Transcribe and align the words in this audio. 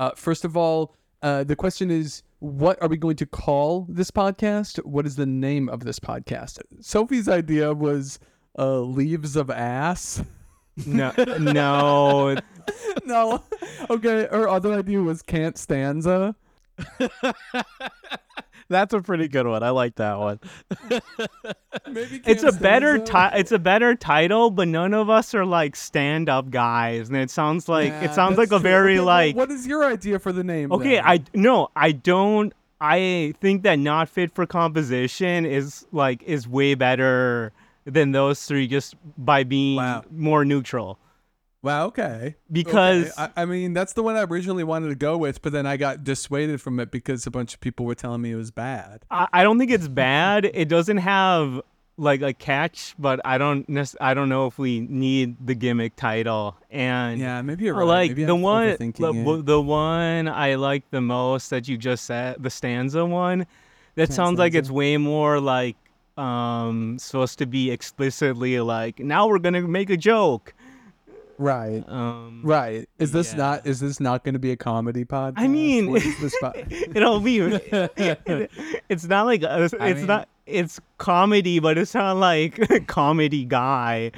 Uh, 0.00 0.10
first 0.16 0.46
of 0.46 0.56
all, 0.56 0.96
uh, 1.22 1.44
the 1.44 1.54
question 1.54 1.90
is, 1.90 2.22
what 2.38 2.80
are 2.80 2.88
we 2.88 2.96
going 2.96 3.16
to 3.16 3.26
call 3.26 3.86
this 3.86 4.10
podcast? 4.10 4.82
What 4.86 5.04
is 5.04 5.16
the 5.16 5.26
name 5.26 5.68
of 5.68 5.84
this 5.84 6.00
podcast? 6.00 6.58
Sophie's 6.80 7.28
idea 7.28 7.74
was 7.74 8.18
uh, 8.58 8.78
leaves 8.78 9.36
of 9.36 9.50
ass. 9.50 10.24
No, 10.86 11.12
no. 11.38 12.34
no, 13.04 13.44
okay. 13.90 14.26
Her 14.30 14.48
other 14.48 14.72
idea 14.72 15.02
was 15.02 15.20
can't 15.20 15.58
stanza. 15.58 16.34
That's 18.70 18.94
a 18.94 19.00
pretty 19.02 19.26
good 19.28 19.46
one. 19.48 19.62
I 19.64 19.70
like 19.70 19.96
that 19.96 20.16
one. 20.18 20.38
Maybe 21.90 22.22
It's 22.24 22.44
a 22.44 22.52
better 22.52 22.98
ti- 22.98 23.34
It's 23.38 23.52
a 23.52 23.58
better 23.58 23.94
title, 23.96 24.50
but 24.50 24.68
none 24.68 24.94
of 24.94 25.10
us 25.10 25.34
are 25.34 25.44
like 25.44 25.74
stand-up 25.76 26.50
guys, 26.50 27.08
and 27.08 27.16
it 27.18 27.30
sounds 27.30 27.68
like 27.68 27.88
Yeah, 27.88 28.04
it 28.04 28.14
sounds 28.14 28.38
like 28.38 28.48
a 28.48 28.50
true. 28.50 28.58
very 28.60 28.98
Okay, 28.98 29.04
like. 29.04 29.36
What 29.36 29.50
is 29.50 29.66
your 29.66 29.84
idea 29.84 30.18
for 30.20 30.32
the 30.32 30.44
name? 30.44 30.70
Okay, 30.72 30.94
then? 30.96 31.04
I 31.04 31.20
no, 31.34 31.68
I 31.74 31.92
don't. 31.92 32.52
I 32.80 33.34
think 33.40 33.64
that 33.64 33.78
not 33.78 34.08
fit 34.08 34.34
for 34.34 34.46
composition 34.46 35.44
is 35.44 35.84
like 35.92 36.22
is 36.22 36.46
way 36.48 36.74
better 36.74 37.52
than 37.84 38.12
those 38.12 38.44
three 38.46 38.66
just 38.68 38.94
by 39.18 39.42
being 39.42 39.76
Wow. 39.76 40.04
more 40.12 40.44
neutral. 40.44 40.98
Wow. 41.62 41.86
Okay. 41.86 42.36
Because 42.50 43.10
Okay, 43.12 43.30
I, 43.36 43.42
I 43.42 43.44
mean, 43.44 43.74
that's 43.74 43.92
the 43.92 44.02
one 44.02 44.16
I 44.16 44.22
originally 44.22 44.64
wanted 44.64 44.88
to 44.88 44.94
go 44.94 45.18
with, 45.18 45.42
but 45.42 45.52
then 45.52 45.66
I 45.66 45.76
got 45.76 46.04
dissuaded 46.04 46.60
from 46.60 46.80
it 46.80 46.90
because 46.90 47.26
a 47.26 47.30
bunch 47.30 47.52
of 47.54 47.60
people 47.60 47.84
were 47.84 47.94
telling 47.94 48.22
me 48.22 48.32
it 48.32 48.36
was 48.36 48.50
bad. 48.50 49.04
I, 49.10 49.28
I 49.32 49.42
don't 49.42 49.58
think 49.58 49.70
it's 49.70 49.88
bad. 49.88 50.46
It 50.46 50.68
doesn't 50.68 50.98
have 50.98 51.60
like 51.98 52.22
a 52.22 52.32
catch, 52.32 52.94
but 52.98 53.20
I 53.26 53.36
don't 53.36 53.68
nec- 53.68 54.00
I 54.00 54.14
don't 54.14 54.30
know 54.30 54.46
if 54.46 54.58
we 54.58 54.80
need 54.80 55.36
the 55.46 55.54
gimmick 55.54 55.96
title. 55.96 56.56
And 56.70 57.20
Yeah, 57.20 57.42
maybe 57.42 57.66
you're 57.66 57.74
right. 57.74 57.84
like 57.84 58.10
Maybe 58.12 58.24
the 58.24 58.34
I'm 58.34 58.40
one 58.40 58.76
the, 58.78 59.42
the 59.44 59.60
one 59.60 60.26
I 60.28 60.54
like 60.54 60.90
the 60.90 61.02
most 61.02 61.50
that 61.50 61.68
you 61.68 61.76
just 61.76 62.06
said, 62.06 62.42
the 62.42 62.48
stanza 62.48 63.04
one. 63.04 63.40
That 63.96 64.06
Can't 64.06 64.14
sounds 64.14 64.38
like 64.38 64.54
it's 64.54 64.70
way 64.70 64.96
more 64.96 65.40
like 65.40 65.76
um 66.16 66.98
supposed 66.98 67.38
to 67.40 67.46
be 67.46 67.70
explicitly 67.70 68.58
like 68.60 68.98
now 68.98 69.28
we're 69.28 69.38
gonna 69.38 69.62
make 69.68 69.90
a 69.90 69.96
joke. 69.98 70.54
Right. 71.40 71.82
Um 71.88 72.42
Right. 72.44 72.88
Is 72.98 73.12
this 73.12 73.32
Yeah. 73.32 73.38
not 73.38 73.66
is 73.66 73.80
this 73.80 73.98
not 74.00 74.22
going 74.24 74.34
to 74.34 74.38
be 74.38 74.52
a 74.52 74.56
comedy 74.56 75.04
podcast? 75.04 75.34
I 75.36 75.48
mean, 75.48 75.90
What 75.90 76.04
is 76.04 76.18
this 76.20 76.34
po- 76.40 76.52
it'll 76.70 77.20
be 77.20 77.38
it's 78.88 79.04
not 79.04 79.26
like 79.26 79.42
a, 79.42 79.64
it's 79.64 79.74
I 79.80 79.94
mean- 79.94 80.06
not 80.06 80.28
it's 80.46 80.80
comedy 80.98 81.60
but 81.60 81.78
it's 81.78 81.94
not 81.94 82.16
like 82.16 82.58
comedy 82.88 83.44
guy 83.44 84.10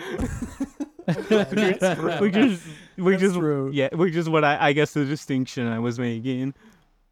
which 2.20 2.36
is 2.36 2.62
which 2.96 3.20
is 3.22 3.34
true. 3.34 3.70
yeah 3.72 3.88
which 3.94 4.14
is 4.14 4.28
what 4.28 4.44
I, 4.44 4.68
I 4.68 4.72
guess 4.72 4.92
the 4.94 5.04
distinction 5.04 5.66
i 5.66 5.78
was 5.78 5.98
making 5.98 6.54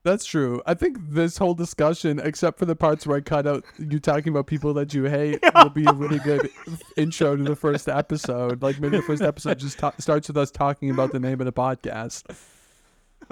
That's 0.03 0.25
true. 0.25 0.63
I 0.65 0.73
think 0.75 0.97
this 1.11 1.37
whole 1.37 1.53
discussion, 1.53 2.21
except 2.23 2.59
for 2.59 2.65
the 2.65 2.75
parts 2.75 3.07
where 3.07 3.19
I 3.19 3.21
cut 3.21 3.47
out 3.47 3.65
you 3.79 4.01
talking 4.01 4.33
about 4.33 4.47
people 4.47 4.73
that 4.75 4.95
you 4.95 5.05
hate, 5.05 5.41
will 5.55 5.69
be 5.69 5.85
a 5.85 5.93
really 5.93 6.19
good 6.21 6.51
intro 6.97 7.37
to 7.37 7.43
the 7.43 7.57
first 7.57 7.87
episode. 7.89 8.63
Like 8.63 8.81
maybe 8.81 8.97
the 8.97 9.03
first 9.03 9.21
episode 9.23 9.59
just 9.59 9.79
ta- 9.79 9.93
starts 9.99 10.29
with 10.29 10.39
us 10.39 10.51
talking 10.51 10.91
about 10.91 11.13
the 11.13 11.21
name 11.21 11.41
of 11.41 11.45
the 11.45 11.53
podcast. 11.53 12.25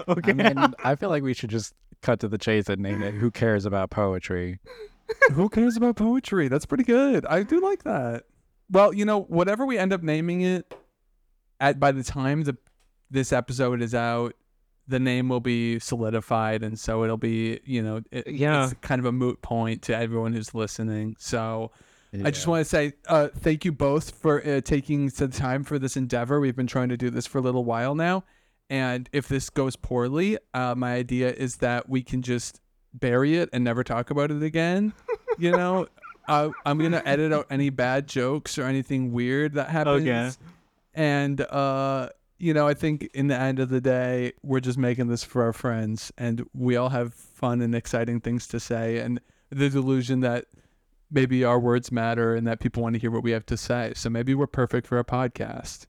okay 0.09 0.31
I 0.31 0.35
mean, 0.35 0.75
I 0.85 0.95
feel 0.95 1.09
like 1.09 1.23
we 1.23 1.33
should 1.33 1.51
just 1.51 1.75
cut 2.03 2.21
to 2.21 2.29
the 2.29 2.39
chase 2.39 2.69
and 2.69 2.83
name 2.83 3.03
it 3.03 3.15
"Who 3.15 3.31
Cares 3.31 3.65
About 3.65 3.91
Poetry." 3.91 4.59
Who 5.33 5.49
cares 5.49 5.77
about 5.77 5.97
poetry? 5.97 6.49
That's 6.49 6.67
pretty 6.67 6.85
good. 6.85 7.25
I 7.27 7.43
do 7.43 7.61
like 7.61 7.85
that. 7.85 8.25
Well, 8.71 8.93
you 8.93 9.07
know, 9.07 9.23
whatever 9.23 9.65
we 9.65 9.79
end 9.79 9.93
up 9.93 10.03
naming 10.03 10.43
it, 10.43 10.75
at 11.61 11.81
by 11.81 11.93
the 11.93 12.03
time 12.03 12.45
the 12.45 12.57
this 13.11 13.33
episode 13.33 13.81
is 13.81 13.95
out, 13.95 14.35
the 14.89 14.99
name 14.99 15.29
will 15.29 15.41
be 15.41 15.79
solidified, 15.79 16.63
and 16.63 16.79
so 16.79 17.05
it'll 17.05 17.17
be, 17.17 17.61
you 17.65 17.83
know, 17.83 18.01
it, 18.11 18.27
Yeah. 18.27 18.65
it's 18.65 18.75
kind 18.81 18.99
of 18.99 19.05
a 19.05 19.13
moot 19.13 19.43
point 19.43 19.83
to 19.83 19.97
everyone 19.97 20.33
who's 20.33 20.55
listening. 20.55 21.15
So 21.19 21.71
I 22.25 22.31
just 22.31 22.47
want 22.47 22.63
to 22.63 22.65
say 22.65 22.95
uh, 23.07 23.29
thank 23.37 23.65
you 23.67 23.73
both 23.73 24.13
for 24.13 24.43
uh, 24.47 24.61
taking 24.63 25.11
some 25.11 25.31
time 25.31 25.63
for 25.63 25.79
this 25.79 25.97
endeavor. 25.97 26.41
We've 26.41 26.57
been 26.57 26.67
trying 26.67 26.89
to 26.89 26.97
do 26.97 27.11
this 27.11 27.27
for 27.27 27.39
a 27.39 27.43
little 27.43 27.65
while 27.65 27.95
now, 27.95 28.25
and 28.71 29.09
if 29.13 29.29
this 29.29 29.51
goes 29.51 29.77
poorly, 29.77 30.39
uh, 30.55 30.75
my 30.75 30.95
idea 30.95 31.31
is 31.33 31.57
that 31.57 31.89
we 31.89 32.03
can 32.03 32.23
just 32.23 32.61
bury 32.95 33.37
it 33.37 33.51
and 33.53 33.63
never 33.63 33.85
talk 33.85 34.11
about 34.11 34.31
it 34.31 34.43
again. 34.43 34.93
You 35.41 35.53
know, 35.53 35.87
uh, 36.27 36.49
I'm 36.67 36.79
gonna 36.79 37.01
edit 37.05 37.33
out 37.33 37.47
any 37.49 37.71
bad 37.71 38.09
jokes 38.09 38.59
or 38.59 38.65
anything 38.65 39.13
weird 39.13 39.53
that 39.55 39.69
happens. 39.69 40.03
Okay. 40.03 40.31
And 40.93 41.41
uh, 41.43 42.09
you 42.39 42.55
know, 42.55 42.67
I 42.69 42.75
think 42.75 43.09
in 43.15 43.27
the 43.29 43.37
end 43.39 43.59
of 43.59 43.69
the 43.69 43.81
day, 43.81 44.33
we're 44.43 44.61
just 44.61 44.79
making 44.79 45.09
this 45.09 45.25
for 45.25 45.43
our 45.43 45.53
friends, 45.53 46.13
and 46.17 46.45
we 46.55 46.77
all 46.77 46.89
have 46.91 47.13
fun 47.15 47.61
and 47.61 47.75
exciting 47.75 48.21
things 48.21 48.47
to 48.49 48.61
say, 48.61 48.99
and 48.99 49.21
the 49.51 49.69
delusion 49.71 50.21
that 50.21 50.47
maybe 51.11 51.43
our 51.43 51.59
words 51.59 51.91
matter 51.91 52.35
and 52.35 52.47
that 52.47 52.61
people 52.61 52.83
want 52.83 52.95
to 52.95 52.99
hear 53.01 53.11
what 53.11 53.23
we 53.23 53.31
have 53.31 53.47
to 53.47 53.57
say. 53.57 53.93
So 53.97 54.11
maybe 54.11 54.35
we're 54.35 54.47
perfect 54.47 54.87
for 54.87 54.99
a 54.99 55.05
podcast. 55.05 55.87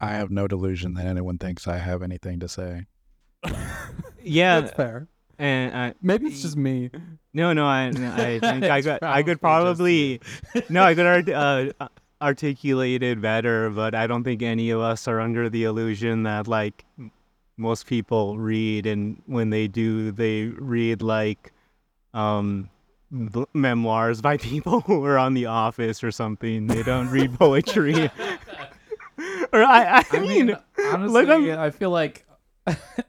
I 0.00 0.10
have 0.12 0.30
no 0.30 0.46
delusion 0.46 0.94
that 0.94 1.06
anyone 1.06 1.38
thinks 1.38 1.66
I 1.66 1.78
have 1.78 2.02
anything 2.02 2.40
to 2.40 2.48
say. 2.48 2.84
yeah 4.22 4.60
That's 4.60 4.72
fair. 4.74 5.08
and 5.38 5.76
I, 5.76 5.94
Maybe 6.02 6.26
it's 6.26 6.42
just 6.42 6.56
me. 6.56 6.90
no 7.32 7.52
no 7.52 7.66
i 7.66 7.86
i 7.88 8.38
think 8.38 8.64
i 8.64 8.78
It's 8.78 8.86
got 8.86 9.02
i 9.02 9.22
could 9.22 9.40
probably 9.40 10.18
probably 10.18 10.66
no 10.68 10.82
i 10.82 10.94
could 10.94 11.06
art, 11.06 11.28
uh, 11.28 11.88
articulate 12.24 13.02
it 13.02 13.20
better 13.20 13.68
but 13.70 13.94
i 13.94 14.06
don't 14.06 14.24
think 14.24 14.40
any 14.42 14.70
of 14.70 14.80
us 14.80 15.06
are 15.06 15.20
under 15.20 15.48
the 15.50 15.64
illusion 15.64 16.22
that 16.22 16.48
like 16.48 16.84
most 17.56 17.86
people 17.86 18.38
read 18.38 18.86
and 18.86 19.20
when 19.26 19.50
they 19.50 19.68
do 19.68 20.10
they 20.10 20.46
read 20.46 21.02
like 21.02 21.52
um 22.14 22.68
b- 23.32 23.44
memoirs 23.52 24.20
by 24.22 24.36
people 24.50 24.80
who 24.80 25.04
are 25.04 25.18
on 25.18 25.34
the 25.34 25.46
office 25.46 26.02
or 26.02 26.10
something 26.10 26.66
they 26.66 26.82
don't 26.82 27.10
read 27.10 27.32
poetry 27.38 28.10
or 29.52 29.62
i 29.62 29.98
i, 29.98 30.04
I 30.10 30.18
mean, 30.20 30.46
mean, 30.46 30.56
honestly, 30.92 31.26
like 31.26 31.28
I'm- 31.28 31.58
I 31.58 31.70
feel 31.70 31.90
like 31.90 32.24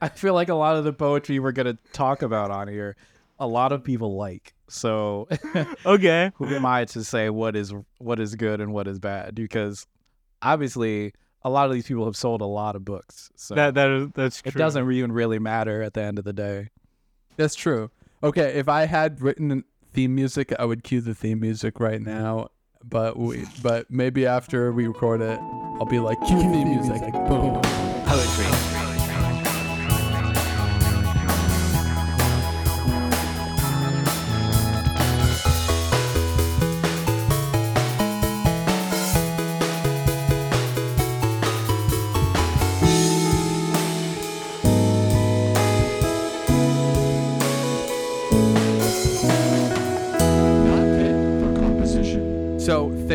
I 0.02 0.08
feel 0.10 0.34
like 0.34 0.50
a 0.50 0.54
lot 0.54 0.76
of 0.76 0.84
the 0.84 0.92
poetry 0.92 1.38
we're 1.38 1.52
gonna 1.52 1.78
talk 1.94 2.20
about 2.20 2.50
on 2.50 2.68
here, 2.68 2.94
a 3.38 3.46
lot 3.46 3.72
of 3.72 3.82
people 3.82 4.14
like. 4.14 4.52
So 4.68 5.28
okay 5.86 6.32
who 6.36 6.46
am 6.54 6.66
I 6.66 6.84
to 6.86 7.04
say 7.04 7.30
what 7.30 7.56
is 7.56 7.72
what 7.98 8.20
is 8.20 8.34
good 8.34 8.60
and 8.60 8.72
what 8.72 8.88
is 8.88 8.98
bad? 8.98 9.34
Because 9.34 9.86
obviously, 10.42 11.12
a 11.42 11.50
lot 11.50 11.66
of 11.66 11.72
these 11.72 11.86
people 11.86 12.04
have 12.04 12.16
sold 12.16 12.40
a 12.40 12.46
lot 12.46 12.76
of 12.76 12.84
books, 12.84 13.30
so 13.36 13.54
that 13.54 13.74
that 13.74 13.90
is 13.90 14.08
that's 14.14 14.42
true 14.42 14.50
it 14.50 14.58
doesn't 14.58 14.90
even 14.90 15.12
really 15.12 15.38
matter 15.38 15.82
at 15.82 15.94
the 15.94 16.02
end 16.02 16.18
of 16.18 16.24
the 16.24 16.32
day. 16.32 16.70
That's 17.36 17.54
true. 17.54 17.90
Okay, 18.22 18.54
if 18.54 18.68
I 18.68 18.86
had 18.86 19.20
written 19.20 19.64
theme 19.92 20.14
music, 20.14 20.52
I 20.58 20.64
would 20.64 20.84
cue 20.84 21.00
the 21.00 21.14
theme 21.14 21.40
music 21.40 21.80
right 21.80 22.00
now. 22.00 22.48
But 22.84 23.18
we, 23.18 23.44
but 23.62 23.90
maybe 23.90 24.26
after 24.26 24.72
we 24.72 24.86
record 24.86 25.20
it, 25.20 25.38
I'll 25.40 25.86
be 25.86 25.98
like, 25.98 26.18
cue 26.26 26.40
theme 26.40 26.68
music. 26.68 27.02
Boom. 27.12 27.60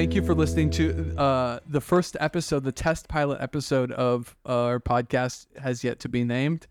thank 0.01 0.15
you 0.15 0.23
for 0.23 0.33
listening 0.33 0.67
to 0.67 1.15
uh, 1.15 1.59
the 1.67 1.79
first 1.79 2.17
episode, 2.19 2.63
the 2.63 2.71
test 2.71 3.07
pilot 3.07 3.39
episode 3.39 3.91
of 3.91 4.35
our 4.47 4.79
podcast 4.79 5.45
has 5.59 5.83
yet 5.83 5.99
to 5.99 6.09
be 6.09 6.23
named. 6.23 6.65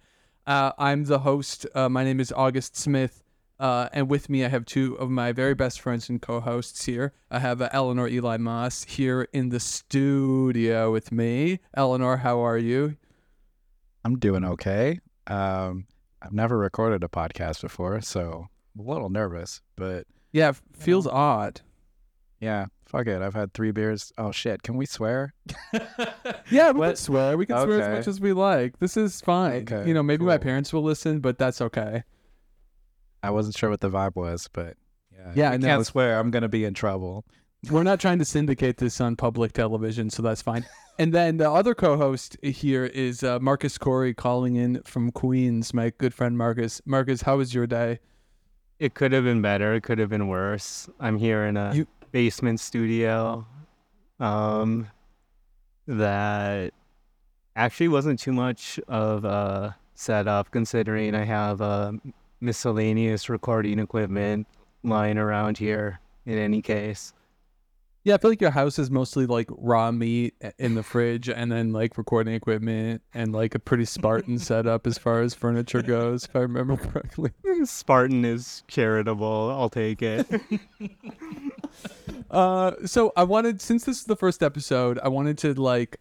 Uh, 0.48 0.72
I'm 0.76 1.04
the 1.04 1.20
host. 1.20 1.64
Uh, 1.72 1.88
my 1.88 2.02
name 2.02 2.18
is 2.18 2.32
August 2.32 2.74
Smith, 2.76 3.22
uh, 3.60 3.88
and 3.92 4.10
with 4.10 4.28
me 4.28 4.44
I 4.44 4.48
have 4.48 4.64
two 4.64 4.96
of 4.96 5.10
my 5.10 5.30
very 5.30 5.54
best 5.54 5.80
friends 5.80 6.08
and 6.08 6.20
co-hosts 6.20 6.86
here. 6.86 7.12
I 7.30 7.38
have 7.38 7.62
uh, 7.62 7.68
Eleanor 7.72 8.08
Eli 8.08 8.36
Moss 8.36 8.82
here 8.82 9.28
in 9.32 9.50
the 9.50 9.60
studio 9.60 10.90
with 10.90 11.12
me. 11.12 11.60
Eleanor, 11.76 12.16
how 12.16 12.40
are 12.40 12.58
you? 12.58 12.96
I'm 14.04 14.18
doing 14.18 14.44
okay. 14.44 14.98
Um, 15.28 15.86
I've 16.20 16.32
never 16.32 16.58
recorded 16.58 17.04
a 17.04 17.08
podcast 17.08 17.60
before, 17.60 18.00
so 18.00 18.48
I'm 18.74 18.84
a 18.84 18.90
little 18.90 19.08
nervous, 19.08 19.62
but 19.76 20.08
Yeah, 20.32 20.50
feels 20.74 21.06
odd. 21.06 21.60
Yeah, 22.40 22.66
fuck 22.86 23.06
it. 23.06 23.20
I've 23.22 23.34
had 23.34 23.52
three 23.52 23.70
beers. 23.70 24.12
Oh 24.18 24.32
shit, 24.32 24.62
can 24.62 24.76
we 24.76 24.86
swear? 24.86 25.34
Yeah, 26.50 26.72
we 26.72 26.80
can 26.86 26.96
swear. 26.96 27.36
We 27.36 27.46
can 27.46 27.62
swear 27.64 27.80
as 27.82 27.98
much 27.98 28.08
as 28.08 28.20
we 28.20 28.32
like. 28.32 28.78
This 28.80 28.96
is 28.96 29.20
fine. 29.20 29.62
Okay, 29.62 29.86
you 29.86 29.94
know, 29.94 30.02
maybe 30.02 30.24
my 30.24 30.38
parents 30.38 30.72
will 30.72 30.82
listen, 30.82 31.20
but 31.20 31.38
that's 31.38 31.60
okay. 31.60 32.02
I 33.22 33.30
wasn't 33.30 33.56
sure 33.56 33.70
what 33.70 33.80
the 33.80 33.90
vibe 33.90 34.16
was, 34.16 34.48
but 34.52 34.76
yeah, 35.14 35.32
Yeah, 35.34 35.50
I 35.50 35.54
I 35.54 35.58
can't 35.58 35.86
swear. 35.86 36.18
I'm 36.18 36.30
gonna 36.30 36.48
be 36.48 36.64
in 36.64 36.74
trouble. 36.74 37.24
We're 37.70 37.82
not 37.82 38.00
trying 38.00 38.18
to 38.20 38.24
syndicate 38.24 38.78
this 38.78 39.00
on 39.00 39.16
public 39.16 39.52
television, 39.52 40.10
so 40.10 40.22
that's 40.22 40.42
fine. 40.42 40.64
And 40.98 41.14
then 41.14 41.38
the 41.38 41.50
other 41.50 41.74
co-host 41.74 42.36
here 42.42 42.84
is 42.84 43.22
uh, 43.22 43.38
Marcus 43.40 43.78
Khoury 43.78 44.14
calling 44.14 44.56
in 44.56 44.82
from 44.82 45.10
Queens. 45.10 45.72
My 45.72 45.94
good 45.96 46.12
friend 46.12 46.36
Marcus. 46.36 46.82
Marcus, 46.84 47.22
how 47.22 47.38
was 47.38 47.54
your 47.54 47.66
day? 47.66 48.00
It 48.78 48.92
could 48.92 49.12
have 49.12 49.24
been 49.24 49.40
better. 49.40 49.72
It 49.72 49.82
could 49.82 49.98
have 49.98 50.10
been 50.10 50.28
worse. 50.28 50.90
I'm 50.98 51.16
here 51.16 51.44
in 51.46 51.56
a 51.56 51.74
You- 51.74 51.86
basement 52.12 52.60
studio 52.60 53.46
um, 54.18 54.88
that 55.86 56.72
actually 57.56 57.88
wasn't 57.88 58.18
too 58.18 58.32
much 58.32 58.78
of 58.88 59.24
a 59.24 59.76
setup 59.94 60.50
considering 60.50 61.14
I 61.14 61.24
have 61.24 61.60
uh, 61.60 61.92
miscellaneous 62.40 63.28
recording 63.28 63.78
equipment 63.78 64.46
lying 64.82 65.18
around 65.18 65.58
here 65.58 66.00
in 66.26 66.38
any 66.38 66.62
case. 66.62 67.12
Yeah, 68.02 68.14
I 68.14 68.18
feel 68.18 68.30
like 68.30 68.40
your 68.40 68.50
house 68.50 68.78
is 68.78 68.90
mostly 68.90 69.26
like 69.26 69.48
raw 69.50 69.90
meat 69.92 70.34
in 70.58 70.74
the 70.74 70.82
fridge, 70.82 71.28
and 71.28 71.52
then 71.52 71.72
like 71.72 71.98
recording 71.98 72.32
equipment, 72.34 73.02
and 73.12 73.32
like 73.32 73.54
a 73.54 73.58
pretty 73.58 73.84
Spartan 73.84 74.38
setup 74.50 74.86
as 74.86 74.96
far 74.96 75.20
as 75.20 75.34
furniture 75.34 75.82
goes, 75.82 76.24
if 76.24 76.34
I 76.34 76.40
remember 76.40 76.76
correctly. 76.78 77.30
Spartan 77.64 78.24
is 78.24 78.64
charitable. 78.68 79.50
I'll 79.50 79.68
take 79.70 80.02
it. 80.02 80.26
Uh, 82.30 82.72
so 82.86 83.12
I 83.16 83.24
wanted, 83.24 83.60
since 83.60 83.84
this 83.84 83.98
is 83.98 84.04
the 84.04 84.16
first 84.16 84.42
episode, 84.42 84.98
I 85.02 85.08
wanted 85.08 85.36
to 85.38 85.54
like, 85.54 85.98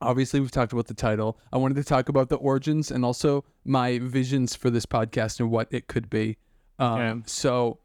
obviously 0.00 0.40
we've 0.40 0.50
talked 0.50 0.72
about 0.72 0.86
the 0.86 0.94
title. 0.94 1.38
I 1.52 1.58
wanted 1.58 1.74
to 1.76 1.84
talk 1.84 2.08
about 2.08 2.28
the 2.30 2.36
origins 2.36 2.90
and 2.90 3.04
also 3.04 3.44
my 3.64 3.98
visions 3.98 4.54
for 4.56 4.70
this 4.70 4.86
podcast 4.86 5.38
and 5.38 5.50
what 5.50 5.68
it 5.70 5.86
could 5.86 6.08
be. 6.08 6.38
Um, 6.78 6.98
Yeah. 6.98 7.14
So, 7.26 7.78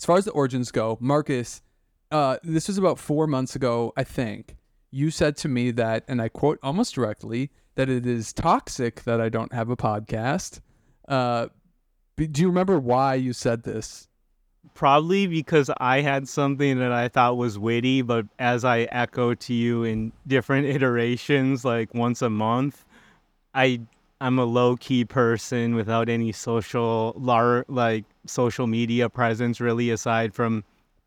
as 0.00 0.04
far 0.04 0.16
as 0.16 0.24
the 0.24 0.32
origins 0.32 0.72
go, 0.72 0.98
Marcus, 1.00 1.62
uh, 2.12 2.36
this 2.44 2.68
was 2.68 2.78
about 2.78 2.98
four 2.98 3.26
months 3.26 3.56
ago, 3.56 3.92
I 3.96 4.04
think. 4.04 4.56
You 4.90 5.10
said 5.10 5.36
to 5.38 5.48
me 5.48 5.70
that, 5.72 6.04
and 6.06 6.20
I 6.20 6.28
quote 6.28 6.58
almost 6.62 6.94
directly, 6.94 7.50
that 7.74 7.88
it 7.88 8.06
is 8.06 8.32
toxic 8.34 9.04
that 9.04 9.20
I 9.20 9.30
don't 9.30 9.52
have 9.54 9.70
a 9.70 9.76
podcast. 9.76 10.60
Uh, 11.08 11.48
do 12.16 12.42
you 12.42 12.48
remember 12.48 12.78
why 12.78 13.14
you 13.14 13.32
said 13.32 13.62
this? 13.62 14.08
Probably 14.74 15.26
because 15.26 15.70
I 15.78 16.02
had 16.02 16.28
something 16.28 16.78
that 16.78 16.92
I 16.92 17.08
thought 17.08 17.38
was 17.38 17.58
witty, 17.58 18.02
but 18.02 18.26
as 18.38 18.64
I 18.64 18.80
echo 18.92 19.34
to 19.34 19.54
you 19.54 19.84
in 19.84 20.12
different 20.26 20.66
iterations, 20.66 21.64
like 21.64 21.94
once 21.94 22.20
a 22.20 22.30
month, 22.30 22.84
I 23.54 23.80
I'm 24.20 24.38
a 24.38 24.44
low 24.44 24.76
key 24.76 25.04
person 25.04 25.74
without 25.74 26.08
any 26.08 26.30
social 26.30 27.12
lar- 27.16 27.64
like 27.68 28.04
social 28.26 28.66
media 28.66 29.08
presence 29.08 29.60
really 29.60 29.90
aside 29.90 30.32
from 30.32 30.62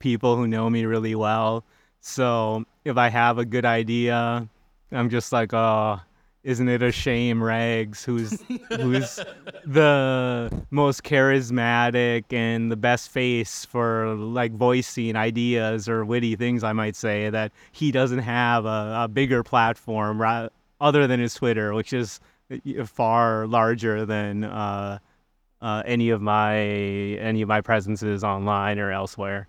people 0.06 0.36
who 0.38 0.46
know 0.46 0.70
me 0.70 0.86
really 0.86 1.16
well. 1.16 1.66
So 2.00 2.64
if 2.84 2.96
I 2.96 3.10
have 3.10 3.40
a 3.40 3.44
good 3.44 3.66
idea, 3.66 4.48
I'm 4.92 5.10
just 5.10 5.32
like, 5.32 5.52
oh, 5.52 6.00
isn't 6.44 6.70
it 6.70 6.84
a 6.84 6.92
shame, 6.92 7.44
Rags, 7.44 8.06
who's 8.06 8.40
who's 8.70 9.20
the 9.66 10.52
most 10.70 11.02
charismatic 11.02 12.26
and 12.30 12.72
the 12.72 12.76
best 12.76 13.10
face 13.10 13.66
for 13.66 14.14
like 14.14 14.52
voicing 14.52 15.16
ideas 15.16 15.90
or 15.90 16.06
witty 16.06 16.36
things, 16.36 16.64
I 16.64 16.72
might 16.72 16.96
say, 16.96 17.32
that 17.32 17.52
he 17.72 17.92
doesn't 17.92 18.20
have 18.20 18.66
a, 18.66 19.06
a 19.06 19.08
bigger 19.08 19.42
platform 19.42 20.22
ra- 20.22 20.50
other 20.80 21.08
than 21.08 21.20
his 21.20 21.34
Twitter, 21.34 21.74
which 21.74 21.94
is 21.94 22.20
uh, 22.52 22.86
far 22.86 23.48
larger 23.48 24.06
than 24.06 24.44
uh, 24.44 25.00
uh, 25.64 25.82
any 25.84 26.12
of 26.12 26.22
my 26.22 26.58
any 26.60 27.42
of 27.42 27.50
my 27.50 27.62
presences 27.62 28.24
online 28.24 28.78
or 28.78 28.92
elsewhere. 28.92 29.48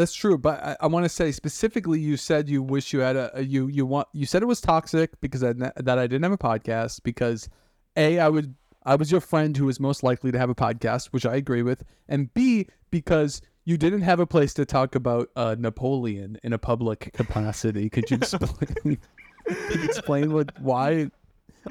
That's 0.00 0.14
true, 0.14 0.38
but 0.38 0.64
I, 0.64 0.76
I 0.80 0.86
want 0.86 1.04
to 1.04 1.10
say 1.10 1.30
specifically, 1.30 2.00
you 2.00 2.16
said 2.16 2.48
you 2.48 2.62
wish 2.62 2.94
you 2.94 3.00
had 3.00 3.16
a, 3.16 3.40
a 3.40 3.42
you 3.42 3.66
you 3.66 3.84
want 3.84 4.08
you 4.14 4.24
said 4.24 4.42
it 4.42 4.46
was 4.46 4.58
toxic 4.58 5.20
because 5.20 5.44
I, 5.44 5.52
that 5.52 5.98
I 5.98 6.06
didn't 6.06 6.22
have 6.22 6.32
a 6.32 6.38
podcast 6.38 7.02
because 7.02 7.50
a 7.98 8.18
I 8.18 8.30
would 8.30 8.54
I 8.86 8.94
was 8.94 9.12
your 9.12 9.20
friend 9.20 9.54
who 9.54 9.66
was 9.66 9.78
most 9.78 10.02
likely 10.02 10.32
to 10.32 10.38
have 10.38 10.48
a 10.48 10.54
podcast, 10.54 11.08
which 11.08 11.26
I 11.26 11.36
agree 11.36 11.60
with, 11.60 11.84
and 12.08 12.32
b 12.32 12.66
because 12.90 13.42
you 13.66 13.76
didn't 13.76 14.00
have 14.00 14.20
a 14.20 14.26
place 14.26 14.54
to 14.54 14.64
talk 14.64 14.94
about 14.94 15.28
uh, 15.36 15.54
Napoleon 15.58 16.38
in 16.42 16.54
a 16.54 16.58
public 16.58 17.12
capacity. 17.12 17.90
Could 17.90 18.10
you 18.10 18.16
explain? 18.22 18.48
could 19.44 19.80
you 19.80 19.84
explain 19.84 20.32
what 20.32 20.58
why 20.62 21.10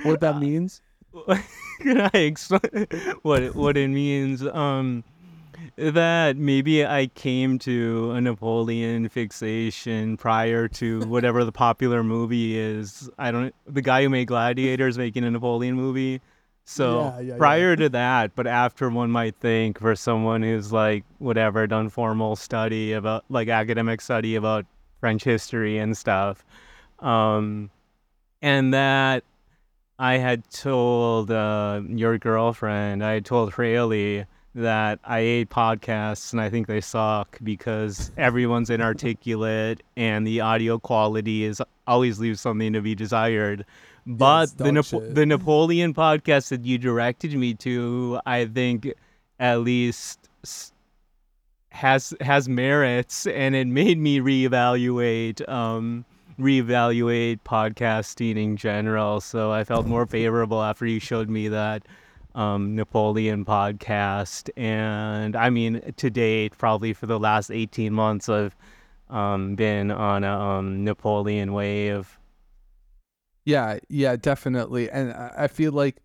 what 0.04 0.20
that 0.20 0.38
means? 0.38 0.84
Can 1.81 2.12
I 2.14 2.18
explain 2.20 2.86
what 3.24 3.56
what 3.56 3.76
it 3.76 3.88
means? 3.88 4.46
Um, 4.46 5.04
that 5.76 6.38
maybe 6.38 6.86
I 6.86 7.08
came 7.08 7.60
to 7.60 8.12
a 8.12 8.22
Napoleon 8.22 9.10
fixation 9.10 10.18
prior 10.18 10.68
to 10.70 11.02
whatever 11.02 11.44
the 11.44 11.52
popular 11.52 12.04
movie 12.04 12.58
is. 12.58 13.10
I 13.18 13.32
don't. 13.32 13.54
The 13.68 13.82
guy 13.82 14.04
who 14.04 14.10
made 14.10 14.26
Gladiator 14.26 14.88
is 14.88 14.98
making 14.98 15.24
a 15.24 15.32
Napoleon 15.32 15.76
movie. 15.76 16.22
So 16.66 17.00
Yeah, 17.00 17.20
yeah, 17.20 17.22
yeah. 17.22 17.38
prior 17.38 17.76
to 17.76 17.90
that, 17.90 18.36
but 18.36 18.46
after 18.46 18.90
one 18.90 19.10
might 19.10 19.36
think 19.38 19.80
for 19.80 19.96
someone 19.96 20.44
who's 20.44 20.72
like 20.72 21.04
whatever 21.18 21.66
done 21.66 21.90
formal 21.90 22.36
study 22.36 22.94
about 22.94 23.26
like 23.30 23.48
academic 23.48 24.02
study 24.02 24.36
about 24.36 24.66
French 25.00 25.24
history 25.24 25.80
and 25.80 25.98
stuff, 25.98 26.46
um, 27.00 27.72
and 28.42 28.74
that 28.74 29.24
I 29.98 30.18
had 30.18 30.50
told 30.52 31.32
uh, 31.32 31.82
your 31.88 32.18
girlfriend, 32.18 33.04
I 33.04 33.14
had 33.14 33.26
told 33.26 33.58
Rayleigh 33.58 34.26
that 34.56 35.00
I 35.04 35.19
ate 35.19 35.50
podcasts 35.50 36.31
and 36.31 36.42
I 36.42 36.50
think 36.50 36.68
they 36.68 36.81
suck 36.81 37.38
because 37.44 38.12
everyone's 38.18 38.69
inarticulate 38.69 39.84
and 39.96 40.25
the 40.25 40.42
audio 40.42 40.80
quality 40.80 41.44
is 41.44 41.62
always 41.86 42.19
leaves 42.19 42.42
something 42.42 42.74
to 42.74 42.81
be 42.81 42.96
desired. 42.96 43.66
But 44.06 44.57
the 44.57 44.72
Napo- 44.72 45.07
the 45.07 45.25
Napoleon 45.25 45.94
podcast 45.94 46.50
that 46.50 46.66
you 46.66 46.78
directed 46.78 47.34
me 47.36 47.54
to, 47.56 48.19
I 48.25 48.46
think 48.46 48.92
at 49.40 49.62
least 49.62 50.30
has 51.69 52.13
has 52.19 52.50
merits 52.50 53.28
and 53.28 53.56
it 53.56 53.68
made 53.68 54.00
me 54.00 54.19
reevaluate 54.19 55.48
um 55.48 56.04
reevaluate 56.40 57.40
podcasting 57.45 58.38
in 58.38 58.57
general. 58.57 59.22
So 59.22 59.52
i 59.52 59.63
felt 59.63 59.86
more 59.86 60.07
favorable 60.07 60.62
after 60.63 60.86
you 60.86 61.00
showed 61.00 61.30
me 61.30 61.48
that 61.50 61.84
um 62.40 62.76
napoleon 62.76 63.44
podcast 63.46 64.50
and 64.58 65.36
i 65.36 65.50
mean 65.50 65.82
to 65.98 66.10
date 66.10 66.58
probably 66.58 66.94
for 66.94 67.06
the 67.06 67.20
last 67.20 67.52
18 67.52 67.94
months 67.94 68.30
i've 68.30 68.56
um 69.10 69.56
been 69.56 69.92
on 69.92 70.24
a 70.24 70.40
um 70.40 70.84
napoleon 70.84 71.54
wave 71.54 72.18
Yeah, 73.46 73.80
yeah, 73.90 74.16
definitely. 74.16 74.90
And 74.92 75.12
I 75.14 75.48
feel 75.48 75.72
like, 75.72 75.98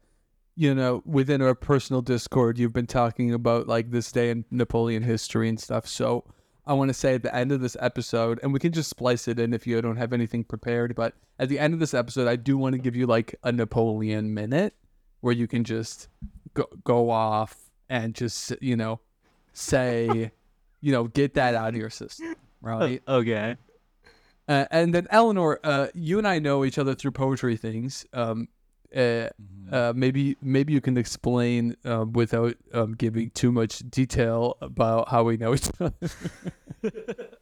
you 0.56 0.74
know, 0.74 1.02
within 1.04 1.42
our 1.42 1.54
personal 1.54 2.00
Discord, 2.02 2.58
you've 2.58 2.72
been 2.72 2.86
talking 2.86 3.32
about 3.34 3.66
like 3.68 3.90
this 3.90 4.10
day 4.12 4.30
in 4.30 4.44
Napoleon 4.50 5.02
history 5.02 5.48
and 5.48 5.60
stuff. 5.60 5.86
So 5.86 6.24
I 6.66 6.72
want 6.72 6.88
to 6.88 6.94
say 6.94 7.14
at 7.14 7.22
the 7.22 7.34
end 7.34 7.52
of 7.52 7.60
this 7.60 7.76
episode, 7.80 8.40
and 8.42 8.52
we 8.52 8.60
can 8.60 8.72
just 8.72 8.88
splice 8.88 9.28
it 9.28 9.38
in 9.38 9.52
if 9.52 9.66
you 9.66 9.80
don't 9.82 9.96
have 9.96 10.12
anything 10.12 10.44
prepared, 10.44 10.94
but 10.94 11.14
at 11.38 11.48
the 11.48 11.58
end 11.58 11.74
of 11.74 11.80
this 11.80 11.92
episode, 11.92 12.28
I 12.28 12.36
do 12.36 12.56
want 12.56 12.74
to 12.74 12.78
give 12.78 12.96
you 12.96 13.06
like 13.06 13.34
a 13.42 13.52
Napoleon 13.52 14.32
minute 14.32 14.74
where 15.24 15.34
you 15.34 15.48
can 15.48 15.64
just 15.64 16.08
go, 16.52 16.66
go 16.84 17.08
off 17.08 17.56
and 17.88 18.14
just, 18.14 18.52
you 18.60 18.76
know, 18.76 19.00
say, 19.54 20.30
you 20.82 20.92
know, 20.92 21.04
get 21.04 21.32
that 21.32 21.54
out 21.54 21.70
of 21.70 21.76
your 21.76 21.88
system, 21.88 22.36
right? 22.60 23.02
okay 23.08 23.56
Uh, 24.46 24.66
and 24.70 24.94
then 24.94 25.06
Eleanor, 25.08 25.58
uh, 25.64 25.86
you 25.94 26.18
and 26.18 26.28
I 26.28 26.38
know 26.40 26.62
each 26.66 26.76
other 26.76 26.94
through 26.94 27.12
poetry 27.12 27.56
things. 27.56 28.04
Um, 28.12 28.48
uh, 28.94 29.30
uh, 29.72 29.94
maybe 29.96 30.36
maybe 30.42 30.74
you 30.74 30.82
can 30.82 30.98
explain 30.98 31.74
uh, 31.86 32.04
without 32.12 32.54
um, 32.74 32.92
giving 32.92 33.30
too 33.30 33.50
much 33.50 33.78
detail 33.90 34.58
about 34.60 35.08
how 35.08 35.24
we 35.24 35.38
know 35.38 35.54
each 35.54 35.70
other. 35.80 35.94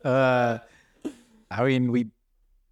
Uh, 0.04 0.58
I 1.50 1.64
mean, 1.64 1.90
we 1.90 2.06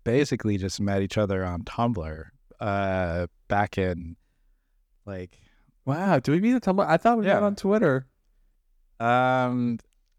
basically 0.04 0.56
just 0.56 0.80
met 0.80 1.02
each 1.02 1.18
other 1.18 1.44
on 1.44 1.62
Tumblr 1.62 2.24
uh, 2.60 3.26
back 3.48 3.78
in 3.78 4.16
like 5.10 5.38
wow, 5.86 6.18
do 6.20 6.32
we 6.32 6.40
meet 6.40 6.54
on 6.54 6.60
Tumblr? 6.60 6.86
I 6.86 6.96
thought 6.96 7.18
we 7.18 7.24
met 7.24 7.42
on 7.42 7.56
Twitter. 7.56 8.06
um, 9.00 9.78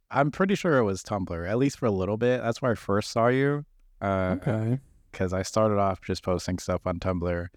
I'm 0.09 0.31
pretty 0.31 0.55
sure 0.55 0.77
it 0.77 0.83
was 0.83 1.03
Tumblr 1.03 1.49
at 1.49 1.57
least 1.57 1.79
for 1.79 1.85
a 1.85 1.91
little 1.91 2.17
bit. 2.17 2.41
That's 2.41 2.61
where 2.61 2.71
I 2.71 2.75
first 2.75 3.11
saw 3.11 3.27
you. 3.27 3.65
Uh, 4.01 4.37
Okay. 4.41 4.79
because 5.11 5.33
I 5.33 5.43
started 5.43 5.77
off 5.77 6.01
just 6.01 6.23
posting 6.23 6.57
stuff 6.57 6.81
on 6.85 6.99
Tumblr, 6.99 7.47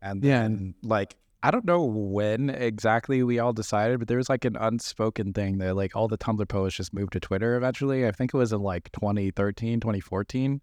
and 0.00 0.24
Yeah. 0.24 0.42
then 0.42 0.74
like 0.82 1.16
I 1.42 1.50
don't 1.50 1.66
know 1.66 1.84
when 1.84 2.48
exactly 2.48 3.22
we 3.22 3.38
all 3.38 3.52
decided, 3.52 3.98
but 3.98 4.08
there 4.08 4.16
was 4.16 4.30
like 4.30 4.46
an 4.46 4.56
unspoken 4.56 5.34
thing 5.34 5.58
that 5.58 5.76
like 5.76 5.94
all 5.94 6.08
the 6.08 6.16
Tumblr 6.16 6.48
posts 6.48 6.78
just 6.78 6.94
moved 6.94 7.12
to 7.12 7.20
Twitter 7.20 7.56
eventually. 7.56 8.06
I 8.06 8.12
think 8.12 8.32
it 8.32 8.36
was 8.38 8.52
in 8.54 8.60
like 8.62 8.90
2013, 8.92 9.78
2014. 9.80 10.62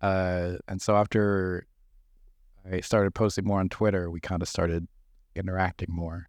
Uh, 0.00 0.52
and 0.66 0.80
so 0.80 0.96
after 0.96 1.66
I 2.70 2.80
started 2.80 3.14
posting 3.14 3.44
more 3.44 3.60
on 3.60 3.68
Twitter, 3.68 4.10
we 4.10 4.18
kind 4.20 4.40
of 4.40 4.48
started 4.48 4.88
interacting 5.34 5.88
more. 5.90 6.28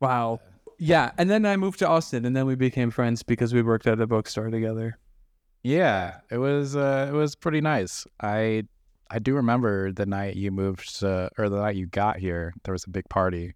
Wow. 0.00 0.40
Yeah, 0.78 1.10
and 1.18 1.28
then 1.28 1.44
I 1.44 1.56
moved 1.56 1.80
to 1.80 1.88
Austin, 1.88 2.24
and 2.24 2.36
then 2.36 2.46
we 2.46 2.54
became 2.54 2.90
friends 2.90 3.22
because 3.22 3.52
we 3.52 3.62
worked 3.62 3.86
at 3.86 4.00
a 4.00 4.06
bookstore 4.06 4.50
together. 4.50 4.98
Yeah, 5.64 6.18
it 6.30 6.38
was 6.38 6.76
uh, 6.76 7.08
it 7.10 7.12
was 7.12 7.34
pretty 7.34 7.60
nice. 7.60 8.06
I 8.20 8.64
I 9.10 9.18
do 9.18 9.34
remember 9.34 9.90
the 9.90 10.06
night 10.06 10.36
you 10.36 10.52
moved 10.52 11.02
uh, 11.02 11.30
or 11.36 11.48
the 11.48 11.58
night 11.58 11.74
you 11.74 11.86
got 11.86 12.18
here. 12.18 12.54
There 12.62 12.72
was 12.72 12.84
a 12.84 12.90
big 12.90 13.08
party, 13.08 13.54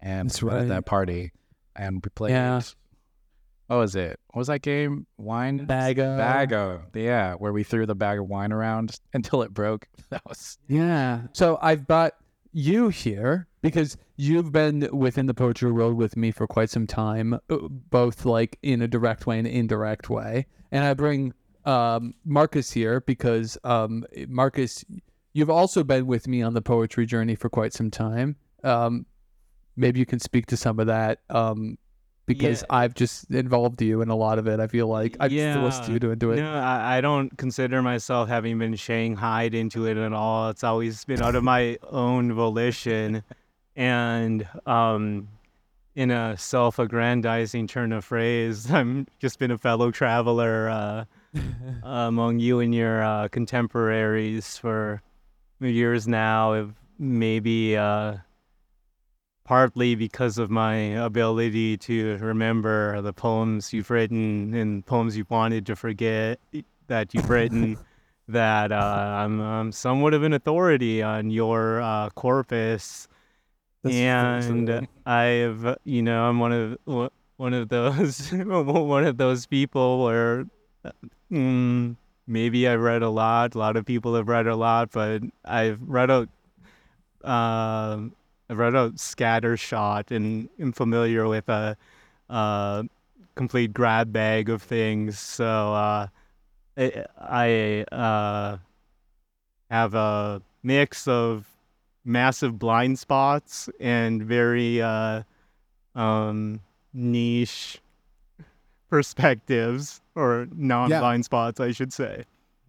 and 0.00 0.28
That's 0.28 0.42
met 0.42 0.62
at 0.62 0.68
that 0.68 0.86
party, 0.86 1.32
and 1.74 2.04
we 2.04 2.10
played. 2.10 2.32
Yeah. 2.32 2.60
What 3.68 3.76
was 3.78 3.96
it? 3.96 4.20
What 4.26 4.40
was 4.40 4.48
that 4.48 4.60
game? 4.60 5.06
Wine 5.16 5.66
Bago. 5.66 6.18
Bago. 6.18 6.82
Yeah, 6.94 7.34
where 7.34 7.54
we 7.54 7.62
threw 7.64 7.86
the 7.86 7.94
bag 7.94 8.18
of 8.18 8.28
wine 8.28 8.52
around 8.52 8.98
until 9.14 9.40
it 9.42 9.54
broke. 9.54 9.88
That 10.10 10.20
was 10.26 10.58
Yeah. 10.68 11.22
So 11.32 11.58
I've 11.62 11.86
got 11.86 12.12
you 12.52 12.88
here 12.88 13.48
because 13.62 13.96
you've 14.16 14.52
been 14.52 14.88
within 14.92 15.26
the 15.26 15.34
poetry 15.34 15.70
world 15.72 15.96
with 15.96 16.16
me 16.16 16.30
for 16.30 16.46
quite 16.46 16.70
some 16.70 16.86
time, 16.86 17.34
uh, 17.34 17.56
both 17.90 18.24
like 18.24 18.58
in 18.62 18.82
a 18.82 18.88
direct 18.88 19.26
way 19.26 19.38
and 19.38 19.46
indirect 19.46 20.10
way. 20.10 20.46
And 20.70 20.84
I 20.84 20.94
bring 20.94 21.32
um, 21.64 22.14
Marcus 22.24 22.70
here 22.70 23.00
because 23.00 23.56
um, 23.64 24.04
Marcus, 24.28 24.84
you've 25.32 25.50
also 25.50 25.84
been 25.84 26.06
with 26.06 26.26
me 26.28 26.42
on 26.42 26.54
the 26.54 26.62
poetry 26.62 27.06
journey 27.06 27.34
for 27.34 27.48
quite 27.48 27.72
some 27.72 27.90
time. 27.90 28.36
Um, 28.64 29.06
maybe 29.76 30.00
you 30.00 30.06
can 30.06 30.20
speak 30.20 30.46
to 30.46 30.56
some 30.56 30.78
of 30.78 30.86
that 30.86 31.20
um, 31.30 31.78
because 32.26 32.62
Yeah. 32.62 32.76
I've 32.76 32.94
just 32.94 33.30
involved 33.30 33.82
you 33.82 34.00
in 34.02 34.08
a 34.08 34.16
lot 34.16 34.38
of 34.38 34.46
it. 34.46 34.60
I 34.60 34.66
feel 34.66 34.86
like 34.86 35.16
I've 35.20 35.30
forced 35.32 35.88
Yeah. 35.88 35.90
you 35.94 35.98
to 36.00 36.10
into 36.12 36.32
it. 36.32 36.36
No, 36.36 36.54
I, 36.54 36.98
I 36.98 37.00
don't 37.00 37.36
consider 37.36 37.82
myself 37.82 38.28
having 38.28 38.58
been 38.58 38.74
shanghaied 38.74 39.54
into 39.54 39.86
it 39.86 39.96
at 39.96 40.12
all. 40.12 40.50
It's 40.50 40.64
always 40.64 41.04
been 41.04 41.20
out 41.22 41.34
of 41.34 41.42
my 41.44 41.78
own 41.90 42.32
volition. 42.32 43.22
And 43.76 44.46
um, 44.66 45.28
in 45.96 46.10
a 46.10 46.36
self 46.38 46.78
aggrandizing 46.78 47.66
turn 47.66 47.92
of 47.92 48.04
phrase, 48.04 48.70
I'm 48.78 49.06
just 49.18 49.38
been 49.38 49.50
a 49.50 49.58
fellow 49.58 49.90
traveler 49.90 50.68
uh, 50.70 51.04
among 51.82 52.38
you 52.38 52.60
and 52.60 52.74
your 52.74 53.02
uh, 53.02 53.28
contemporaries 53.28 54.56
for 54.58 55.02
years 55.60 56.06
now. 56.06 56.70
Maybe 56.98 57.76
uh, 57.76 58.16
partly 59.52 59.94
because 59.94 60.38
of 60.38 60.48
my 60.48 60.74
ability 61.04 61.76
to 61.76 62.16
remember 62.22 63.02
the 63.02 63.12
poems 63.12 63.70
you've 63.70 63.90
written 63.90 64.54
and 64.54 64.86
poems 64.86 65.14
you 65.14 65.26
wanted 65.28 65.66
to 65.66 65.76
forget 65.76 66.40
that 66.86 67.12
you've 67.12 67.28
written, 67.28 67.76
that 68.28 68.72
uh, 68.72 68.74
I'm, 68.74 69.42
I'm 69.42 69.70
somewhat 69.70 70.14
of 70.14 70.22
an 70.22 70.32
authority 70.32 71.02
on 71.02 71.28
your 71.30 71.82
uh, 71.82 72.08
corpus. 72.14 73.06
That's 73.82 73.94
and 73.94 74.88
I've, 75.04 75.76
you 75.84 76.00
know, 76.00 76.24
I'm 76.30 76.38
one 76.38 76.52
of 76.86 77.10
one- 77.36 77.52
of 77.52 77.68
those 77.68 78.32
one 78.32 79.04
of 79.04 79.18
those 79.18 79.44
people 79.44 80.02
where 80.04 80.46
mm, 81.30 81.94
maybe 82.26 82.66
I've 82.66 82.80
read 82.80 83.02
a 83.02 83.10
lot. 83.10 83.54
A 83.54 83.58
lot 83.58 83.76
of 83.76 83.84
people 83.84 84.14
have 84.14 84.28
read 84.28 84.46
a 84.46 84.56
lot, 84.56 84.92
but 84.92 85.20
I've 85.44 85.78
read 85.82 86.08
a 86.08 86.26
um 87.30 88.14
I've 88.52 88.58
read 88.58 88.74
a 88.74 88.92
scatter 88.96 89.56
shot 89.56 90.10
and 90.10 90.46
am 90.60 90.72
familiar 90.72 91.26
with 91.26 91.48
a 91.48 91.74
uh, 92.28 92.82
complete 93.34 93.72
grab 93.72 94.12
bag 94.12 94.50
of 94.50 94.62
things. 94.62 95.18
So 95.18 95.72
uh, 95.72 96.08
I, 96.76 97.04
I 97.18 97.84
uh, 97.90 98.58
have 99.70 99.94
a 99.94 100.42
mix 100.62 101.08
of 101.08 101.46
massive 102.04 102.58
blind 102.58 102.98
spots 102.98 103.70
and 103.80 104.22
very 104.22 104.82
uh, 104.82 105.22
um, 105.94 106.60
niche 106.92 107.80
perspectives 108.90 110.02
or 110.14 110.46
non-blind 110.54 111.24
spots, 111.24 111.58
I 111.58 111.70
should 111.70 111.94
say, 111.94 112.24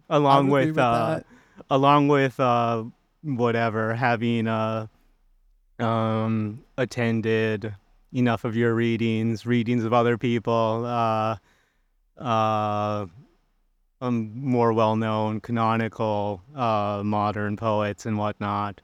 along 0.08 0.48
with, 0.48 0.68
with 0.68 0.78
uh, 0.78 1.20
along 1.68 2.08
with 2.08 2.40
uh, 2.40 2.84
whatever 3.20 3.92
having 3.92 4.48
uh, 4.48 4.86
um, 5.78 6.62
attended 6.78 7.74
enough 8.12 8.44
of 8.44 8.56
your 8.56 8.74
readings, 8.74 9.44
readings 9.44 9.84
of 9.84 9.92
other 9.92 10.16
people, 10.16 10.84
uh, 10.86 11.36
uh, 12.22 13.06
um, 14.00 14.32
more 14.34 14.72
well-known 14.72 15.40
canonical 15.40 16.42
uh, 16.54 17.02
modern 17.04 17.56
poets 17.56 18.06
and 18.06 18.18
whatnot. 18.18 18.80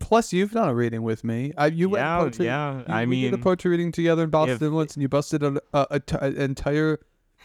Plus, 0.00 0.32
you've 0.32 0.50
done 0.50 0.68
a 0.68 0.74
reading 0.74 1.02
with 1.02 1.22
me. 1.22 1.52
I, 1.56 1.66
you 1.66 1.88
went 1.88 2.04
poetry, 2.04 2.46
yeah. 2.46 2.78
you- 2.78 2.84
I 2.88 3.04
we 3.04 3.22
did 3.22 3.34
a 3.34 3.38
poetry 3.38 3.70
reading 3.70 3.92
together 3.92 4.24
in 4.24 4.30
Boston 4.30 4.74
once, 4.74 4.94
and 4.94 5.02
you 5.02 5.08
busted 5.08 5.44
an 5.44 5.58
entire 6.20 6.98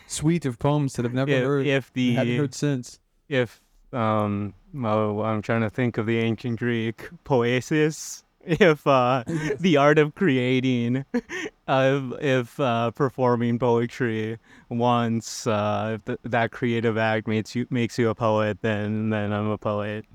suite 0.07 0.45
of 0.45 0.57
poems 0.57 0.93
that 0.93 1.05
I've 1.05 1.13
never 1.13 1.31
if, 1.31 1.43
heard. 1.43 1.67
if 1.67 1.91
and 1.95 2.17
hadn't 2.17 2.37
heard 2.37 2.55
since. 2.55 2.99
if 3.29 3.61
um, 3.93 4.53
oh, 4.83 5.21
I'm 5.21 5.41
trying 5.41 5.61
to 5.61 5.69
think 5.69 5.97
of 5.97 6.05
the 6.05 6.17
ancient 6.17 6.57
Greek 6.59 7.09
poesis. 7.23 8.23
If 8.43 8.87
uh, 8.87 9.23
the 9.59 9.77
art 9.77 9.99
of 9.99 10.15
creating, 10.15 11.05
uh, 11.67 12.01
if 12.21 12.59
uh, 12.59 12.91
performing 12.91 13.59
poetry 13.59 14.39
once, 14.69 15.45
uh, 15.45 15.97
if 15.99 16.05
th- 16.05 16.19
that 16.23 16.51
creative 16.51 16.97
act 16.97 17.27
makes 17.27 17.53
you 17.55 17.67
makes 17.69 17.99
you 17.99 18.09
a 18.09 18.15
poet, 18.15 18.61
then 18.61 19.09
then 19.11 19.31
I'm 19.31 19.47
a 19.49 19.57
poet. 19.59 20.05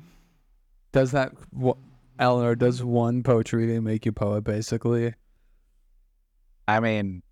Does 0.93 1.13
that, 1.13 1.33
wh- 1.57 1.79
Eleanor? 2.19 2.55
Does 2.57 2.83
one 2.83 3.23
poetry 3.23 3.67
reading 3.67 3.85
make 3.85 4.05
you 4.07 4.13
poet? 4.13 4.43
Basically, 4.43 5.15
I 6.67 6.81
mean, 6.81 7.23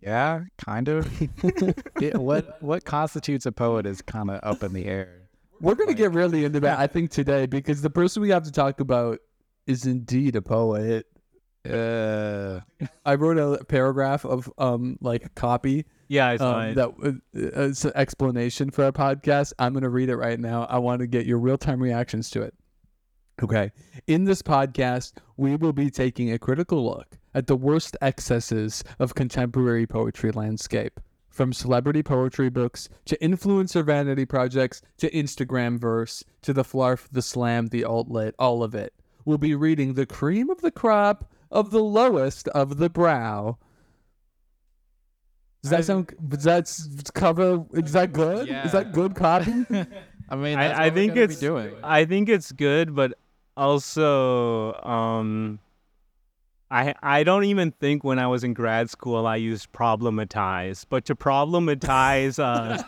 yeah, 0.00 0.42
kind 0.58 0.88
of. 0.88 1.10
It- 2.00 2.16
what 2.18 2.62
what 2.62 2.84
constitutes 2.84 3.46
a 3.46 3.52
poet 3.52 3.86
is 3.86 4.02
kind 4.02 4.30
of 4.30 4.40
up 4.42 4.62
in 4.62 4.72
the 4.72 4.86
air. 4.86 5.28
we're 5.60 5.74
gonna 5.74 5.88
Like- 5.90 5.96
get 5.96 6.12
really 6.12 6.44
into 6.44 6.60
that. 6.60 6.78
I 6.78 6.86
think 6.86 7.10
today 7.10 7.46
because 7.46 7.82
the 7.82 7.90
person 7.90 8.22
we 8.22 8.30
have 8.30 8.44
to 8.44 8.52
talk 8.52 8.78
about 8.80 9.18
is 9.72 9.86
indeed 9.86 10.36
a 10.36 10.42
poet. 10.42 11.06
Uh, 11.68 12.60
I 13.06 13.14
wrote 13.14 13.38
a 13.38 13.64
paragraph 13.64 14.24
of 14.24 14.52
um 14.58 14.98
like 15.00 15.24
a 15.24 15.28
copy 15.28 15.84
Yeah, 16.08 16.26
I 16.26 16.36
saw 16.36 16.58
um, 16.58 16.68
it. 16.68 16.74
that 16.74 16.88
uh, 17.04 17.12
it's 17.32 17.84
an 17.84 17.92
explanation 17.94 18.70
for 18.70 18.84
our 18.84 18.92
podcast. 18.92 19.52
I'm 19.60 19.72
going 19.72 19.84
to 19.84 19.88
read 19.88 20.08
it 20.08 20.16
right 20.16 20.40
now. 20.40 20.64
I 20.64 20.78
want 20.78 21.00
to 21.00 21.06
get 21.06 21.24
your 21.24 21.38
real 21.38 21.56
time 21.58 21.80
reactions 21.80 22.30
to 22.30 22.42
it. 22.42 22.54
Okay. 23.42 23.70
In 24.08 24.24
this 24.24 24.42
podcast, 24.42 25.12
we 25.36 25.54
will 25.56 25.72
be 25.72 25.88
taking 25.88 26.32
a 26.32 26.38
critical 26.38 26.84
look 26.84 27.16
at 27.32 27.46
the 27.46 27.56
worst 27.56 27.96
excesses 28.02 28.82
of 28.98 29.14
contemporary 29.14 29.86
poetry 29.86 30.32
landscape. 30.32 30.98
From 31.30 31.52
celebrity 31.52 32.02
poetry 32.02 32.50
books 32.50 32.88
to 33.06 33.16
influencer 33.18 33.86
vanity 33.86 34.26
projects 34.26 34.82
to 34.98 35.10
Instagram 35.12 35.78
verse 35.80 36.22
to 36.42 36.52
the 36.52 36.62
flarf, 36.62 37.08
the 37.10 37.22
slam, 37.22 37.68
the 37.68 37.84
alt 37.84 38.08
lit, 38.10 38.34
all 38.38 38.62
of 38.62 38.74
it. 38.74 38.92
We'll 39.24 39.38
be 39.38 39.54
reading 39.54 39.94
the 39.94 40.06
cream 40.06 40.50
of 40.50 40.60
the 40.60 40.70
crop 40.70 41.30
of 41.50 41.70
the 41.70 41.82
lowest 41.82 42.48
of 42.48 42.78
the 42.78 42.88
brow. 42.90 43.58
Does 45.62 45.70
that 45.70 45.78
I- 45.80 45.82
sound? 45.82 46.12
Does 46.28 46.44
that 46.44 47.10
cover? 47.14 47.64
Is 47.74 47.92
that 47.92 48.12
good? 48.12 48.48
Is 48.48 48.72
that 48.72 48.92
good 48.92 49.14
copy? 49.14 49.52
I 50.28 50.36
mean, 50.36 50.58
I- 50.58 50.68
that's 50.68 50.78
I 50.78 50.82
what 50.84 50.92
we're 50.92 50.94
think 50.94 51.08
gonna 51.14 51.14
be 51.14 51.22
it's- 51.34 51.40
doing. 51.40 51.74
I 51.84 52.04
think 52.04 52.28
it's 52.28 52.52
good, 52.52 52.94
but 52.94 53.12
also, 53.56 54.72
um, 54.82 55.60
I 56.70 56.94
I 57.02 57.22
don't 57.22 57.44
even 57.44 57.70
think 57.70 58.02
when 58.02 58.18
I 58.18 58.26
was 58.26 58.42
in 58.42 58.54
grad 58.54 58.90
school 58.90 59.26
I 59.26 59.36
used 59.36 59.72
problematize, 59.72 60.84
but 60.88 61.04
to 61.04 61.14
problematize 61.14 62.38
uh, 62.42 62.82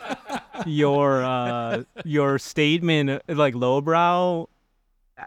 your 0.65 1.23
uh, 1.23 1.83
your 2.03 2.39
statement 2.39 3.09
uh, 3.09 3.19
like 3.29 3.55
lowbrow, 3.55 4.49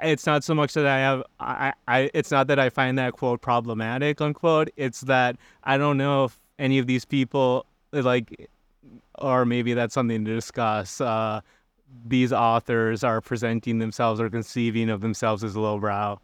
it's 0.02 0.26
not 0.26 0.44
so 0.44 0.54
much 0.54 0.74
that 0.74 0.86
I 0.86 0.98
have 0.98 1.22
I, 1.40 1.72
I 1.86 2.10
it's 2.14 2.30
not 2.30 2.46
that 2.48 2.58
I 2.58 2.68
find 2.68 2.98
that 2.98 3.14
quote 3.14 3.40
problematic 3.40 4.20
unquote. 4.20 4.70
It's 4.76 5.02
that 5.02 5.36
I 5.64 5.78
don't 5.78 5.96
know 5.96 6.24
if 6.24 6.38
any 6.58 6.78
of 6.78 6.86
these 6.86 7.04
people 7.04 7.66
like, 7.92 8.50
or 9.18 9.44
maybe 9.44 9.74
that's 9.74 9.94
something 9.94 10.24
to 10.24 10.34
discuss. 10.34 11.00
Uh, 11.00 11.40
these 12.06 12.32
authors 12.32 13.02
are 13.02 13.20
presenting 13.20 13.78
themselves 13.78 14.20
or 14.20 14.28
conceiving 14.28 14.90
of 14.90 15.00
themselves 15.00 15.42
as 15.42 15.56
lowbrow. 15.56 16.20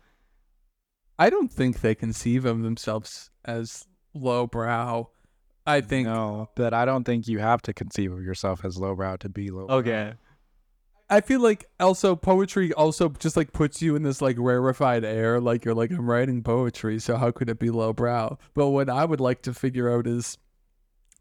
I 1.18 1.30
don't 1.30 1.50
think 1.50 1.80
they 1.80 1.94
conceive 1.94 2.44
of 2.44 2.62
themselves 2.62 3.30
as 3.44 3.86
lowbrow. 4.14 5.08
I 5.66 5.80
think 5.80 6.06
no, 6.06 6.50
but 6.54 6.74
I 6.74 6.84
don't 6.84 7.04
think 7.04 7.26
you 7.26 7.38
have 7.38 7.62
to 7.62 7.72
conceive 7.72 8.12
of 8.12 8.22
yourself 8.22 8.64
as 8.64 8.76
lowbrow 8.76 9.16
to 9.16 9.28
be 9.30 9.50
lowbrow. 9.50 9.76
Okay. 9.76 10.12
I 11.10 11.20
feel 11.20 11.40
like 11.40 11.66
also 11.78 12.16
poetry 12.16 12.72
also 12.72 13.10
just 13.10 13.36
like 13.36 13.52
puts 13.52 13.82
you 13.82 13.94
in 13.94 14.02
this 14.02 14.22
like 14.22 14.36
rarefied 14.38 15.04
air, 15.04 15.40
like 15.40 15.64
you're 15.64 15.74
like 15.74 15.90
I'm 15.90 16.08
writing 16.08 16.42
poetry, 16.42 16.98
so 16.98 17.16
how 17.16 17.30
could 17.30 17.50
it 17.50 17.58
be 17.58 17.70
lowbrow? 17.70 18.38
But 18.54 18.68
what 18.68 18.88
I 18.88 19.04
would 19.04 19.20
like 19.20 19.42
to 19.42 19.52
figure 19.52 19.92
out 19.92 20.06
is 20.06 20.38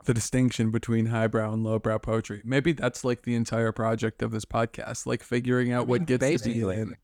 the 0.06 0.14
distinction 0.14 0.72
between 0.72 1.08
highbrow 1.08 1.54
and 1.54 1.64
lowbrow 1.64 2.00
poetry. 2.00 2.42
Maybe 2.44 2.72
that's 2.74 3.04
like 3.04 3.24
the 3.24 3.36
entire 3.36 3.72
project 3.72 4.22
of 4.22 4.32
this 4.32 4.46
podcast, 4.46 5.06
like 5.06 5.24
figuring 5.24 5.72
out 5.72 5.88
what 5.88 6.06
gets 6.06 6.22
to 6.22 6.26
be 6.26 6.34
basically. 6.34 6.76
in. 6.78 6.96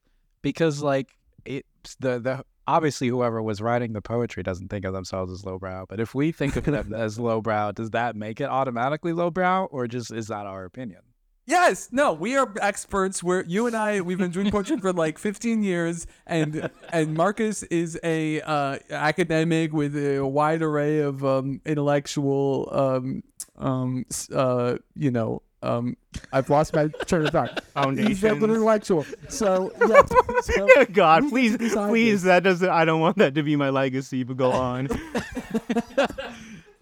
because 0.42 0.82
like 0.82 1.10
it 1.46 1.66
the 2.00 2.20
the 2.20 2.46
obviously 2.68 3.08
whoever 3.08 3.42
was 3.42 3.62
writing 3.62 3.94
the 3.94 4.02
poetry 4.02 4.44
doesn't 4.44 4.70
think 4.70 4.86
of 4.86 4.94
themselves 4.94 5.32
as 5.32 5.46
lowbrow. 5.46 5.86
But 5.88 6.00
if 6.00 6.16
we 6.16 6.32
think 6.32 6.56
of 6.56 6.64
them 6.66 6.94
as 6.96 7.20
lowbrow, 7.20 7.74
does 7.74 7.92
that 7.92 8.16
make 8.16 8.40
it 8.40 8.50
automatically 8.50 9.12
lowbrow, 9.12 9.66
or 9.66 9.88
just 9.88 10.12
is 10.12 10.28
that 10.28 10.46
our 10.46 10.66
opinion? 10.66 11.02
Yes, 11.46 11.90
no, 11.92 12.14
we 12.14 12.38
are 12.38 12.54
experts. 12.62 13.24
Where 13.24 13.44
you 13.44 13.66
and 13.66 13.76
I, 13.76 14.02
we've 14.02 14.20
been 14.20 14.30
doing 14.32 14.52
poetry 14.52 14.78
for 14.78 14.94
like 14.94 15.18
15 15.18 15.64
years, 15.64 16.06
and 16.28 16.70
and 16.92 17.16
Marcus 17.16 17.64
is 17.64 18.00
a 18.04 18.42
uh, 18.42 18.78
academic 18.92 19.74
with 19.74 19.96
a 19.98 20.22
wide 20.22 20.62
array 20.62 21.00
of 21.00 21.26
um, 21.26 21.60
intellectual, 21.66 22.70
um, 22.72 23.24
um, 23.58 24.06
uh, 24.32 24.78
you 24.96 25.10
know, 25.10 25.42
um, 25.62 25.98
I've 26.32 26.50
lost 26.50 26.74
my 26.74 26.88
train 27.06 27.26
of 27.26 27.32
thought. 27.32 27.64
He's 27.96 28.24
an 28.24 28.44
intellectual. 28.44 29.06
So 29.28 29.72
yeah, 29.88 30.02
so, 30.42 30.86
God, 30.86 31.30
please, 31.30 31.58
please, 31.58 32.24
that 32.24 32.44
doesn't. 32.44 32.70
I 32.70 32.86
don't 32.86 33.02
want 33.02 33.18
that 33.18 33.36
to 33.36 33.44
be 33.44 33.56
my 33.56 33.70
legacy. 33.70 34.24
But 34.24 34.38
go 34.38 34.52
on. 34.52 34.88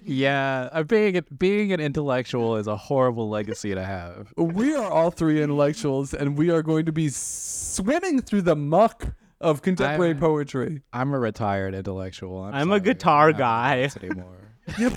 Yeah, 0.08 0.70
uh, 0.72 0.84
being 0.84 1.22
being 1.38 1.74
an 1.74 1.80
intellectual 1.82 2.56
is 2.56 2.66
a 2.68 2.78
horrible 2.78 3.30
legacy 3.30 3.76
to 3.76 3.84
have. 3.84 4.34
we 4.38 4.74
are 4.74 4.90
all 4.90 5.12
three 5.12 5.42
intellectuals, 5.44 6.14
and 6.14 6.38
we 6.38 6.50
are 6.50 6.64
going 6.64 6.86
to 6.86 6.94
be 6.94 7.10
swimming 7.10 8.22
through 8.22 8.44
the 8.44 8.56
muck 8.56 9.14
of 9.42 9.62
contemporary 9.62 10.12
I'm- 10.12 10.20
poetry. 10.20 10.82
I'm 10.94 11.14
a 11.14 11.20
retired 11.20 11.76
intellectual. 11.76 12.44
I'm, 12.44 12.54
I'm 12.56 12.72
a 12.72 12.76
sorry, 12.78 12.80
I 12.80 12.84
guitar 12.84 13.34
guy. 13.34 13.82
this 13.82 13.98
Anymore. 13.98 14.38
Yep. 14.80 14.94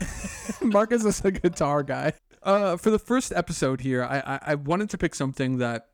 Marcus 0.63 1.05
is 1.05 1.25
a 1.25 1.31
guitar 1.31 1.83
guy. 1.83 2.13
Uh, 2.43 2.77
for 2.77 2.91
the 2.91 2.99
first 2.99 3.33
episode 3.33 3.81
here, 3.83 4.03
I, 4.03 4.19
I 4.35 4.39
I 4.53 4.55
wanted 4.55 4.91
to 4.91 4.99
pick 4.99 5.15
something 5.15 5.59
that 5.59 5.89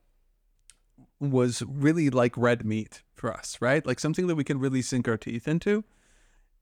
was 1.21 1.63
really 1.67 2.11
like 2.11 2.37
red 2.37 2.65
meat 2.65 3.03
for 3.15 3.33
us, 3.33 3.59
right? 3.61 3.85
Like 3.87 3.99
something 3.99 4.27
that 4.29 4.35
we 4.37 4.45
can 4.45 4.59
really 4.59 4.83
sink 4.83 5.09
our 5.09 5.17
teeth 5.17 5.49
into. 5.49 5.85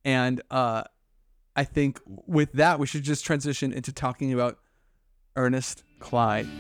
And 0.05 0.41
uh, 0.51 0.85
I 1.57 1.63
think 1.65 2.01
with 2.07 2.53
that, 2.53 2.81
we 2.81 2.87
should 2.87 3.05
just 3.05 3.25
transition 3.25 3.73
into 3.73 3.93
talking 3.93 4.33
about 4.33 4.59
Ernest 5.37 5.85
Cline. 6.01 6.51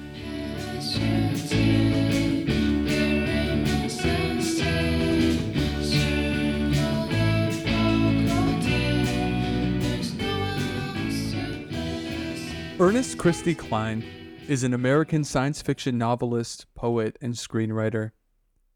Ernest 12.78 13.18
Christy 13.18 13.54
Cline 13.54 14.04
is 14.46 14.62
an 14.62 14.74
American 14.74 15.24
science 15.24 15.62
fiction 15.62 15.98
novelist, 15.98 16.66
poet, 16.74 17.16
and 17.20 17.34
screenwriter. 17.34 18.10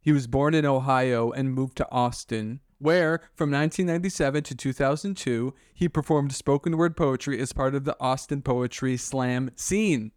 He 0.01 0.13
was 0.13 0.27
born 0.27 0.55
in 0.55 0.65
Ohio 0.65 1.31
and 1.31 1.53
moved 1.53 1.77
to 1.77 1.91
Austin, 1.93 2.61
where, 2.78 3.18
from 3.35 3.50
1997 3.50 4.44
to 4.44 4.54
2002, 4.54 5.54
he 5.75 5.88
performed 5.88 6.32
spoken 6.32 6.76
word 6.76 6.97
poetry 6.97 7.40
as 7.40 7.52
part 7.52 7.75
of 7.75 7.85
the 7.85 7.97
Austin 8.00 8.42
Poetry 8.42 8.97
Slam 8.97 9.50
scene. 9.56 10.12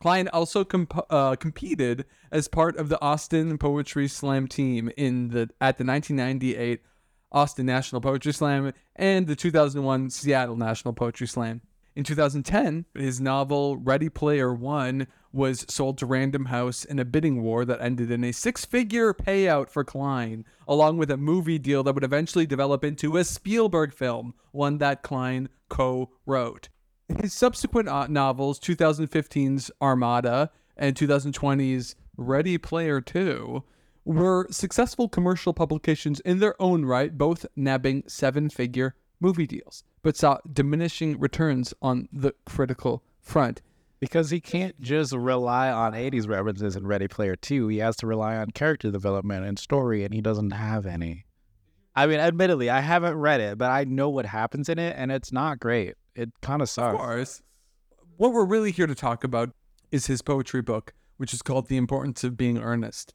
Cline 0.00 0.28
also 0.28 0.64
comp- 0.64 1.06
uh, 1.10 1.34
competed 1.36 2.04
as 2.30 2.46
part 2.48 2.76
of 2.76 2.88
the 2.88 3.00
Austin 3.02 3.58
Poetry 3.58 4.06
Slam 4.08 4.46
team 4.46 4.90
in 4.96 5.28
the 5.28 5.50
at 5.60 5.76
the 5.76 5.84
1998 5.84 6.80
Austin 7.32 7.66
National 7.66 8.00
Poetry 8.00 8.32
Slam 8.32 8.72
and 8.96 9.26
the 9.26 9.36
2001 9.36 10.10
Seattle 10.10 10.56
National 10.56 10.94
Poetry 10.94 11.26
Slam. 11.26 11.60
In 11.98 12.04
2010, 12.04 12.84
his 12.94 13.20
novel 13.20 13.76
Ready 13.76 14.08
Player 14.08 14.54
One 14.54 15.08
was 15.32 15.66
sold 15.68 15.98
to 15.98 16.06
Random 16.06 16.44
House 16.44 16.84
in 16.84 17.00
a 17.00 17.04
bidding 17.04 17.42
war 17.42 17.64
that 17.64 17.80
ended 17.80 18.12
in 18.12 18.22
a 18.22 18.30
six 18.30 18.64
figure 18.64 19.12
payout 19.12 19.68
for 19.68 19.82
Cline, 19.82 20.44
along 20.68 20.98
with 20.98 21.10
a 21.10 21.16
movie 21.16 21.58
deal 21.58 21.82
that 21.82 21.96
would 21.96 22.04
eventually 22.04 22.46
develop 22.46 22.84
into 22.84 23.16
a 23.16 23.24
Spielberg 23.24 23.92
film, 23.92 24.34
one 24.52 24.78
that 24.78 25.02
Cline 25.02 25.48
co 25.68 26.10
wrote. 26.24 26.68
His 27.20 27.32
subsequent 27.34 27.88
uh, 27.88 28.06
novels, 28.06 28.60
2015's 28.60 29.72
Armada 29.82 30.52
and 30.76 30.94
2020's 30.94 31.96
Ready 32.16 32.58
Player 32.58 33.00
2, 33.00 33.64
were 34.04 34.46
successful 34.52 35.08
commercial 35.08 35.52
publications 35.52 36.20
in 36.20 36.38
their 36.38 36.54
own 36.62 36.84
right, 36.84 37.18
both 37.18 37.44
nabbing 37.56 38.04
seven 38.06 38.50
figure 38.50 38.94
movie 39.20 39.46
deals, 39.46 39.84
but 40.02 40.16
saw 40.16 40.38
diminishing 40.50 41.18
returns 41.18 41.74
on 41.82 42.08
the 42.12 42.34
critical 42.46 43.02
front. 43.20 43.62
Because 44.00 44.30
he 44.30 44.40
can't 44.40 44.80
just 44.80 45.12
rely 45.12 45.72
on 45.72 45.92
80s 45.92 46.28
references 46.28 46.76
in 46.76 46.86
Ready 46.86 47.08
Player 47.08 47.34
2. 47.34 47.66
He 47.66 47.78
has 47.78 47.96
to 47.96 48.06
rely 48.06 48.36
on 48.36 48.52
character 48.52 48.92
development 48.92 49.44
and 49.44 49.58
story, 49.58 50.04
and 50.04 50.14
he 50.14 50.20
doesn't 50.20 50.52
have 50.52 50.86
any. 50.86 51.24
I 51.96 52.06
mean, 52.06 52.20
admittedly, 52.20 52.70
I 52.70 52.78
haven't 52.78 53.16
read 53.16 53.40
it, 53.40 53.58
but 53.58 53.72
I 53.72 53.82
know 53.82 54.08
what 54.08 54.24
happens 54.24 54.68
in 54.68 54.78
it, 54.78 54.94
and 54.96 55.10
it's 55.10 55.32
not 55.32 55.58
great. 55.58 55.94
It 56.14 56.30
kind 56.42 56.62
of 56.62 56.68
sucks. 56.70 56.94
Of 56.94 57.00
course, 57.00 57.42
what 58.18 58.32
we're 58.32 58.44
really 58.44 58.70
here 58.70 58.86
to 58.86 58.94
talk 58.94 59.24
about 59.24 59.50
is 59.90 60.06
his 60.06 60.22
poetry 60.22 60.62
book, 60.62 60.92
which 61.16 61.34
is 61.34 61.42
called 61.42 61.66
The 61.66 61.76
Importance 61.76 62.22
of 62.22 62.36
Being 62.36 62.58
Ernest. 62.58 63.14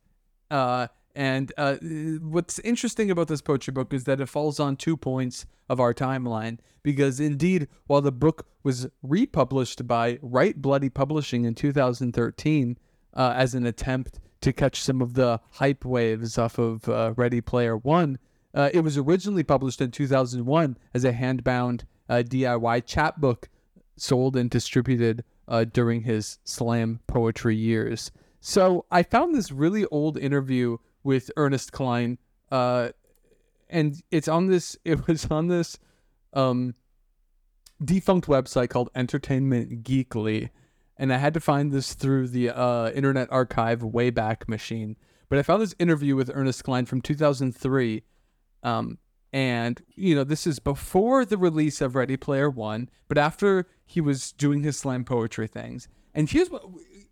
Uh, 0.52 0.88
and 1.16 1.54
uh, 1.58 1.76
what's 2.22 2.60
interesting 2.60 3.12
about 3.12 3.28
this 3.28 3.42
poetry 3.42 3.72
book 3.72 3.94
is 3.94 4.06
that 4.06 4.20
it 4.20 4.28
falls 4.28 4.60
on 4.60 4.76
two 4.76 4.98
points 4.98 5.46
of 5.70 5.80
our 5.80 5.94
timeline. 5.94 6.60
Because 6.82 7.20
indeed, 7.20 7.68
while 7.88 8.02
the 8.02 8.12
book 8.12 8.48
was 8.64 8.88
republished 9.02 9.88
by 9.88 10.20
Write 10.22 10.62
Bloody 10.62 10.90
Publishing 10.90 11.46
in 11.46 11.56
2013 11.56 12.78
uh, 13.14 13.34
as 13.36 13.54
an 13.54 13.66
attempt 13.66 14.20
to 14.42 14.52
catch 14.52 14.82
some 14.82 15.02
of 15.02 15.14
the 15.14 15.40
hype 15.52 15.86
waves 15.86 16.38
off 16.38 16.58
of 16.58 16.90
uh, 16.90 17.14
Ready 17.16 17.42
Player 17.42 17.78
One, 17.78 18.18
uh, 18.54 18.70
it 18.74 18.82
was 18.82 18.98
originally 18.98 19.44
published 19.44 19.82
in 19.82 19.92
2001 19.92 20.78
as 20.94 21.06
a 21.06 21.14
handbound 21.14 21.84
uh, 22.10 22.16
DIY 22.16 22.86
chapbook 22.86 23.50
sold 23.96 24.36
and 24.36 24.50
distributed 24.50 25.24
uh, 25.48 25.64
during 25.64 26.02
his 26.02 26.40
slam 26.44 27.00
poetry 27.08 27.56
years. 27.56 28.12
So 28.42 28.86
I 28.92 29.04
found 29.04 29.34
this 29.34 29.52
really 29.52 29.86
old 29.86 30.18
interview 30.18 30.78
with 31.04 31.30
Ernest 31.38 31.72
Cline, 31.72 32.18
uh, 32.52 32.90
and 33.70 34.02
it's 34.12 34.28
on 34.28 34.48
this. 34.48 34.78
It 34.86 35.08
was 35.08 35.26
on 35.32 35.48
this 35.48 35.78
um, 36.34 36.76
defunct 37.84 38.28
website 38.28 38.70
called 38.70 38.90
Entertainment 38.96 39.84
Geekly, 39.84 40.50
and 40.98 41.14
I 41.14 41.18
had 41.18 41.34
to 41.34 41.40
find 41.40 41.72
this 41.72 41.94
through 41.94 42.30
the 42.30 42.50
uh, 42.50 42.92
Internet 42.92 43.28
Archive 43.32 43.80
Wayback 43.82 44.48
Machine. 44.48 44.96
But 45.30 45.40
I 45.40 45.44
found 45.44 45.62
this 45.62 45.76
interview 45.80 46.16
with 46.16 46.30
Ernest 46.34 46.64
Cline 46.64 46.86
from 46.86 47.02
2003. 47.02 48.04
Um, 48.62 49.00
and 49.34 49.82
you 49.96 50.14
know 50.14 50.24
this 50.24 50.46
is 50.46 50.60
before 50.60 51.26
the 51.26 51.38
release 51.38 51.82
of 51.82 51.96
Ready 51.96 52.16
Player 52.18 52.50
One, 52.52 52.88
but 53.08 53.18
after 53.18 53.68
he 53.86 54.00
was 54.00 54.32
doing 54.32 54.62
his 54.62 54.78
slam 54.78 55.04
poetry 55.04 55.48
things. 55.48 55.88
And 56.14 56.30
here's 56.30 56.52
what, 56.52 56.64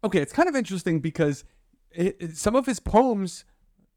okay, 0.03 0.19
it's 0.21 0.31
kind 0.31 0.47
of 0.47 0.55
interesting 0.55 0.99
because 0.99 1.43
it, 1.89 2.15
it- 2.19 2.37
some 2.37 2.55
of 2.55 2.67
his 2.67 2.79
poems 2.79 3.43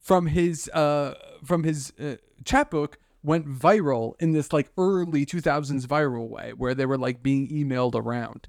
from 0.05 0.27
his 0.27 0.69
uh 0.69 1.14
from 1.43 1.64
his 1.64 1.93
uh, 1.99 2.17
chapbook 2.45 2.99
went 3.23 3.49
viral 3.49 4.12
in 4.21 4.33
this 4.33 4.53
like 4.53 4.71
early 4.77 5.25
2000s 5.25 5.87
viral 5.87 6.29
way 6.29 6.53
where 6.53 6.75
they 6.75 6.85
were 6.85 6.99
like 6.99 7.23
being 7.23 7.49
emailed 7.49 7.95
around. 7.95 8.49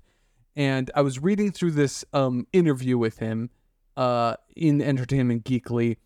And 0.58 0.92
I 0.94 1.02
was 1.02 1.18
reading 1.20 1.52
through 1.52 1.72
this 1.72 2.06
um 2.14 2.46
interview 2.54 2.98
with 2.98 3.20
him 3.20 3.50
uh 3.98 4.36
in 4.56 4.82
Entertainment 4.82 5.46
Geekly 5.46 5.98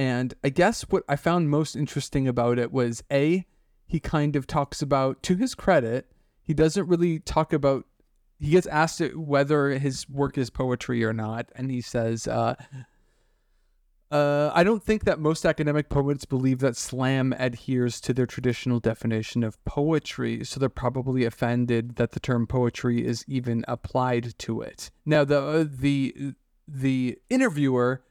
and 0.00 0.32
I 0.42 0.48
guess 0.48 0.82
what 0.88 1.02
I 1.10 1.16
found 1.16 1.50
most 1.50 1.76
interesting 1.76 2.26
about 2.26 2.58
it 2.58 2.72
was 2.72 3.04
A, 3.12 3.44
he 3.86 4.00
kind 4.00 4.34
of 4.34 4.46
talks 4.46 4.80
about, 4.80 5.22
to 5.24 5.36
his 5.36 5.54
credit, 5.54 6.10
he 6.42 6.54
doesn't 6.54 6.88
really 6.88 7.18
talk 7.18 7.52
about, 7.52 7.84
he 8.38 8.52
gets 8.52 8.66
asked 8.68 9.02
whether 9.14 9.78
his 9.78 10.08
work 10.08 10.38
is 10.38 10.48
poetry 10.48 11.04
or 11.04 11.12
not. 11.12 11.50
And 11.54 11.70
he 11.70 11.82
says, 11.82 12.26
uh, 12.26 12.54
uh, 14.10 14.50
I 14.52 14.64
don't 14.64 14.82
think 14.82 15.04
that 15.04 15.20
most 15.20 15.46
academic 15.46 15.88
poets 15.88 16.24
believe 16.24 16.58
that 16.60 16.76
slam 16.76 17.32
adheres 17.38 18.00
to 18.02 18.12
their 18.12 18.26
traditional 18.26 18.80
definition 18.80 19.44
of 19.44 19.62
poetry, 19.64 20.44
so 20.44 20.58
they're 20.58 20.68
probably 20.68 21.24
offended 21.24 21.96
that 21.96 22.12
the 22.12 22.20
term 22.20 22.46
poetry 22.46 23.06
is 23.06 23.24
even 23.28 23.64
applied 23.68 24.36
to 24.40 24.62
it. 24.62 24.90
Now, 25.06 25.24
the 25.24 25.40
uh, 25.40 25.64
the 25.68 26.34
the 26.66 27.18
interviewer 27.28 28.02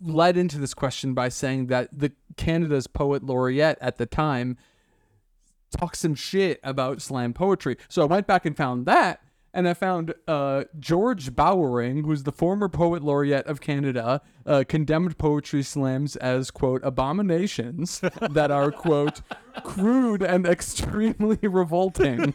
led 0.00 0.36
into 0.36 0.58
this 0.58 0.74
question 0.74 1.14
by 1.14 1.28
saying 1.28 1.68
that 1.68 1.88
the 1.96 2.12
Canada's 2.36 2.88
poet 2.88 3.22
laureate 3.22 3.78
at 3.80 3.98
the 3.98 4.06
time 4.06 4.56
talked 5.70 5.96
some 5.96 6.14
shit 6.14 6.60
about 6.62 7.00
slam 7.00 7.32
poetry. 7.32 7.76
So 7.88 8.02
I 8.02 8.06
went 8.06 8.26
back 8.26 8.44
and 8.44 8.56
found 8.56 8.86
that, 8.86 9.20
and 9.54 9.68
I 9.68 9.74
found 9.74 10.14
uh, 10.26 10.64
George 10.78 11.34
Bowering, 11.34 12.04
who's 12.04 12.22
the 12.22 12.32
former 12.32 12.68
poet 12.68 13.02
laureate 13.02 13.46
of 13.46 13.60
Canada, 13.60 14.22
uh, 14.46 14.64
condemned 14.66 15.18
poetry 15.18 15.62
slams 15.62 16.16
as 16.16 16.50
quote 16.50 16.80
abominations 16.84 18.00
that 18.30 18.50
are 18.50 18.70
quote 18.70 19.20
crude 19.62 20.22
and 20.22 20.46
extremely 20.46 21.38
revolting. 21.42 22.34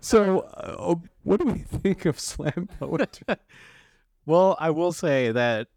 so, 0.00 0.40
uh, 0.40 0.94
what 1.22 1.40
do 1.40 1.46
we 1.46 1.58
think 1.60 2.04
of 2.04 2.18
slam 2.18 2.68
poetry? 2.78 3.36
Well, 4.28 4.56
I 4.58 4.70
will 4.70 4.90
say 4.90 5.30
that 5.30 5.68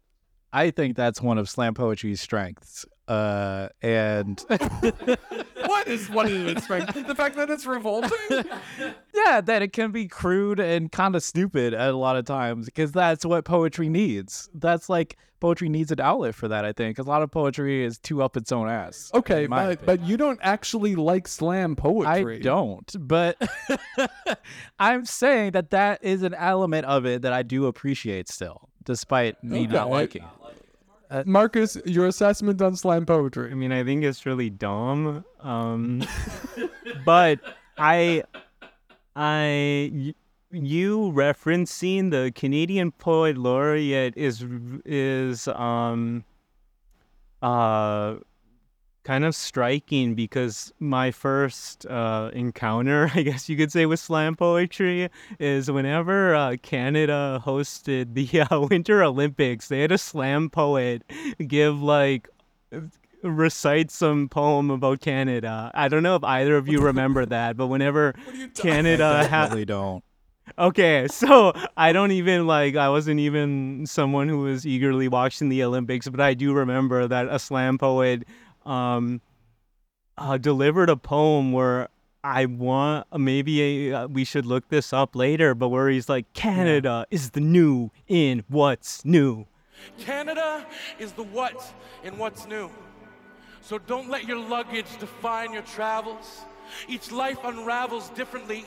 I 0.52 0.72
think 0.72 0.96
that's 0.96 1.22
one 1.22 1.38
of 1.38 1.48
slam 1.48 1.72
poetry's 1.72 2.20
strengths. 2.20 2.84
Uh, 3.10 3.68
and 3.82 4.38
what 5.66 5.88
is 5.88 6.08
one 6.08 6.26
of 6.26 6.46
its 6.46 6.62
strengths? 6.62 6.94
The 6.94 7.14
fact 7.16 7.34
that 7.34 7.50
it's 7.50 7.66
revolting. 7.66 8.12
yeah, 9.12 9.40
that 9.40 9.62
it 9.62 9.72
can 9.72 9.90
be 9.90 10.06
crude 10.06 10.60
and 10.60 10.92
kind 10.92 11.16
of 11.16 11.24
stupid 11.24 11.74
at 11.74 11.90
a 11.90 11.96
lot 11.96 12.14
of 12.14 12.24
times 12.24 12.66
because 12.66 12.92
that's 12.92 13.24
what 13.26 13.44
poetry 13.44 13.88
needs. 13.88 14.48
That's 14.54 14.88
like 14.88 15.16
poetry 15.40 15.68
needs 15.68 15.90
an 15.90 15.98
outlet 15.98 16.36
for 16.36 16.46
that. 16.46 16.64
I 16.64 16.72
think 16.72 17.00
a 17.00 17.02
lot 17.02 17.22
of 17.22 17.32
poetry 17.32 17.84
is 17.84 17.98
too 17.98 18.22
up 18.22 18.36
its 18.36 18.52
own 18.52 18.68
ass. 18.68 19.10
Okay, 19.12 19.48
but 19.48 19.84
but 19.84 20.00
you 20.02 20.16
don't 20.16 20.38
actually 20.40 20.94
like 20.94 21.26
slam 21.26 21.74
poetry. 21.74 22.36
I 22.36 22.42
don't, 22.42 22.94
but 23.08 23.36
I'm 24.78 25.04
saying 25.04 25.52
that 25.52 25.70
that 25.70 26.04
is 26.04 26.22
an 26.22 26.34
element 26.34 26.86
of 26.86 27.06
it 27.06 27.22
that 27.22 27.32
I 27.32 27.42
do 27.42 27.66
appreciate 27.66 28.28
still, 28.28 28.68
despite 28.84 29.42
me 29.42 29.66
not 29.66 29.90
Okay. 29.90 30.22
Liking. 31.10 31.32
Marcus, 31.32 31.76
your 31.84 32.06
assessment 32.06 32.60
on 32.62 32.76
slam 32.76 33.06
poetry. 33.06 33.50
I 33.50 33.54
mean, 33.54 33.72
I 33.72 33.84
think 33.84 34.04
it's 34.04 34.26
really 34.26 34.50
dumb. 34.50 35.24
Um, 35.40 36.02
but 37.04 37.40
I, 37.78 38.24
I, 39.16 39.90
y- 39.92 40.14
you 40.52 41.12
referencing 41.14 42.10
the 42.10 42.32
Canadian 42.34 42.90
poet 42.92 43.36
laureate 43.38 44.14
is 44.16 44.44
is 44.84 45.46
um, 45.48 46.24
uh, 47.42 48.16
kind 49.10 49.24
of 49.24 49.34
striking 49.34 50.14
because 50.14 50.72
my 50.78 51.10
first 51.10 51.84
uh, 51.86 52.30
encounter, 52.32 53.10
I 53.16 53.22
guess 53.22 53.48
you 53.48 53.56
could 53.56 53.72
say, 53.72 53.84
with 53.84 53.98
slam 53.98 54.36
poetry 54.36 55.10
is 55.40 55.68
whenever 55.68 56.32
uh, 56.32 56.54
Canada 56.62 57.42
hosted 57.44 58.14
the 58.14 58.42
uh, 58.50 58.60
Winter 58.70 59.02
Olympics, 59.02 59.66
they 59.66 59.80
had 59.80 59.90
a 59.90 59.98
slam 59.98 60.48
poet 60.48 61.02
give 61.44 61.82
like 61.82 62.28
recite 63.24 63.90
some 63.90 64.28
poem 64.28 64.70
about 64.70 65.00
Canada. 65.00 65.72
I 65.74 65.88
don't 65.88 66.04
know 66.04 66.14
if 66.14 66.22
either 66.22 66.56
of 66.56 66.68
you 66.68 66.80
remember 66.90 67.26
that, 67.26 67.56
but 67.56 67.66
whenever 67.66 68.14
Canada 68.54 69.24
had 69.24 69.46
Definitely 69.46 69.64
don't. 69.64 70.04
Okay, 70.58 71.06
so 71.08 71.52
I 71.76 71.92
don't 71.92 72.12
even 72.12 72.46
like 72.46 72.76
I 72.76 72.88
wasn't 72.88 73.18
even 73.18 73.86
someone 73.86 74.28
who 74.28 74.38
was 74.38 74.64
eagerly 74.64 75.08
watching 75.08 75.48
the 75.48 75.64
Olympics, 75.64 76.08
but 76.08 76.20
I 76.20 76.34
do 76.34 76.52
remember 76.52 77.08
that 77.08 77.26
a 77.28 77.40
slam 77.40 77.76
poet 77.76 78.24
um 78.70 79.20
uh, 80.16 80.36
delivered 80.36 80.90
a 80.90 80.96
poem 80.96 81.52
where 81.52 81.88
I 82.22 82.44
want 82.44 83.06
maybe 83.18 83.92
uh, 83.92 84.06
we 84.06 84.24
should 84.24 84.44
look 84.44 84.68
this 84.68 84.92
up 84.92 85.16
later, 85.16 85.54
but 85.54 85.68
where 85.68 85.88
he's 85.88 86.08
like 86.08 86.32
Canada 86.34 87.06
is 87.10 87.30
the 87.30 87.40
new 87.40 87.90
in 88.06 88.44
what's 88.48 89.04
new. 89.04 89.46
Canada 89.98 90.66
is 90.98 91.12
the 91.12 91.22
what 91.22 91.74
in 92.04 92.18
what's 92.18 92.46
new. 92.46 92.70
So 93.62 93.78
don't 93.78 94.10
let 94.10 94.26
your 94.26 94.38
luggage 94.38 94.98
define 94.98 95.52
your 95.52 95.62
travels. 95.62 96.40
Each 96.88 97.10
life 97.10 97.38
unravels 97.44 98.10
differently, 98.10 98.64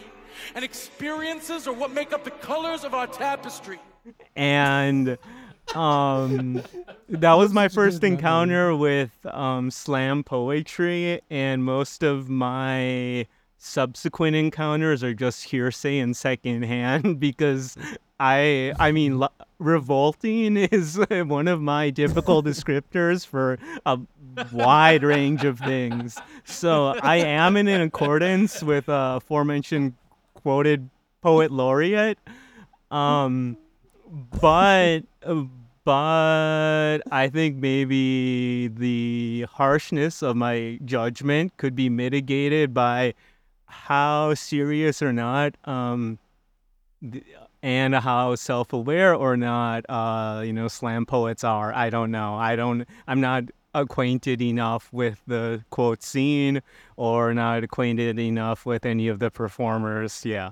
and 0.55 0.65
experiences 0.65 1.67
are 1.67 1.73
what 1.73 1.91
make 1.91 2.11
up 2.13 2.23
the 2.23 2.31
colors 2.31 2.83
of 2.83 2.93
our 2.93 3.07
tapestry. 3.07 3.79
and 4.35 5.17
um 5.75 6.61
that 7.09 7.33
was 7.33 7.53
my 7.53 7.67
first 7.67 8.03
encounter 8.03 8.75
with 8.75 9.11
um 9.25 9.71
slam 9.71 10.23
poetry 10.23 11.21
and 11.29 11.63
most 11.63 12.03
of 12.03 12.29
my 12.29 13.25
subsequent 13.57 14.35
encounters 14.35 15.03
are 15.03 15.13
just 15.13 15.45
hearsay 15.45 15.99
and 15.99 16.17
secondhand 16.17 17.19
because 17.19 17.77
i 18.19 18.73
i 18.79 18.91
mean 18.91 19.19
lo- 19.19 19.29
revolting 19.59 20.57
is 20.71 20.99
one 21.09 21.47
of 21.47 21.61
my 21.61 21.89
difficult 21.89 22.45
descriptors 22.45 23.25
for 23.25 23.57
a 23.85 23.97
wide 24.51 25.03
range 25.03 25.43
of 25.43 25.59
things. 25.59 26.19
So 26.43 26.95
i 27.01 27.17
am 27.17 27.55
in 27.55 27.67
accordance 27.69 28.61
with 28.61 28.89
uh 28.89 29.19
aforementioned 29.21 29.93
quoted 30.35 30.89
poet 31.21 31.51
laureate. 31.51 32.17
Um 32.91 33.57
but 34.13 35.01
but 35.85 36.99
I 37.11 37.29
think 37.29 37.57
maybe 37.57 38.67
the 38.67 39.45
harshness 39.51 40.21
of 40.21 40.35
my 40.35 40.79
judgment 40.85 41.57
could 41.57 41.75
be 41.75 41.89
mitigated 41.89 42.73
by 42.73 43.15
how 43.65 44.35
serious 44.35 45.01
or 45.01 45.11
not 45.11 45.55
um 45.65 46.19
and 47.63 47.95
how 47.95 48.35
self-aware 48.35 49.15
or 49.15 49.35
not 49.35 49.83
uh 49.89 50.41
you 50.45 50.53
know 50.53 50.67
slam 50.67 51.05
poets 51.05 51.43
are. 51.43 51.73
I 51.73 51.89
don't 51.89 52.11
know. 52.11 52.35
I 52.35 52.55
don't 52.55 52.87
i'm 53.07 53.19
not 53.19 53.45
acquainted 53.73 54.43
enough 54.43 54.93
with 54.93 55.19
the 55.25 55.63
quote 55.71 56.03
scene 56.03 56.61
or 56.97 57.33
not 57.33 57.63
acquainted 57.63 58.19
enough 58.19 58.65
with 58.67 58.85
any 58.85 59.07
of 59.07 59.17
the 59.17 59.31
performers. 59.31 60.23
Yeah. 60.23 60.51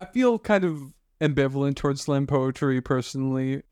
I 0.00 0.06
feel 0.06 0.38
kind 0.38 0.64
of 0.64 0.94
ambivalent 1.22 1.76
towards 1.76 2.02
slam 2.02 2.26
poetry 2.26 2.80
personally. 2.80 3.62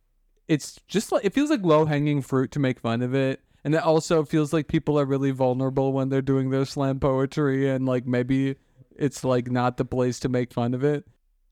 It's 0.48 0.80
just 0.88 1.12
like 1.12 1.24
it 1.24 1.34
feels 1.34 1.50
like 1.50 1.62
low 1.62 1.84
hanging 1.84 2.22
fruit 2.22 2.50
to 2.52 2.58
make 2.58 2.80
fun 2.80 3.02
of 3.02 3.14
it. 3.14 3.40
And 3.62 3.74
it 3.74 3.82
also 3.82 4.24
feels 4.24 4.52
like 4.52 4.68
people 4.68 4.98
are 4.98 5.04
really 5.04 5.32
vulnerable 5.32 5.92
when 5.92 6.08
they're 6.08 6.22
doing 6.22 6.50
their 6.50 6.64
slam 6.64 6.98
poetry 6.98 7.68
and 7.68 7.84
like 7.84 8.06
maybe 8.06 8.56
it's 8.96 9.22
like 9.24 9.50
not 9.50 9.76
the 9.76 9.84
place 9.84 10.18
to 10.20 10.28
make 10.28 10.52
fun 10.52 10.72
of 10.72 10.82
it. 10.84 11.04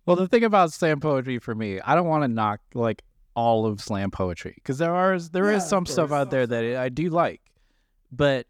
Well, 0.06 0.16
the 0.16 0.28
thing 0.28 0.44
about 0.44 0.72
slam 0.72 1.00
poetry 1.00 1.38
for 1.38 1.54
me, 1.54 1.80
I 1.80 1.94
don't 1.94 2.06
want 2.06 2.24
to 2.24 2.28
knock 2.28 2.60
like 2.72 3.02
all 3.34 3.66
of 3.66 3.80
slam 3.80 4.10
poetry 4.10 4.54
because 4.54 4.78
there 4.78 4.94
are 4.94 5.18
there 5.18 5.50
is 5.50 5.62
Yeah, 5.62 5.68
some 5.68 5.86
stuff 5.86 6.12
out 6.12 6.30
there 6.30 6.46
that 6.46 6.76
I 6.76 6.88
do 6.88 7.10
like, 7.10 7.42
but 8.10 8.46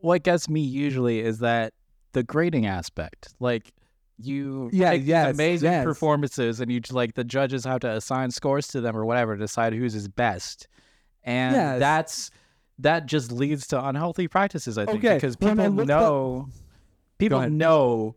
what 0.00 0.22
gets 0.22 0.48
me 0.48 0.60
usually 0.60 1.20
is 1.20 1.38
that 1.40 1.74
the 2.12 2.22
grading 2.22 2.66
aspect, 2.66 3.34
like 3.38 3.72
you 4.18 4.70
Yeah, 4.72 4.90
take 4.90 5.00
these 5.02 5.08
yes, 5.08 5.34
amazing 5.34 5.70
yes. 5.72 5.84
performances 5.84 6.60
and 6.60 6.70
you 6.70 6.80
like 6.90 7.14
the 7.14 7.24
judges 7.24 7.64
have 7.64 7.80
to 7.80 7.90
assign 7.90 8.30
scores 8.30 8.68
to 8.68 8.80
them 8.80 8.96
or 8.96 9.04
whatever 9.04 9.36
decide 9.36 9.72
who's 9.72 9.94
is 9.94 10.08
best, 10.08 10.68
and 11.22 11.54
Yes. 11.54 11.78
that's 11.80 12.30
that 12.78 13.06
just 13.06 13.30
leads 13.32 13.66
to 13.68 13.84
unhealthy 13.84 14.26
practices. 14.28 14.78
I 14.78 14.86
think 14.86 14.98
Okay, 15.04 15.14
because 15.14 15.36
people 15.36 15.80
up- 15.80 15.86
know 15.86 16.48
people 17.18 17.48
know 17.48 18.16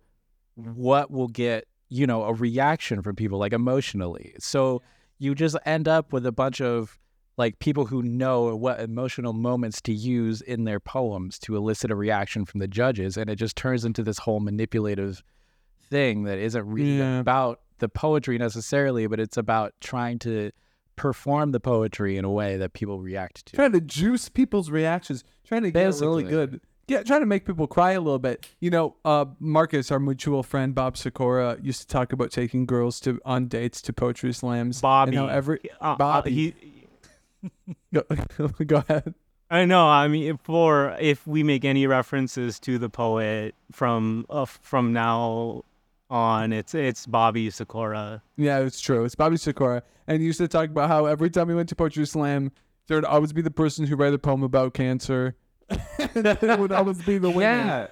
what 0.56 1.12
will 1.12 1.28
get 1.28 1.68
you 1.90 2.06
know 2.08 2.24
a 2.24 2.34
reaction 2.34 3.02
from 3.02 3.16
people 3.16 3.38
like 3.40 3.54
emotionally 3.54 4.34
so 4.40 4.82
you 5.20 5.34
just 5.36 5.56
end 5.66 5.88
up 5.88 6.12
with 6.12 6.26
a 6.26 6.32
bunch 6.32 6.60
of 6.60 7.00
like 7.38 7.60
people 7.60 7.86
who 7.86 8.02
know 8.02 8.56
what 8.56 8.80
emotional 8.80 9.32
moments 9.34 9.80
to 9.82 9.94
use 9.94 10.42
in 10.42 10.64
their 10.66 10.80
poems 10.80 11.38
to 11.40 11.56
elicit 11.56 11.92
a 11.92 11.96
reaction 11.96 12.44
from 12.44 12.60
the 12.60 12.68
judges 12.68 13.16
and 13.18 13.30
it 13.30 13.36
just 13.36 13.56
turns 13.56 13.86
into 13.86 14.04
this 14.04 14.18
whole 14.18 14.40
manipulative 14.40 15.24
thing 15.90 16.24
that 16.24 16.38
isn't 16.38 16.66
really 16.68 16.98
Yeah. 16.98 17.20
about 17.20 17.62
the 17.80 17.90
poetry 17.90 18.38
necessarily 18.38 19.08
but 19.08 19.20
it's 19.20 19.38
about 19.38 19.74
trying 19.82 20.20
to 20.20 20.52
perform 20.96 21.52
the 21.52 21.60
poetry 21.60 22.18
in 22.18 22.26
a 22.26 22.32
way 22.32 22.58
that 22.58 22.74
people 22.74 23.00
react 23.00 23.46
to 23.46 23.56
Trying 23.56 23.72
to 23.74 23.82
juice 23.82 24.30
people's 24.30 24.70
reactions, 24.72 25.24
trying 25.46 25.64
to 25.64 25.72
get 25.72 25.94
really 26.02 26.24
good. 26.24 26.60
Yeah, 26.88 27.04
trying 27.04 27.20
to 27.20 27.26
make 27.28 27.46
people 27.46 27.68
cry 27.68 27.92
a 27.92 28.00
little 28.02 28.18
bit. 28.18 28.48
You 28.62 28.70
know, 28.72 28.96
uh, 29.06 29.26
Marcus, 29.40 29.92
our 29.92 30.00
mutual 30.00 30.42
friend 30.42 30.74
Bob 30.74 30.96
Sikora, 30.98 31.58
used 31.62 31.82
to 31.82 31.88
talk 31.88 32.14
about 32.14 32.32
taking 32.32 32.66
girls 32.66 33.00
to 33.02 33.20
on 33.26 33.48
dates 33.48 33.82
to 33.84 33.94
poetry 33.94 34.34
slams. 34.34 34.82
bobby 34.82 35.10
and 35.10 35.18
how 35.20 35.28
every 35.28 35.60
uh, 35.82 35.96
uh, 36.00 36.22
he 36.24 36.56
go, 37.94 38.04
go 38.66 38.84
ahead. 38.88 39.14
I 39.52 39.66
know. 39.66 39.88
I 39.88 40.08
mean, 40.08 40.38
for 40.38 40.96
if 41.00 41.28
we 41.28 41.44
make 41.44 41.64
any 41.64 41.88
references 41.88 42.60
to 42.62 42.78
the 42.80 42.90
poet 42.90 43.54
from 43.72 44.26
uh, 44.30 44.46
from 44.46 44.94
now 44.94 45.64
on, 46.10 46.54
it's 46.54 46.74
it's 46.74 47.06
Bobby 47.06 47.50
Sikora. 47.50 48.22
Yeah, 48.38 48.60
it's 48.60 48.80
true. 48.80 49.04
It's 49.06 49.16
Bobby 49.16 49.38
Sikora, 49.38 49.84
and 50.08 50.20
he 50.20 50.26
used 50.26 50.38
to 50.40 50.48
talk 50.48 50.70
about 50.70 50.88
how 50.90 51.06
every 51.06 51.30
time 51.30 51.50
he 51.50 51.56
went 51.56 51.70
to 51.70 51.76
poetry 51.76 52.06
slam, 52.06 52.52
there 52.88 52.98
would 52.98 53.06
always 53.06 53.34
be 53.34 53.42
the 53.42 53.52
person 53.52 53.86
who 53.86 53.96
read 53.96 54.14
a 54.14 54.18
poem 54.20 54.44
about 54.44 54.74
cancer. 54.74 55.36
it 55.70 56.60
would 56.60 56.72
always 56.72 57.02
be 57.04 57.18
the 57.18 57.30
winner. 57.30 57.40
Yeah, 57.42 57.88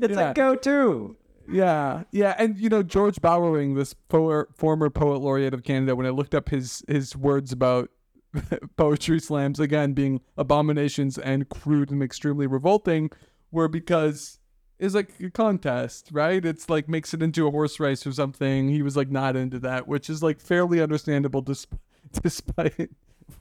it's 0.00 0.16
Yeah. 0.16 0.30
a 0.30 0.34
go-to 0.34 1.16
Yeah, 1.50 2.04
yeah, 2.10 2.34
and 2.38 2.56
you 2.58 2.68
know 2.70 2.82
George 2.82 3.20
Bowering, 3.20 3.74
this 3.74 3.92
po- 3.94 4.46
former 4.54 4.88
poet 4.90 5.18
laureate 5.20 5.52
of 5.54 5.62
Canada, 5.62 5.94
when 5.94 6.06
I 6.06 6.10
looked 6.10 6.34
up 6.34 6.48
his 6.48 6.82
his 6.88 7.14
words 7.16 7.52
about 7.52 7.90
poetry 8.76 9.20
slams 9.20 9.58
again 9.60 9.92
being 9.92 10.20
abominations 10.36 11.18
and 11.18 11.48
crude 11.48 11.90
and 11.90 12.02
extremely 12.02 12.46
revolting, 12.46 13.10
were 13.50 13.68
because 13.68 14.37
it's 14.78 14.94
like 14.94 15.10
a 15.20 15.30
contest, 15.30 16.08
right? 16.12 16.44
It's 16.44 16.70
like 16.70 16.88
makes 16.88 17.12
it 17.12 17.22
into 17.22 17.46
a 17.46 17.50
horse 17.50 17.80
race 17.80 18.06
or 18.06 18.12
something. 18.12 18.68
He 18.68 18.82
was 18.82 18.96
like 18.96 19.10
not 19.10 19.36
into 19.36 19.58
that, 19.60 19.88
which 19.88 20.08
is 20.08 20.22
like 20.22 20.40
fairly 20.40 20.80
understandable, 20.80 21.42
despite 21.42 21.80
despite 22.22 22.90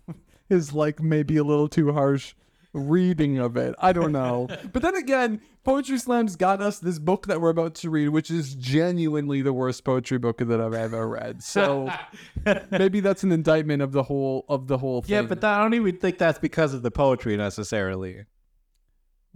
his 0.50 0.73
like 0.73 1.02
maybe 1.02 1.38
a 1.38 1.43
little 1.43 1.67
too 1.67 1.93
harsh 1.93 2.34
reading 2.73 3.38
of 3.38 3.58
it. 3.58 3.76
I 3.80 3.93
don't 3.93 4.12
know. 4.12 4.47
But 4.73 4.82
then 4.82 4.95
again, 4.95 5.41
Poetry 5.63 5.97
Slam's 5.97 6.36
got 6.36 6.62
us 6.62 6.80
this 6.80 7.00
book 7.00 7.28
that 7.28 7.41
we're 7.41 7.50
about 7.50 7.76
to 7.76 7.89
read, 7.89 8.10
which 8.10 8.30
is 8.30 8.54
genuinely 8.56 9.41
the 9.41 9.54
worst 9.54 9.84
poetry 9.84 10.17
book 10.17 10.38
that 10.38 10.62
I've 10.62 10.73
ever 10.73 11.08
read. 11.08 11.41
So 11.43 11.91
maybe 12.71 13.00
that's 13.00 13.23
an 13.23 13.32
indictment 13.32 13.82
of 13.82 13.91
the 13.91 14.04
whole 14.04 14.45
of 14.50 14.67
the 14.67 14.78
whole 14.78 15.02
thing. 15.02 15.13
Yeah, 15.13 15.21
but 15.23 15.43
I 15.43 15.62
don't 15.62 15.73
even 15.73 15.97
think 15.97 16.17
that's 16.17 16.39
because 16.39 16.73
of 16.73 16.84
the 16.84 16.91
poetry 16.91 17.38
necessarily. 17.38 18.26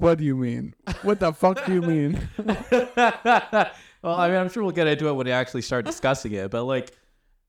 What 0.02 0.18
do 0.18 0.24
you 0.24 0.36
mean? 0.36 0.74
What 1.04 1.20
the 1.20 1.32
fuck 1.32 1.64
do 1.66 1.74
you 1.74 1.82
mean? 1.82 2.28
well, 2.38 3.70
I 4.04 4.28
mean, 4.28 4.38
I'm 4.38 4.50
sure 4.50 4.64
we'll 4.64 4.72
get 4.72 4.88
into 4.88 5.08
it 5.08 5.14
when 5.14 5.26
we 5.26 5.32
actually 5.32 5.62
start 5.62 5.86
discussing 5.86 6.32
it. 6.32 6.50
But 6.50 6.64
like, 6.64 6.92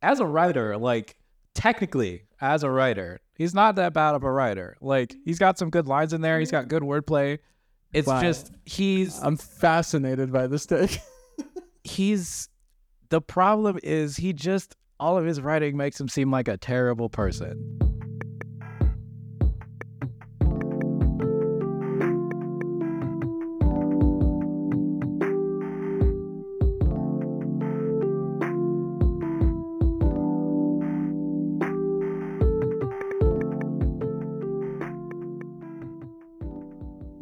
as 0.02 0.20
a 0.20 0.26
writer, 0.26 0.76
like 0.76 1.16
technically, 1.54 2.24
as 2.42 2.62
a 2.62 2.70
writer, 2.70 3.20
he's 3.34 3.54
not 3.54 3.76
that 3.76 3.94
bad 3.94 4.14
of 4.14 4.22
a 4.22 4.30
writer. 4.30 4.76
Like, 4.82 5.14
he's 5.24 5.38
got 5.38 5.58
some 5.58 5.70
good 5.70 5.86
lines 5.86 6.12
in 6.12 6.20
there. 6.20 6.38
He's 6.38 6.50
got 6.50 6.68
good 6.68 6.82
wordplay. 6.82 7.38
It's 7.94 8.08
just 8.08 8.52
he's 8.64 9.18
I'm 9.18 9.36
fascinated 9.38 10.30
by 10.30 10.46
this 10.46 10.66
take. 10.66 11.00
he's 11.84 12.50
the 13.08 13.20
problem 13.20 13.78
is 13.82 14.16
he 14.16 14.32
just 14.32 14.76
all 15.00 15.18
of 15.18 15.24
his 15.24 15.40
writing 15.40 15.76
makes 15.76 15.98
him 15.98 16.08
seem 16.08 16.30
like 16.30 16.48
a 16.48 16.56
terrible 16.56 17.08
person. 17.08 17.91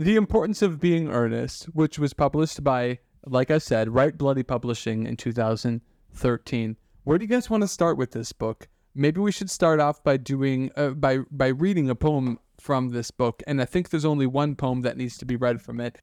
The 0.00 0.16
Importance 0.16 0.62
of 0.62 0.80
Being 0.80 1.10
Ernest, 1.10 1.64
which 1.74 1.98
was 1.98 2.14
published 2.14 2.64
by, 2.64 3.00
like 3.26 3.50
I 3.50 3.58
said, 3.58 3.90
Write 3.90 4.16
Bloody 4.16 4.42
Publishing 4.42 5.06
in 5.06 5.18
2013. 5.18 6.76
Where 7.04 7.18
do 7.18 7.24
you 7.24 7.28
guys 7.28 7.50
want 7.50 7.64
to 7.64 7.68
start 7.68 7.98
with 7.98 8.12
this 8.12 8.32
book? 8.32 8.68
Maybe 8.94 9.20
we 9.20 9.30
should 9.30 9.50
start 9.50 9.78
off 9.78 10.02
by 10.02 10.16
doing 10.16 10.70
uh, 10.74 10.92
by 10.92 11.18
by 11.30 11.48
reading 11.48 11.90
a 11.90 11.94
poem 11.94 12.38
from 12.58 12.88
this 12.88 13.10
book, 13.10 13.42
and 13.46 13.60
I 13.60 13.66
think 13.66 13.90
there's 13.90 14.06
only 14.06 14.26
one 14.26 14.56
poem 14.56 14.80
that 14.80 14.96
needs 14.96 15.18
to 15.18 15.26
be 15.26 15.36
read 15.36 15.60
from 15.60 15.80
it. 15.80 16.00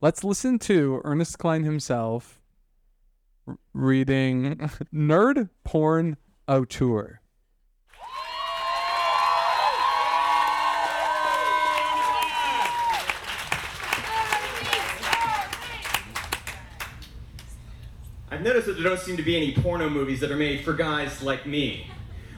Let's 0.00 0.22
listen 0.22 0.60
to 0.60 1.00
Ernest 1.02 1.40
Cline 1.40 1.64
himself 1.64 2.40
reading 3.72 4.58
Nerd 4.94 5.50
Porn 5.64 6.18
Auteur. 6.46 7.19
I've 18.40 18.46
noticed 18.46 18.68
that 18.68 18.78
there 18.80 18.84
don't 18.84 18.98
seem 18.98 19.18
to 19.18 19.22
be 19.22 19.36
any 19.36 19.52
porno 19.52 19.90
movies 19.90 20.20
that 20.20 20.30
are 20.30 20.36
made 20.36 20.64
for 20.64 20.72
guys 20.72 21.20
like 21.20 21.44
me. 21.44 21.90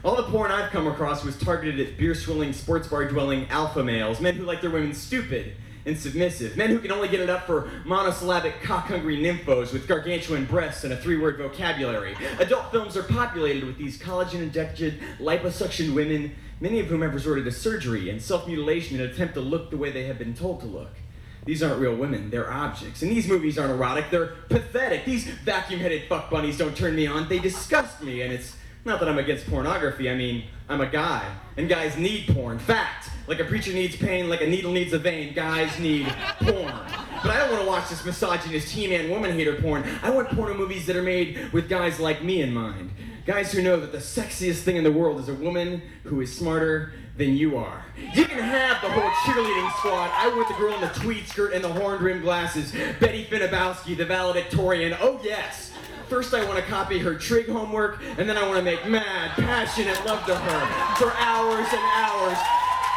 All 0.03 0.17
the 0.17 0.23
porn 0.23 0.51
I've 0.51 0.69
come 0.69 0.85
across 0.85 1.23
was 1.23 1.37
targeted 1.37 1.79
at 1.79 1.97
beer 1.97 2.13
swilling, 2.13 2.51
sports 2.51 2.89
bar 2.89 3.07
dwelling 3.07 3.47
alpha 3.47 3.81
males, 3.81 4.19
men 4.19 4.35
who 4.35 4.43
like 4.43 4.59
their 4.59 4.69
women 4.69 4.93
stupid 4.93 5.55
and 5.85 5.97
submissive, 5.97 6.57
men 6.57 6.71
who 6.71 6.79
can 6.79 6.91
only 6.91 7.07
get 7.07 7.21
it 7.21 7.29
up 7.29 7.47
for 7.47 7.71
monosyllabic 7.85 8.61
cock 8.61 8.87
hungry 8.87 9.15
nymphos 9.17 9.71
with 9.71 9.87
gargantuan 9.87 10.43
breasts 10.43 10.83
and 10.83 10.91
a 10.91 10.97
three 10.97 11.17
word 11.17 11.37
vocabulary. 11.37 12.17
Adult 12.37 12.69
films 12.69 12.97
are 12.97 13.03
populated 13.03 13.63
with 13.63 13.77
these 13.77 13.97
collagen 13.97 14.41
injected, 14.41 14.99
liposuction 15.19 15.93
women, 15.93 16.35
many 16.59 16.81
of 16.81 16.87
whom 16.87 17.01
have 17.01 17.13
resorted 17.13 17.45
to 17.45 17.51
surgery 17.51 18.09
and 18.09 18.21
self 18.21 18.45
mutilation 18.45 18.99
in 18.99 19.05
an 19.05 19.09
attempt 19.09 19.35
to 19.35 19.39
look 19.39 19.69
the 19.69 19.77
way 19.77 19.89
they 19.89 20.03
have 20.03 20.17
been 20.19 20.33
told 20.33 20.59
to 20.59 20.67
look. 20.67 20.97
These 21.45 21.61
aren't 21.61 21.79
real 21.79 21.95
women, 21.95 22.29
they're 22.29 22.51
objects. 22.51 23.01
And 23.01 23.11
these 23.11 23.27
movies 23.27 23.57
aren't 23.57 23.71
erotic, 23.71 24.09
they're 24.09 24.35
pathetic. 24.49 25.05
These 25.05 25.25
vacuum 25.25 25.79
headed 25.79 26.03
fuck 26.07 26.29
bunnies 26.29 26.57
don't 26.57 26.75
turn 26.75 26.95
me 26.95 27.05
on, 27.05 27.27
they 27.27 27.39
disgust 27.39 28.01
me. 28.01 28.21
And 28.21 28.31
it's 28.31 28.55
not 28.85 28.99
that 28.99 29.09
I'm 29.09 29.17
against 29.17 29.49
pornography, 29.49 30.09
I 30.09 30.15
mean, 30.15 30.45
I'm 30.69 30.81
a 30.81 30.87
guy. 30.87 31.25
And 31.57 31.67
guys 31.67 31.97
need 31.97 32.27
porn. 32.27 32.59
Fact! 32.59 33.09
Like 33.27 33.39
a 33.39 33.45
preacher 33.45 33.71
needs 33.71 33.95
pain, 33.95 34.29
like 34.29 34.41
a 34.41 34.47
needle 34.47 34.71
needs 34.71 34.91
a 34.93 34.99
vein, 34.99 35.33
guys 35.33 35.77
need 35.79 36.07
porn. 36.39 36.73
But 37.21 37.31
I 37.31 37.37
don't 37.37 37.51
want 37.51 37.61
to 37.63 37.67
watch 37.67 37.89
this 37.89 38.03
misogynist 38.03 38.69
He 38.69 38.87
Man 38.87 39.09
woman 39.09 39.31
hater 39.31 39.55
porn. 39.55 39.85
I 40.01 40.09
want 40.09 40.29
porno 40.29 40.53
movies 40.53 40.85
that 40.87 40.95
are 40.95 41.03
made 41.03 41.53
with 41.53 41.69
guys 41.69 41.99
like 41.99 42.23
me 42.23 42.41
in 42.41 42.53
mind. 42.53 42.91
Guys 43.25 43.53
who 43.53 43.61
know 43.61 43.79
that 43.79 43.93
the 43.93 43.99
sexiest 43.99 44.63
thing 44.63 44.75
in 44.75 44.83
the 44.83 44.91
world 44.91 45.19
is 45.21 45.29
a 45.29 45.33
woman 45.33 45.81
who 46.03 46.19
is 46.19 46.35
smarter 46.35 46.91
than 47.15 47.35
you 47.35 47.57
are. 47.57 47.85
You 48.13 48.25
can 48.25 48.39
have 48.39 48.81
the 48.81 48.89
whole 48.89 49.09
cheerleading 49.09 49.71
squad. 49.77 50.09
I 50.13 50.27
want 50.29 50.47
the 50.47 50.55
girl 50.55 50.73
in 50.73 50.81
the 50.81 50.87
tweed 50.87 51.27
skirt 51.27 51.53
and 51.53 51.63
the 51.63 51.71
horned 51.71 52.01
rimmed 52.01 52.23
glasses. 52.23 52.71
Betty 52.99 53.25
Finnebowski, 53.25 53.95
the 53.95 54.05
valedictorian. 54.05 54.97
Oh, 54.99 55.19
yes. 55.23 55.71
First, 56.09 56.33
I 56.33 56.43
want 56.45 56.57
to 56.57 56.65
copy 56.65 56.99
her 56.99 57.15
trig 57.15 57.47
homework, 57.47 58.01
and 58.17 58.27
then 58.29 58.37
I 58.37 58.43
want 58.43 58.57
to 58.57 58.63
make 58.63 58.87
mad, 58.87 59.31
passionate 59.31 60.03
love 60.05 60.25
to 60.25 60.35
her 60.35 60.95
for 60.95 61.11
hours 61.17 61.67
and 61.71 61.81
hours 61.95 62.37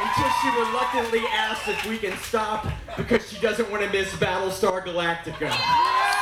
until 0.00 0.30
she 0.42 0.48
reluctantly 0.58 1.26
asks 1.28 1.68
if 1.68 1.86
we 1.86 1.98
can 1.98 2.16
stop 2.18 2.66
because 2.96 3.26
she 3.30 3.40
doesn't 3.40 3.70
want 3.70 3.82
to 3.82 3.90
miss 3.90 4.12
Battlestar 4.14 4.84
Galactica. 4.84 5.50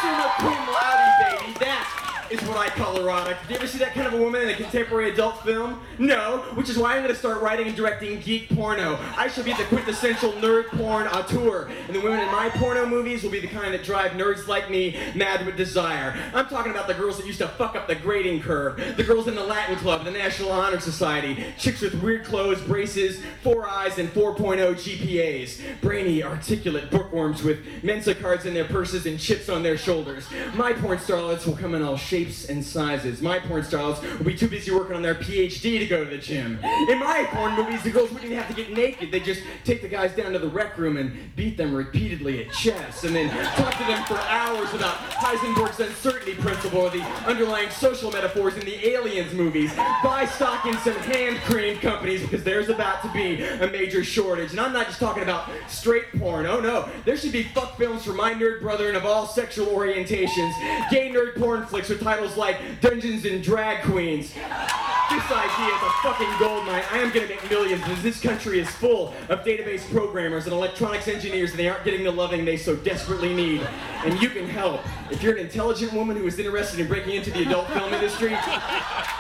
Summa 0.01 0.35
cum 0.39 0.69
laude, 0.69 1.59
baby. 1.59 2.04
Is 2.31 2.41
what 2.49 2.57
I 2.57 2.69
call 2.71 2.99
erotic. 2.99 3.37
Do 3.47 3.53
you 3.53 3.59
ever 3.59 3.67
see 3.67 3.77
that 3.79 3.93
kind 3.93 4.07
of 4.07 4.15
a 4.15 4.17
woman 4.17 4.41
in 4.41 4.49
a 4.49 4.55
contemporary 4.55 5.11
adult 5.11 5.45
film? 5.45 5.81
No, 5.99 6.39
which 6.55 6.71
is 6.71 6.79
why 6.79 6.97
I'm 6.97 7.03
gonna 7.03 7.15
start 7.15 7.43
writing 7.43 7.67
and 7.67 7.77
directing 7.77 8.19
geek 8.21 8.49
porno. 8.49 8.99
I 9.17 9.29
shall 9.29 9.45
be 9.45 9.53
the 9.53 9.65
quintessential 9.65 10.33
nerd 10.33 10.69
porn 10.69 11.07
auteur, 11.07 11.71
and 11.87 11.95
the 11.95 12.01
women 12.01 12.21
in 12.21 12.33
my 12.33 12.49
porno 12.49 12.87
movies 12.87 13.23
will 13.23 13.31
be 13.31 13.41
the 13.41 13.47
kind 13.47 13.75
that 13.75 13.85
drive 13.85 14.13
nerds 14.13 14.49
like 14.49 14.71
me 14.71 14.99
mad 15.15 15.45
with 15.45 15.59
desire. 15.59 16.17
I'm 16.33 16.47
talking 16.47 16.73
about 16.73 16.89
the 16.89 16.95
girls 16.95 17.19
that 17.19 17.27
used 17.27 17.41
to 17.41 17.49
fuck 17.49 17.77
up 17.77 17.89
the 17.89 17.95
grading 17.95 18.41
curve, 18.41 18.97
the 18.97 19.05
girls 19.05 19.29
in 19.29 19.35
the 19.35 19.45
Latin 19.45 19.77
Club, 19.77 20.05
the 20.05 20.11
National 20.11 20.51
Honor 20.51 20.81
Society, 20.81 21.45
chicks 21.59 21.83
with 21.83 21.95
weird 22.03 22.25
clothes, 22.25 22.61
braces, 22.63 23.21
four 23.43 23.69
eyes, 23.69 23.99
and 23.99 24.09
4.0 24.15 24.75
GPAs, 24.75 25.61
brainy, 25.83 26.25
articulate 26.25 26.91
bookworms 26.91 27.43
with 27.43 27.59
Mensa 27.83 28.15
cards 28.15 28.47
in 28.47 28.55
their 28.55 28.65
purses 28.65 29.05
and 29.05 29.21
chips 29.21 29.51
on 29.51 29.63
their 29.63 29.77
shoulders. 29.77 30.27
My 30.55 30.73
porn 30.73 30.99
starlets 30.99 31.47
will 31.47 31.57
come 31.57 31.75
in 31.75 31.83
all 31.83 31.99
shapes 31.99 32.14
and 32.15 32.65
sizes. 32.65 33.21
My 33.21 33.41
porn 33.41 33.63
starlets 33.63 34.01
will 34.19 34.25
be 34.25 34.37
too 34.37 34.47
busy 34.47 34.71
working 34.71 34.95
on 34.95 35.03
their 35.03 35.17
PhD 35.17 35.81
to 35.81 35.87
go 35.87 36.05
to 36.05 36.11
the 36.11 36.19
gym. 36.19 36.59
In 36.89 37.01
my 37.01 37.27
porn 37.31 37.55
movies, 37.57 37.83
the 37.83 37.91
girls 37.91 38.11
wouldn't 38.11 38.31
even 38.31 38.39
have 38.39 38.49
to 38.49 38.55
get 38.55 38.73
naked. 38.73 39.11
They 39.11 39.19
just 39.19 39.43
take 39.65 39.83
the 39.83 39.89
guys 39.89 40.15
down 40.15 40.33
to 40.33 40.39
the 40.39 40.49
rec 40.49 40.79
room 40.79 40.97
and 40.97 41.35
beat 41.35 41.57
them 41.57 41.75
repeatedly 41.75 42.45
at 42.45 42.53
chess, 42.53 43.03
and 43.03 43.17
then 43.17 43.31
talk 43.57 43.77
to 43.79 43.85
them 43.85 44.05
for 44.05 44.17
hours 44.19 44.73
about 44.75 44.95
Heisenberg's 45.11 45.81
uncertainty 45.81 46.35
principle 46.35 46.83
or 46.83 46.91
the 46.91 47.03
underlying 47.27 47.71
social 47.71 48.13
metaphors 48.13 48.55
in 48.55 48.65
the 48.65 48.87
Aliens 48.87 49.33
movies. 49.33 49.75
Buy 49.75 50.25
stock 50.27 50.67
in 50.67 50.77
some 50.79 50.95
hand 50.95 51.39
cream 51.39 51.79
companies 51.79 52.23
because 52.23 52.45
there's 52.45 52.69
about 52.69 53.03
to 53.03 53.13
be 53.13 53.43
a 53.43 53.67
major 53.67 54.05
shortage. 54.05 54.53
And 54.53 54.61
I'm 54.61 54.73
not 54.73 54.87
just 54.87 55.01
talking 55.01 55.25
about 55.25 55.51
straight 55.69 56.13
porn. 56.19 56.47
Oh 56.47 56.61
no, 56.61 56.89
there 57.05 57.17
should 57.17 57.33
be 57.33 57.43
fuck 57.43 57.77
films 57.77 58.05
for 58.05 58.13
my 58.13 58.33
nerd 58.33 58.61
brethren 58.61 58.95
of 58.95 59.05
all 59.05 59.27
sexual 59.27 59.67
orientations. 59.67 60.53
Gay 60.91 61.11
nerd 61.11 61.37
porn 61.37 61.67
flicks 61.67 61.89
with 61.89 62.04
titles 62.05 62.37
like 62.37 62.59
Dungeons 62.83 63.25
and 63.25 63.43
Drag 63.43 63.83
Queens. 63.83 64.35
This 64.35 65.31
idea 65.31 65.75
is 65.75 65.83
a 65.83 65.91
fucking 66.03 66.29
gold 66.39 66.67
mine. 66.67 66.83
I 66.91 66.99
am 66.99 67.11
gonna 67.11 67.29
make 67.29 67.49
millions 67.49 67.83
because 67.83 68.03
this 68.03 68.21
country 68.21 68.61
is 68.61 68.69
full 68.69 69.15
of 69.31 69.43
database 69.43 69.91
programmers 69.91 70.45
and 70.45 70.53
electronics 70.53 71.09
engineers 71.09 71.53
and 71.53 71.59
they 71.59 71.67
aren't 71.67 71.83
getting 71.83 72.05
the 72.05 72.11
loving 72.11 72.45
they 72.45 72.59
so 72.59 72.77
desperately 72.77 73.33
need. 73.33 73.67
And 74.05 74.21
you 74.21 74.29
can 74.29 74.47
help. 74.47 74.83
If 75.11 75.23
you're 75.23 75.33
an 75.33 75.39
intelligent 75.39 75.95
woman 75.95 76.19
who 76.19 76.27
is 76.27 76.39
interested 76.39 76.79
in 76.79 76.89
breaking 76.89 77.15
into 77.15 77.31
the 77.31 77.41
adult 77.43 77.69
film 77.69 77.95
industry, 77.95 78.35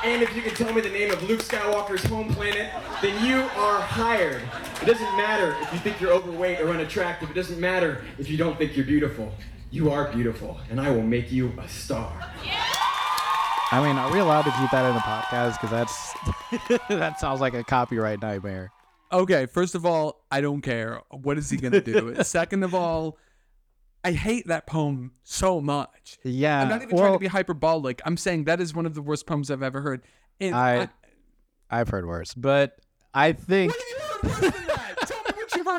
and 0.04 0.22
if 0.22 0.36
you 0.36 0.42
can 0.42 0.54
tell 0.54 0.74
me 0.74 0.82
the 0.82 0.90
name 0.90 1.10
of 1.10 1.22
Luke 1.22 1.40
Skywalker's 1.40 2.04
home 2.04 2.34
planet, 2.34 2.70
then 3.00 3.24
you 3.24 3.36
are 3.56 3.80
hired. 3.80 4.42
It 4.82 4.84
doesn't 4.84 5.16
matter 5.16 5.56
if 5.62 5.72
you 5.72 5.78
think 5.78 6.02
you're 6.02 6.12
overweight 6.12 6.60
or 6.60 6.68
unattractive. 6.68 7.30
It 7.30 7.34
doesn't 7.34 7.58
matter 7.58 8.02
if 8.18 8.28
you 8.28 8.36
don't 8.36 8.58
think 8.58 8.76
you're 8.76 8.84
beautiful. 8.84 9.32
You 9.74 9.90
are 9.90 10.06
beautiful, 10.12 10.60
and 10.70 10.80
I 10.80 10.88
will 10.88 11.02
make 11.02 11.32
you 11.32 11.52
a 11.58 11.68
star. 11.68 12.12
Yeah. 12.44 12.62
I 13.72 13.82
mean, 13.84 13.96
are 13.96 14.12
we 14.12 14.20
allowed 14.20 14.42
to 14.42 14.52
keep 14.52 14.70
that 14.70 14.88
in 14.88 14.94
the 14.94 15.00
podcast? 15.00 15.60
Because 15.60 15.70
that's 15.72 16.88
that 16.88 17.18
sounds 17.18 17.40
like 17.40 17.54
a 17.54 17.64
copyright 17.64 18.22
nightmare. 18.22 18.70
Okay, 19.10 19.46
first 19.46 19.74
of 19.74 19.84
all, 19.84 20.24
I 20.30 20.42
don't 20.42 20.60
care. 20.60 21.00
What 21.10 21.38
is 21.38 21.50
he 21.50 21.56
gonna 21.56 21.80
do? 21.80 22.14
Second 22.22 22.62
of 22.62 22.72
all, 22.72 23.18
I 24.04 24.12
hate 24.12 24.46
that 24.46 24.68
poem 24.68 25.10
so 25.24 25.60
much. 25.60 26.18
Yeah, 26.22 26.62
I'm 26.62 26.68
not 26.68 26.82
even 26.82 26.96
trying 26.96 27.14
to 27.14 27.18
be 27.18 27.26
hyperbolic. 27.26 28.00
I'm 28.04 28.16
saying 28.16 28.44
that 28.44 28.60
is 28.60 28.76
one 28.76 28.86
of 28.86 28.94
the 28.94 29.02
worst 29.02 29.26
poems 29.26 29.50
I've 29.50 29.64
ever 29.64 29.80
heard. 29.80 30.02
And 30.40 30.54
I, 30.54 30.88
I've 31.68 31.88
heard 31.88 32.06
worse, 32.06 32.32
but 32.32 32.78
I 33.12 33.32
think 33.32 33.72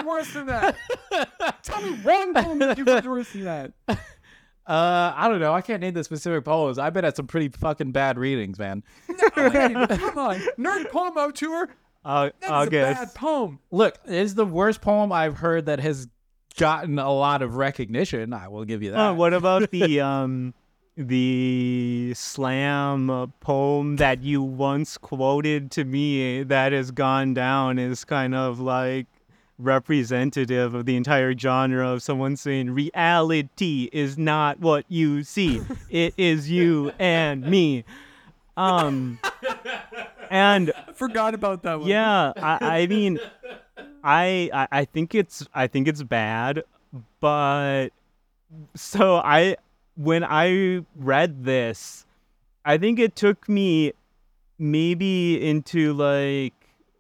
What 0.03 0.25
have 0.25 0.35
you 0.35 0.45
heard 0.45 0.55
worse 0.55 0.73
than 1.09 1.21
that? 1.37 1.63
Tell 1.63 1.81
me 1.81 1.91
what 1.91 1.97
you've 1.97 1.97
heard 1.97 2.05
worse 2.05 2.11
than 2.11 2.33
that. 2.33 2.33
Tell 2.33 2.33
me 2.33 2.33
one 2.33 2.33
poem 2.33 2.59
that 2.59 2.77
you've 2.77 2.87
heard 2.87 3.05
worse 3.05 3.31
than 3.31 3.43
that. 3.45 3.71
uh, 3.87 5.13
I 5.15 5.27
don't 5.29 5.39
know. 5.39 5.53
I 5.53 5.61
can't 5.61 5.81
name 5.81 5.93
the 5.93 6.03
specific 6.03 6.43
poems. 6.45 6.77
I've 6.77 6.93
been 6.93 7.05
at 7.05 7.15
some 7.15 7.27
pretty 7.27 7.49
fucking 7.49 7.91
bad 7.91 8.17
readings, 8.17 8.59
man. 8.59 8.83
Hey, 9.07 9.73
come 9.73 10.17
on, 10.17 10.39
nerd 10.57 10.89
porn 10.91 11.13
auteur. 11.13 11.69
Uh, 12.05 12.29
That's 12.39 12.51
August. 12.51 13.01
a 13.01 13.05
bad 13.05 13.15
poem. 13.15 13.57
Look, 13.71 13.97
it's 14.05 14.33
the 14.33 14.45
worst 14.45 14.79
poem 14.79 15.11
I've 15.11 15.37
heard 15.37 15.65
that 15.65 15.79
has 15.79 16.07
gotten 16.55 16.99
a 16.99 17.11
lot 17.11 17.41
of 17.41 17.55
recognition. 17.55 18.31
I 18.31 18.47
will 18.47 18.63
give 18.63 18.83
you 18.83 18.91
that. 18.91 18.99
Uh, 18.99 19.13
what 19.15 19.33
about 19.33 19.71
the 19.71 20.01
um 20.01 20.53
the 20.97 22.13
slam 22.15 23.09
uh, 23.09 23.25
poem 23.39 23.95
that 23.95 24.23
you 24.23 24.41
once 24.41 24.99
quoted 24.99 25.71
to 25.71 25.83
me 25.83 26.43
that 26.43 26.71
has 26.73 26.91
gone 26.91 27.33
down 27.33 27.79
is 27.79 28.05
kind 28.05 28.35
of 28.35 28.59
like 28.59 29.07
representative 29.57 30.73
of 30.73 30.85
the 30.85 30.95
entire 30.95 31.37
genre 31.37 31.87
of 31.89 32.01
someone 32.03 32.35
saying 32.35 32.71
reality 32.71 33.89
is 33.93 34.17
not 34.17 34.59
what 34.59 34.83
you 34.89 35.23
see 35.23 35.61
it 35.89 36.13
is 36.17 36.51
you 36.51 36.91
and 36.99 37.41
me 37.45 37.85
um 38.57 39.17
and 40.29 40.71
I 40.87 40.91
forgot 40.93 41.33
about 41.33 41.63
that 41.63 41.79
one. 41.79 41.87
yeah 41.87 42.33
i, 42.35 42.81
I 42.81 42.87
mean 42.87 43.17
I, 44.03 44.49
I 44.53 44.67
i 44.81 44.85
think 44.85 45.15
it's 45.15 45.47
i 45.53 45.67
think 45.67 45.87
it's 45.87 46.03
bad 46.03 46.63
but 47.21 47.89
so 48.75 49.17
i 49.17 49.55
when 49.95 50.23
i 50.25 50.81
read 50.97 51.45
this 51.45 52.05
i 52.65 52.77
think 52.77 52.99
it 52.99 53.15
took 53.15 53.47
me 53.47 53.93
maybe 54.59 55.41
into 55.47 55.93
like 55.93 56.53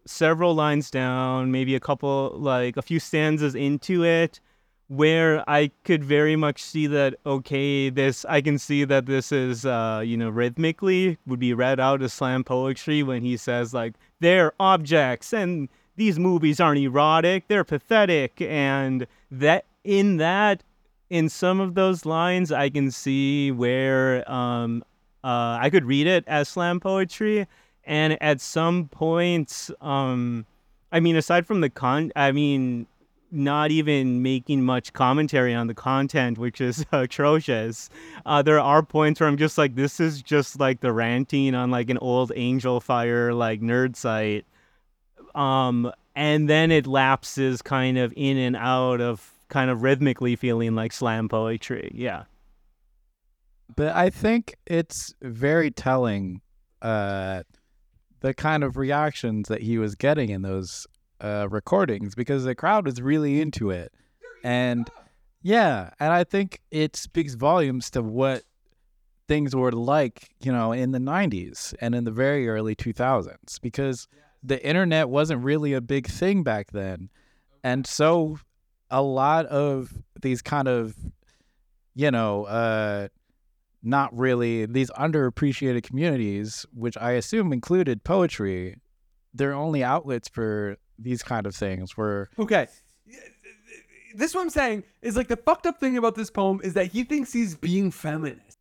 several 0.05 0.53
lines 0.53 0.91
down 0.91 1.51
maybe 1.51 1.75
a 1.75 1.79
couple 1.79 2.33
like 2.37 2.77
a 2.77 2.81
few 2.81 2.99
stanzas 2.99 3.55
into 3.55 4.03
it 4.03 4.39
where 4.87 5.47
I 5.49 5.71
could 5.83 6.03
very 6.03 6.35
much 6.35 6.63
see 6.63 6.87
that 6.87 7.15
okay, 7.25 7.89
this 7.89 8.23
I 8.25 8.41
can 8.41 8.59
see 8.59 8.83
that 8.85 9.05
this 9.07 9.31
is 9.31 9.65
uh, 9.65 10.03
you 10.05 10.15
know, 10.17 10.29
rhythmically 10.29 11.17
would 11.25 11.39
be 11.39 11.53
read 11.53 11.79
out 11.79 12.01
as 12.01 12.13
slam 12.13 12.43
poetry 12.43 13.01
when 13.01 13.23
he 13.23 13.37
says 13.37 13.73
like 13.73 13.95
they're 14.19 14.53
objects 14.59 15.33
and 15.33 15.69
these 15.95 16.19
movies 16.19 16.59
aren't 16.59 16.79
erotic, 16.79 17.47
they're 17.47 17.63
pathetic. 17.63 18.41
And 18.41 19.07
that 19.31 19.65
in 19.83 20.17
that 20.17 20.63
in 21.09 21.29
some 21.29 21.59
of 21.59 21.73
those 21.75 22.05
lines 22.05 22.51
I 22.51 22.69
can 22.69 22.91
see 22.91 23.51
where 23.51 24.29
um 24.31 24.83
uh 25.23 25.57
I 25.59 25.69
could 25.71 25.85
read 25.85 26.05
it 26.05 26.23
as 26.27 26.47
slam 26.47 26.79
poetry 26.79 27.47
and 27.85 28.21
at 28.21 28.41
some 28.41 28.87
points 28.87 29.71
um 29.81 30.45
I 30.91 30.99
mean 30.99 31.15
aside 31.15 31.45
from 31.45 31.61
the 31.61 31.69
con 31.69 32.11
I 32.15 32.31
mean 32.31 32.87
not 33.31 33.69
even 33.71 34.21
making 34.21 34.63
much 34.63 34.93
commentary 34.93 35.53
on 35.53 35.67
the 35.67 35.73
content, 35.73 36.37
which 36.37 36.61
is 36.61 36.85
atrocious. 36.91 37.89
Uh, 38.25 38.41
there 38.41 38.59
are 38.59 38.81
points 38.81 39.19
where 39.19 39.27
I'm 39.27 39.37
just 39.37 39.57
like, 39.57 39.75
this 39.75 39.99
is 39.99 40.21
just 40.21 40.59
like 40.59 40.79
the 40.79 40.93
ranting 40.93 41.53
on 41.53 41.69
like 41.69 41.89
an 41.89 41.97
old 41.97 42.31
Angelfire 42.31 43.35
like 43.37 43.61
nerd 43.61 43.95
site. 43.95 44.45
Um, 45.33 45.91
and 46.15 46.49
then 46.49 46.71
it 46.71 46.87
lapses 46.87 47.61
kind 47.61 47.97
of 47.97 48.13
in 48.15 48.37
and 48.37 48.55
out 48.55 49.01
of 49.01 49.31
kind 49.49 49.69
of 49.69 49.83
rhythmically 49.83 50.35
feeling 50.37 50.75
like 50.75 50.93
slam 50.93 51.27
poetry. 51.27 51.91
Yeah. 51.93 52.23
But 53.75 53.95
I 53.95 54.09
think 54.09 54.55
it's 54.65 55.13
very 55.21 55.71
telling 55.71 56.41
uh, 56.81 57.43
the 58.25 58.33
kind 58.33 58.63
of 58.63 58.75
reactions 58.75 59.49
that 59.49 59.61
he 59.61 59.77
was 59.77 59.93
getting 59.93 60.31
in 60.31 60.41
those 60.41 60.87
uh, 61.21 61.47
recordings 61.47 62.15
because 62.15 62.43
the 62.43 62.55
crowd 62.55 62.83
was 62.83 62.99
really 62.99 63.39
into 63.39 63.69
it. 63.69 63.93
And 64.43 64.89
yeah, 65.43 65.91
and 65.99 66.11
I 66.11 66.23
think 66.23 66.59
it 66.71 66.95
speaks 66.95 67.35
volumes 67.35 67.91
to 67.91 68.01
what 68.01 68.41
things 69.27 69.55
were 69.55 69.71
like, 69.71 70.29
you 70.41 70.51
know, 70.51 70.71
in 70.71 70.91
the 70.91 70.97
90s 70.97 71.75
and 71.79 71.93
in 71.93 72.03
the 72.03 72.09
very 72.09 72.49
early 72.49 72.75
2000s 72.75 73.61
because 73.61 74.07
the 74.41 74.63
internet 74.65 75.07
wasn't 75.07 75.43
really 75.43 75.73
a 75.73 75.81
big 75.81 76.07
thing 76.07 76.41
back 76.41 76.71
then. 76.71 77.11
And 77.63 77.85
so 77.85 78.39
a 78.89 79.03
lot 79.03 79.45
of 79.45 79.93
these 80.19 80.41
kind 80.41 80.67
of, 80.67 80.95
you 81.93 82.09
know, 82.09 82.45
uh, 82.45 83.09
not 83.85 84.15
really 84.17 84.65
these 84.65 84.89
underappreciated 84.91 85.83
communities, 85.83 86.65
which 86.73 86.97
I 86.97 87.11
assume 87.11 87.53
included 87.53 88.03
poetry, 88.03 88.77
their 89.33 89.53
only 89.53 89.83
outlets 89.83 90.27
for 90.27 90.77
these 90.97 91.21
kind 91.23 91.45
of 91.45 91.55
things 91.55 91.95
were 91.97 92.29
Okay. 92.39 92.67
This 94.15 94.33
what 94.33 94.41
I'm 94.41 94.49
saying 94.49 94.83
is 95.01 95.17
like 95.17 95.27
the 95.27 95.35
fucked 95.35 95.65
up 95.65 95.79
thing 95.79 95.97
about 95.97 96.15
this 96.15 96.31
poem 96.31 96.61
is 96.63 96.73
that 96.73 96.87
he 96.87 97.03
thinks 97.03 97.33
he's 97.33 97.55
being 97.55 97.91
feminist. 97.91 98.57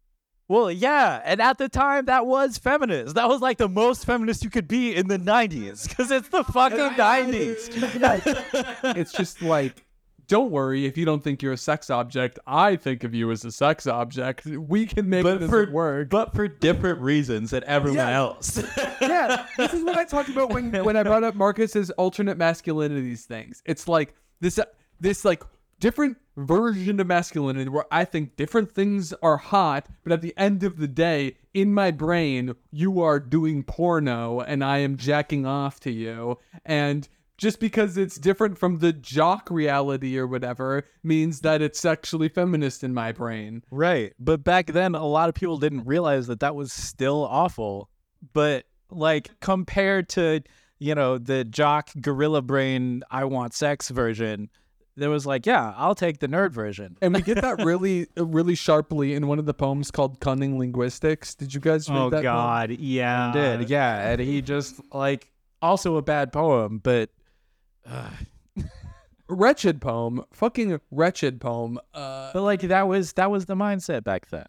Well, 0.46 0.70
yeah, 0.70 1.22
and 1.24 1.40
at 1.40 1.56
the 1.58 1.68
time 1.68 2.04
that 2.06 2.26
was 2.26 2.58
feminist. 2.58 3.14
That 3.14 3.28
was 3.28 3.40
like 3.40 3.56
the 3.56 3.68
most 3.68 4.04
feminist 4.04 4.44
you 4.44 4.50
could 4.50 4.68
be 4.68 4.94
in 4.94 5.08
the 5.08 5.18
90s 5.18 5.88
because 5.88 6.10
it's 6.10 6.28
the 6.28 6.44
fucking 6.44 6.78
90s. 6.78 7.70
it's 8.96 9.12
just 9.12 9.40
like 9.40 9.83
don't 10.26 10.50
worry 10.50 10.86
if 10.86 10.96
you 10.96 11.04
don't 11.04 11.22
think 11.22 11.42
you're 11.42 11.52
a 11.52 11.56
sex 11.56 11.90
object. 11.90 12.38
I 12.46 12.76
think 12.76 13.04
of 13.04 13.14
you 13.14 13.30
as 13.30 13.44
a 13.44 13.52
sex 13.52 13.86
object. 13.86 14.46
We 14.46 14.86
can 14.86 15.08
make 15.08 15.22
But 15.22 15.40
this 15.40 15.50
for- 15.50 15.70
work. 15.70 16.10
but 16.10 16.34
for 16.34 16.48
different 16.48 17.00
reasons 17.00 17.50
than 17.50 17.62
everyone 17.64 17.98
Yeah. 17.98 18.16
else. 18.16 18.62
yeah, 19.00 19.46
this 19.56 19.74
is 19.74 19.82
what 19.84 19.96
I 19.96 20.04
talked 20.04 20.28
about 20.28 20.50
when 20.50 20.72
when 20.84 20.96
I 20.96 21.02
brought 21.02 21.24
up 21.24 21.34
Marcus's 21.34 21.90
alternate 21.92 22.38
masculinities 22.38 23.24
things. 23.24 23.62
It's 23.66 23.86
like 23.88 24.14
this 24.40 24.58
this 25.00 25.24
like 25.24 25.42
different 25.80 26.16
version 26.36 26.98
of 27.00 27.06
masculinity 27.06 27.68
where 27.68 27.84
I 27.92 28.04
think 28.04 28.36
different 28.36 28.72
things 28.72 29.12
are 29.22 29.36
hot, 29.36 29.86
but 30.02 30.12
at 30.12 30.22
the 30.22 30.32
end 30.36 30.62
of 30.64 30.78
the 30.78 30.88
day, 30.88 31.36
in 31.52 31.72
my 31.74 31.90
brain, 31.90 32.54
you 32.72 33.00
are 33.02 33.20
doing 33.20 33.62
porno 33.62 34.40
and 34.40 34.64
I 34.64 34.78
am 34.78 34.96
jacking 34.96 35.46
off 35.46 35.80
to 35.80 35.90
you. 35.92 36.38
And 36.64 37.08
just 37.36 37.58
because 37.60 37.96
it's 37.96 38.16
different 38.16 38.58
from 38.58 38.78
the 38.78 38.92
jock 38.92 39.50
reality 39.50 40.16
or 40.16 40.26
whatever 40.26 40.84
means 41.02 41.40
that 41.40 41.60
it's 41.60 41.80
sexually 41.80 42.28
feminist 42.28 42.84
in 42.84 42.94
my 42.94 43.12
brain. 43.12 43.62
Right. 43.70 44.12
But 44.18 44.44
back 44.44 44.66
then, 44.68 44.94
a 44.94 45.06
lot 45.06 45.28
of 45.28 45.34
people 45.34 45.58
didn't 45.58 45.84
realize 45.84 46.26
that 46.28 46.40
that 46.40 46.54
was 46.54 46.72
still 46.72 47.24
awful. 47.24 47.90
But 48.32 48.64
like 48.90 49.30
compared 49.40 50.08
to, 50.10 50.42
you 50.78 50.94
know, 50.94 51.18
the 51.18 51.44
jock 51.44 51.90
gorilla 52.00 52.42
brain, 52.42 53.02
I 53.10 53.24
want 53.24 53.52
sex 53.52 53.88
version, 53.88 54.48
there 54.96 55.10
was 55.10 55.26
like, 55.26 55.44
yeah, 55.44 55.74
I'll 55.76 55.96
take 55.96 56.20
the 56.20 56.28
nerd 56.28 56.52
version. 56.52 56.96
And 57.02 57.12
we 57.14 57.20
get 57.22 57.40
that 57.40 57.64
really, 57.64 58.06
really 58.16 58.54
sharply 58.54 59.14
in 59.14 59.26
one 59.26 59.40
of 59.40 59.46
the 59.46 59.54
poems 59.54 59.90
called 59.90 60.20
"Cunning 60.20 60.56
Linguistics." 60.56 61.34
Did 61.34 61.52
you 61.52 61.60
guys 61.60 61.88
read 61.88 61.98
Oh 61.98 62.10
that? 62.10 62.16
poem? 62.18 62.22
God. 62.22 62.70
Yeah. 62.70 63.32
did. 63.32 63.68
Yeah. 63.68 64.10
And 64.10 64.20
he 64.20 64.40
just 64.40 64.80
like, 64.94 65.32
also 65.60 65.96
a 65.96 66.02
bad 66.02 66.32
poem, 66.32 66.78
but 66.78 67.10
wretched 69.28 69.80
poem, 69.80 70.24
fucking 70.32 70.80
wretched 70.90 71.40
poem. 71.40 71.78
Uh, 71.92 72.30
but 72.32 72.42
like 72.42 72.60
that 72.62 72.88
was 72.88 73.12
that 73.14 73.30
was 73.30 73.46
the 73.46 73.54
mindset 73.54 74.04
back 74.04 74.28
then. 74.28 74.46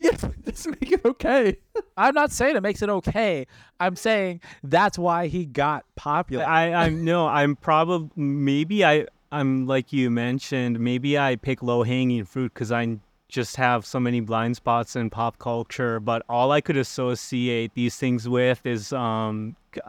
yeah, 0.00 0.10
it 0.12 0.44
doesn't 0.44 0.80
make 0.80 0.92
it 0.92 1.04
okay. 1.04 1.56
I'm 1.96 2.14
not 2.14 2.32
saying 2.32 2.56
it 2.56 2.62
makes 2.62 2.82
it 2.82 2.88
okay. 2.88 3.46
I'm 3.80 3.96
saying 3.96 4.40
that's 4.62 4.98
why 4.98 5.26
he 5.28 5.46
got 5.46 5.84
popular. 5.96 6.44
I 6.44 6.72
I'm 6.72 7.04
no, 7.04 7.26
I'm 7.26 7.56
probably 7.56 8.10
maybe 8.16 8.84
I 8.84 9.06
I'm 9.32 9.66
like 9.66 9.92
you 9.92 10.10
mentioned, 10.10 10.78
maybe 10.80 11.18
I 11.18 11.36
pick 11.36 11.62
low 11.62 11.82
hanging 11.82 12.24
fruit 12.24 12.52
because 12.54 12.70
I 12.72 12.98
just 13.28 13.56
have 13.56 13.84
so 13.84 13.98
many 13.98 14.20
blind 14.20 14.56
spots 14.56 14.94
in 14.94 15.10
pop 15.10 15.38
culture. 15.38 15.98
But 15.98 16.22
all 16.28 16.52
I 16.52 16.60
could 16.60 16.76
associate 16.76 17.74
these 17.74 17.96
things 17.96 18.28
with 18.28 18.64
is 18.64 18.92
um 18.92 19.56
g- 19.72 19.80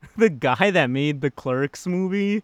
the 0.16 0.30
guy 0.30 0.70
that 0.70 0.90
made 0.90 1.20
the 1.20 1.30
Clerks 1.30 1.86
movie. 1.86 2.42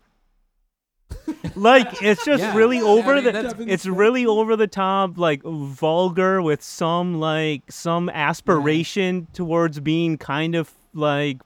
like 1.55 2.03
it's 2.03 2.25
just 2.25 2.43
Yeah. 2.43 2.57
really 2.57 2.81
over 2.81 3.13
I 3.17 3.21
mean, 3.21 3.25
the 3.33 3.65
it's 3.69 3.87
really 3.87 4.27
over 4.27 4.57
the 4.57 4.67
top 4.67 5.19
like 5.19 5.43
vulgar 5.45 6.41
with 6.43 6.63
some 6.63 7.21
like 7.21 7.63
some 7.71 8.09
aspiration 8.09 9.27
towards 9.33 9.81
being 9.81 10.17
kind 10.19 10.55
of 10.55 10.73
like 10.95 11.39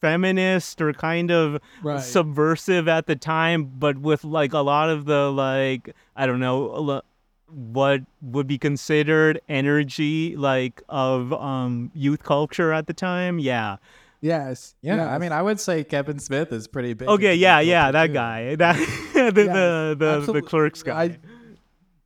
feminist 0.00 0.80
or 0.80 0.92
kind 0.92 1.30
of 1.30 1.60
Right. 1.82 2.00
subversive 2.00 2.88
at 2.88 3.06
the 3.06 3.16
time, 3.16 3.64
but 3.78 3.98
with 3.98 4.24
like 4.24 4.52
a 4.54 4.60
lot 4.60 4.88
of 4.88 5.04
the 5.04 5.30
like 5.30 5.94
I 6.16 6.26
don't 6.26 6.40
know 6.40 7.02
what 7.48 8.02
would 8.22 8.46
be 8.46 8.58
considered 8.58 9.40
energy 9.48 10.36
like 10.36 10.82
of 10.88 11.32
um 11.34 11.90
youth 11.94 12.22
culture 12.22 12.72
at 12.72 12.86
the 12.86 12.94
time. 12.94 13.38
Yeah. 13.38 13.76
Yes. 14.20 14.74
yeah, 14.82 15.12
I 15.12 15.18
mean, 15.18 15.32
I 15.32 15.42
would 15.42 15.60
say 15.60 15.84
Kevin 15.84 16.18
Smith 16.18 16.52
is 16.52 16.66
pretty 16.66 16.94
big. 16.94 17.08
Okay. 17.08 17.34
Yeah. 17.34 17.60
Yeah. 17.60 17.90
That 17.90 18.08
too. 18.08 18.12
guy. 18.14 18.54
That 18.60 18.76
the, 19.14 19.30
the 19.30 19.42
the 19.42 19.96
the 19.98 20.16
absolutely. 20.18 20.42
clerks 20.42 20.82
guy. 20.82 21.02
I, 21.02 21.18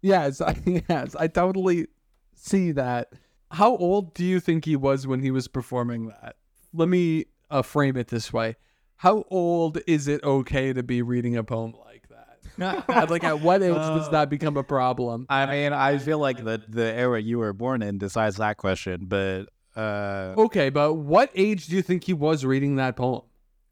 yes, 0.03 0.41
I, 0.41 0.57
yes, 0.89 1.17
I 1.17 1.27
totally 1.27 1.87
see 2.35 2.73
that. 2.73 3.13
How 3.51 3.77
old 3.77 4.15
do 4.15 4.25
you 4.25 4.41
think 4.41 4.65
he 4.65 4.77
was 4.77 5.07
when 5.07 5.21
he 5.21 5.31
was 5.31 5.49
performing 5.49 6.09
that? 6.09 6.37
Let 6.73 6.89
me 6.89 7.27
uh, 7.51 7.63
frame 7.63 7.97
it 7.97 8.09
this 8.09 8.33
way: 8.33 8.57
How 8.97 9.25
old 9.31 9.79
is 9.87 10.09
it 10.09 10.23
okay 10.25 10.73
to 10.73 10.83
be 10.83 11.03
reading 11.03 11.37
a 11.37 11.45
poem 11.45 11.75
like 11.85 12.09
that? 12.09 13.11
Like, 13.11 13.25
at 13.25 13.41
what 13.41 13.63
age 13.63 13.75
does 13.75 14.11
that 14.11 14.31
become 14.31 14.57
a 14.57 14.65
problem? 14.65 15.27
I 15.29 15.47
mean, 15.47 15.73
I 15.73 15.99
feel 15.99 16.19
like 16.19 16.39
the 16.43 16.63
the 16.69 16.93
era 16.95 17.21
you 17.21 17.39
were 17.39 17.53
born 17.53 17.83
in 17.83 17.99
decides 17.99 18.37
that 18.37 18.57
question, 18.57 19.07
but 19.07 19.47
uh, 19.77 20.35
Okay, 20.39 20.71
but 20.71 20.95
what 20.95 21.31
age 21.35 21.67
do 21.67 21.77
you 21.77 21.83
think 21.83 22.05
he 22.05 22.13
was 22.13 22.45
reading 22.45 22.77
that 22.77 22.97
poem? 22.97 23.23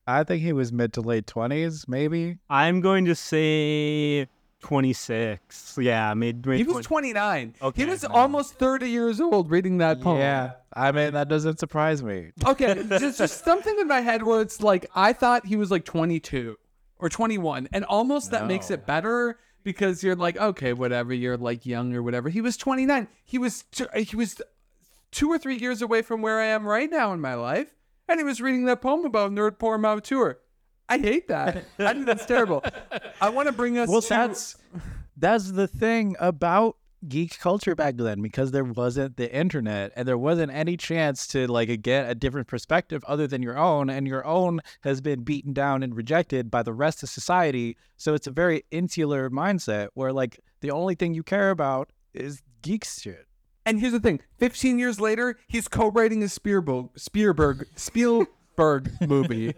I 0.06 0.24
think 0.24 0.42
he 0.42 0.52
was 0.52 0.72
mid 0.72 0.92
to 0.94 1.00
late 1.00 1.26
twenties, 1.26 1.86
maybe. 1.86 2.38
I'm 2.50 2.80
going 2.80 3.04
to 3.04 3.14
say 3.14 4.26
26. 4.60 5.78
Yeah, 5.80 6.12
mid. 6.14 6.44
mid 6.46 6.58
He 6.58 6.64
was 6.64 6.86
20 6.86 7.12
29. 7.12 7.54
He 7.60 7.66
Okay. 7.66 7.84
was 7.84 8.04
almost 8.04 8.54
30 8.54 8.88
years 8.90 9.20
old 9.20 9.50
reading 9.50 9.78
that 9.78 10.00
poem. 10.00 10.18
Yeah, 10.18 10.52
I 10.72 10.90
mean 10.92 11.12
that 11.14 11.28
doesn't 11.28 11.58
surprise 11.58 12.02
me. 12.02 12.32
Okay, 12.44 12.74
just, 12.88 13.18
just 13.18 13.44
something 13.44 13.76
in 13.78 13.86
my 13.88 14.00
head 14.00 14.22
where 14.24 14.40
it's 14.40 14.60
like 14.60 14.86
I 14.94 15.12
thought 15.12 15.46
he 15.46 15.56
was 15.56 15.70
like 15.70 15.84
22 15.84 16.56
or 16.98 17.08
21, 17.08 17.68
and 17.72 17.84
almost 17.84 18.30
that 18.30 18.46
makes 18.46 18.70
it 18.70 18.86
better 18.86 19.38
because 19.64 20.02
you're 20.02 20.16
like, 20.16 20.36
okay, 20.36 20.72
whatever, 20.72 21.12
you're 21.14 21.36
like 21.36 21.64
young 21.66 21.94
or 21.94 22.02
whatever. 22.02 22.28
He 22.28 22.40
was 22.40 22.56
29. 22.56 23.06
He 23.24 23.38
was 23.38 23.62
t- 23.70 23.86
he 24.02 24.16
was 24.16 24.40
two 25.12 25.30
or 25.30 25.38
three 25.38 25.56
years 25.56 25.82
away 25.82 26.02
from 26.02 26.22
where 26.22 26.40
I 26.40 26.46
am 26.46 26.66
right 26.66 26.90
now 26.90 27.12
in 27.12 27.20
my 27.20 27.34
life, 27.34 27.74
and 28.08 28.18
he 28.18 28.24
was 28.24 28.40
reading 28.40 28.64
that 28.64 28.82
poem 28.82 29.04
about 29.04 29.30
Nerd 29.30 29.58
Porn 29.58 29.84
Auteur. 29.84 30.38
I 30.88 30.98
hate 30.98 31.28
that. 31.28 31.64
I 31.78 31.92
think 31.92 32.06
that's 32.06 32.26
terrible. 32.26 32.64
I 33.20 33.28
want 33.28 33.46
to 33.46 33.52
bring 33.52 33.78
us. 33.78 33.88
Well, 33.88 34.02
to- 34.02 34.08
that's 34.08 34.56
that's 35.16 35.52
the 35.52 35.68
thing 35.68 36.16
about 36.18 36.76
geek 37.08 37.38
culture 37.40 37.74
back 37.74 37.96
then 37.96 38.22
because 38.22 38.52
there 38.52 38.62
wasn't 38.64 39.16
the 39.16 39.34
internet 39.34 39.92
and 39.96 40.06
there 40.06 40.18
wasn't 40.18 40.52
any 40.52 40.76
chance 40.76 41.26
to 41.26 41.48
like 41.48 41.82
get 41.82 42.08
a 42.08 42.14
different 42.14 42.46
perspective 42.46 43.02
other 43.08 43.26
than 43.26 43.42
your 43.42 43.58
own 43.58 43.90
and 43.90 44.06
your 44.06 44.24
own 44.24 44.60
has 44.82 45.00
been 45.00 45.24
beaten 45.24 45.52
down 45.52 45.82
and 45.82 45.96
rejected 45.96 46.48
by 46.48 46.62
the 46.62 46.72
rest 46.72 47.02
of 47.02 47.08
society 47.08 47.76
so 47.96 48.14
it's 48.14 48.28
a 48.28 48.30
very 48.30 48.62
insular 48.70 49.28
mindset 49.30 49.88
where 49.94 50.12
like 50.12 50.38
the 50.60 50.70
only 50.70 50.94
thing 50.94 51.12
you 51.12 51.24
care 51.24 51.50
about 51.50 51.90
is 52.14 52.40
geek 52.62 52.84
shit 52.84 53.26
And 53.64 53.80
here's 53.80 53.92
the 53.92 54.00
thing: 54.00 54.20
15 54.38 54.78
years 54.78 55.00
later, 55.00 55.38
he's 55.48 55.68
co-writing 55.68 56.22
a 56.22 56.28
Spielberg 56.28 56.88
Spielberg 56.96 57.66
Spielberg 57.76 58.90
movie. 59.08 59.54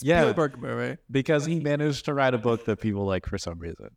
Yeah. 0.00 0.22
Spielberg 0.22 0.58
movie. 0.60 0.98
because 1.10 1.44
he 1.46 1.60
managed 1.60 2.04
to 2.06 2.14
write 2.14 2.34
a 2.34 2.38
book 2.38 2.64
that 2.66 2.80
people 2.80 3.04
like 3.04 3.26
for 3.26 3.36
some 3.38 3.58
reason 3.58 3.90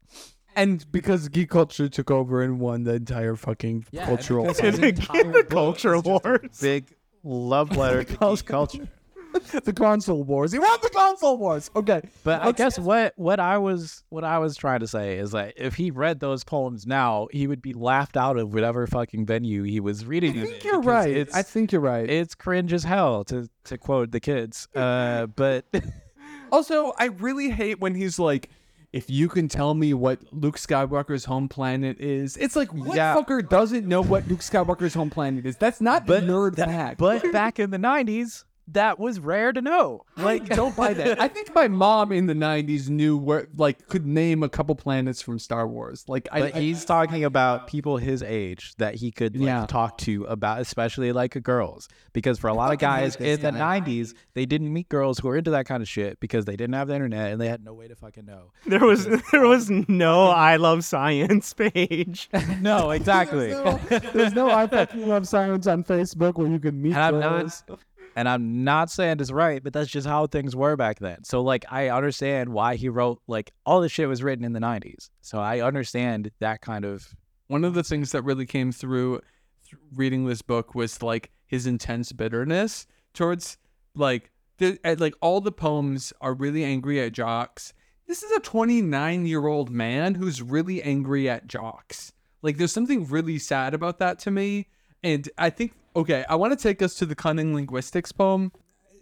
And 0.55 0.89
because 0.91 1.29
geek 1.29 1.49
culture 1.49 1.87
took 1.87 2.11
over 2.11 2.41
and 2.41 2.59
won 2.59 2.83
the 2.83 2.95
entire 2.95 3.35
fucking 3.35 3.85
cultural. 3.95 4.45
because 4.47 4.59
fight. 4.59 4.73
his 4.73 4.79
entire 4.99 5.23
the 5.23 5.31
book 5.31 5.49
culture 5.49 5.95
is 5.95 6.01
just 6.03 6.25
a 6.25 6.29
wars. 6.29 6.59
big 6.61 6.93
love 7.23 7.75
letter 7.77 8.03
to 8.03 8.17
geek 8.19 8.45
culture 8.45 8.87
the 9.63 9.73
console 9.73 10.23
wars. 10.23 10.51
He 10.51 10.59
won 10.59 10.77
the 10.81 10.89
console 10.89 11.37
wars. 11.37 11.69
Okay, 11.75 12.01
But 12.23 12.41
I 12.41 12.51
guess 12.51 12.77
what 12.79 13.13
what 13.17 13.39
I 13.39 13.57
was 13.57 14.03
what 14.09 14.23
I 14.23 14.39
was 14.39 14.55
trying 14.55 14.79
to 14.81 14.87
say 14.87 15.17
is 15.17 15.31
that 15.31 15.53
if 15.57 15.75
he 15.75 15.91
read 15.91 16.19
those 16.19 16.43
poems 16.43 16.85
now, 16.87 17.27
he 17.31 17.47
would 17.47 17.61
be 17.61 17.73
laughed 17.73 18.17
out 18.17 18.37
of 18.37 18.53
whatever 18.53 18.87
fucking 18.87 19.25
venue 19.25 19.63
he 19.63 19.79
was 19.79 20.05
reading. 20.05 20.37
I 20.39 20.45
think 20.45 20.65
in, 20.65 20.71
you're 20.71 20.81
right. 20.81 21.29
I 21.33 21.41
think 21.41 21.71
you're 21.71 21.81
right. 21.81 22.09
it's 22.09 22.35
cringe 22.35 22.73
as 22.73 22.83
hell 22.83 23.23
to 23.25 23.49
to 23.65 23.77
quote 23.77 24.11
the 24.11 24.19
kids. 24.19 24.67
Uh, 24.75 25.27
but 25.27 25.65
also, 26.51 26.93
I 26.97 27.05
really 27.05 27.49
hate 27.49 27.79
when 27.79 27.95
he's 27.95 28.19
like. 28.19 28.49
If 28.93 29.09
you 29.09 29.27
can 29.27 29.49
tell 29.49 29.73
me 29.73 29.93
what 29.93 30.19
Luke 30.31 30.55
Skywalker's 30.57 31.25
home 31.25 31.49
planet 31.49 31.99
is, 31.99 32.37
it's 32.37 32.55
like 32.55 32.73
what 32.73 32.95
Yeah. 32.95 33.15
fucker 33.15 33.47
doesn't 33.47 33.85
know 33.85 34.01
what 34.01 34.25
Luke 34.29 34.39
Skywalker's 34.39 34.93
home 34.93 35.09
planet 35.09 35.45
is? 35.45 35.57
That's 35.57 35.81
not 35.81 36.07
But 36.07 36.23
nerd 36.23 36.55
fact. 36.55 36.97
but 36.97 37.21
back 37.33 37.59
in 37.59 37.69
the 37.69 37.77
'90s, 37.77 38.45
that 38.69 38.99
was 38.99 39.19
rare 39.19 39.53
to 39.53 39.61
know. 39.61 40.03
Like, 40.17 40.45
don't 40.49 40.75
buy 40.75 40.93
that. 40.93 41.21
I 41.21 41.27
think 41.27 41.53
my 41.55 41.67
mom 41.67 42.11
in 42.11 42.25
the 42.27 42.33
'90s 42.33 42.89
knew 42.89 43.17
where, 43.17 43.47
like, 43.55 43.87
could 43.87 44.05
name 44.05 44.43
a 44.43 44.49
couple 44.49 44.75
planets 44.75 45.21
from 45.21 45.39
Star 45.39 45.67
Wars. 45.67 46.03
Like, 46.07 46.27
I, 46.31 46.39
But 46.41 46.55
I- 46.55 46.59
he's 46.59 46.83
talking 46.85 47.23
about 47.23 47.67
people 47.67 47.97
his 47.97 48.21
age 48.23 48.73
that 48.77 48.95
he 48.95 49.11
could 49.11 49.35
like, 49.37 49.45
Yeah. 49.45 49.65
talk 49.67 49.97
to 49.99 50.25
about, 50.25 50.59
especially 50.59 51.11
like 51.11 51.41
girls, 51.43 51.87
because 52.13 52.39
for 52.39 52.47
a 52.49 52.53
lot 52.53 52.73
of 52.73 52.79
guys 52.79 53.15
in 53.15 53.39
the 53.41 53.51
'90s, 53.51 54.13
they 54.33 54.45
didn't 54.45 54.71
meet 54.73 54.89
girls 54.89 55.19
who 55.19 55.27
were 55.29 55.37
into 55.37 55.51
that 55.51 55.65
kind 55.65 55.81
of 55.81 55.87
shit 55.87 56.19
because 56.19 56.45
they 56.45 56.55
didn't 56.55 56.73
have 56.75 56.87
the 56.87 56.95
internet 56.95 57.31
and 57.31 57.39
they 57.41 57.47
had 57.47 57.63
no 57.63 57.73
way 57.73 57.87
to 57.87 57.95
fucking 57.95 58.25
know. 58.25 58.51
There 58.65 58.83
was 58.85 59.05
there 59.31 59.47
was 59.47 59.69
no 59.69 60.27
I 60.29 60.57
love 60.57 60.83
science 60.83 61.53
page. 61.53 62.29
No, 62.61 62.91
exactly. 62.91 63.53
there's 64.13 64.33
no 64.33 64.49
I 64.49 64.67
fucking 64.67 65.07
love 65.07 65.27
science 65.27 65.67
on 65.67 65.83
Facebook 65.83 66.35
where 66.35 66.47
you 66.47 66.59
can 66.59 66.81
meet 66.81 66.93
And 66.95 67.15
I'm 67.15 67.21
girls. 67.21 67.63
not, 67.69 67.79
and 68.17 68.27
I'm 68.27 68.63
not 68.63 68.89
saying 68.89 69.17
it's 69.19 69.31
right, 69.31 69.63
but 69.63 69.73
that's 69.73 69.91
just 69.91 70.07
how 70.07 70.25
things 70.25 70.55
were 70.55 70.75
back 70.75 70.97
then. 70.97 71.23
So 71.23 71.41
like 71.41 71.65
I 71.69 71.89
understand 71.89 72.49
why 72.49 72.75
he 72.75 72.89
wrote 72.89 73.21
like 73.27 73.53
all 73.63 73.79
this 73.79 73.91
shit 73.91 74.09
was 74.09 74.23
written 74.23 74.43
in 74.43 74.53
the 74.53 74.59
90s. 74.59 75.11
So 75.21 75.37
I 75.37 75.61
understand 75.61 76.31
that 76.39 76.61
kind 76.61 76.83
of 76.83 77.15
One 77.45 77.63
of 77.63 77.75
the 77.75 77.83
things 77.83 78.13
that 78.13 78.23
really 78.23 78.47
came 78.47 78.71
through 78.71 79.21
th- 79.69 79.79
reading 79.93 80.25
this 80.25 80.41
book 80.41 80.73
was 80.73 81.03
like 81.03 81.29
his 81.45 81.67
intense 81.67 82.11
bitterness 82.11 82.87
towards 83.13 83.59
like 83.93 84.31
the, 84.57 84.79
uh, 84.83 84.95
like 84.97 85.13
all 85.21 85.39
the 85.39 85.51
poems 85.51 86.11
are 86.19 86.33
really 86.33 86.63
angry 86.63 86.99
at 86.99 87.13
jocks. 87.13 87.71
This 88.07 88.23
is 88.23 88.31
a 88.31 88.39
29 88.39 89.27
year 89.27 89.45
old 89.45 89.69
man 89.69 90.15
who's 90.15 90.41
really 90.41 90.81
angry 90.81 91.29
at 91.29 91.45
jocks. 91.45 92.13
Like 92.41 92.57
there's 92.57 92.73
something 92.73 93.05
really 93.05 93.37
sad 93.37 93.75
about 93.75 93.99
that 93.99 94.17
to 94.19 94.31
me. 94.31 94.69
And 95.03 95.29
I 95.37 95.51
think 95.51 95.73
okay, 95.97 96.23
I 96.29 96.35
want 96.35 96.57
to 96.57 96.61
take 96.61 96.81
us 96.81 96.93
to 96.95 97.05
the 97.05 97.15
cunning 97.15 97.53
linguistics 97.53 98.11
poem. 98.11 98.51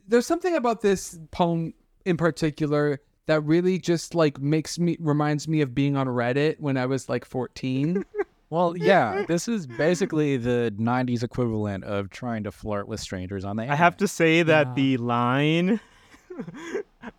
There's 0.08 0.26
something 0.26 0.56
about 0.56 0.82
this 0.82 1.20
poem 1.32 1.74
in 2.06 2.16
particular 2.18 3.02
that 3.28 3.41
really 3.41 3.78
just 3.78 4.16
like 4.16 4.39
makes 4.39 4.80
me 4.80 4.98
reminds 5.00 5.48
me 5.48 5.62
of 5.62 5.76
being 5.76 5.98
on 5.98 6.08
Reddit 6.08 6.60
when 6.60 6.78
I 6.78 6.86
was 6.86 7.10
like 7.10 7.26
14. 7.26 8.04
Well, 8.52 8.78
yeah, 8.78 9.26
this 9.28 9.48
is 9.48 9.66
basically 9.66 10.38
the 10.38 10.74
90s 10.78 11.24
equivalent 11.24 11.84
of 11.84 12.12
trying 12.12 12.43
to 12.43 12.52
flirt 12.52 12.88
with 12.88 13.00
strangers 13.00 13.43
on 13.43 13.58
the 13.58 13.64
I 13.64 13.74
have 13.74 13.98
to 13.98 14.08
say 14.08 14.43
that 14.43 14.76
the 14.76 14.98
line 14.98 15.80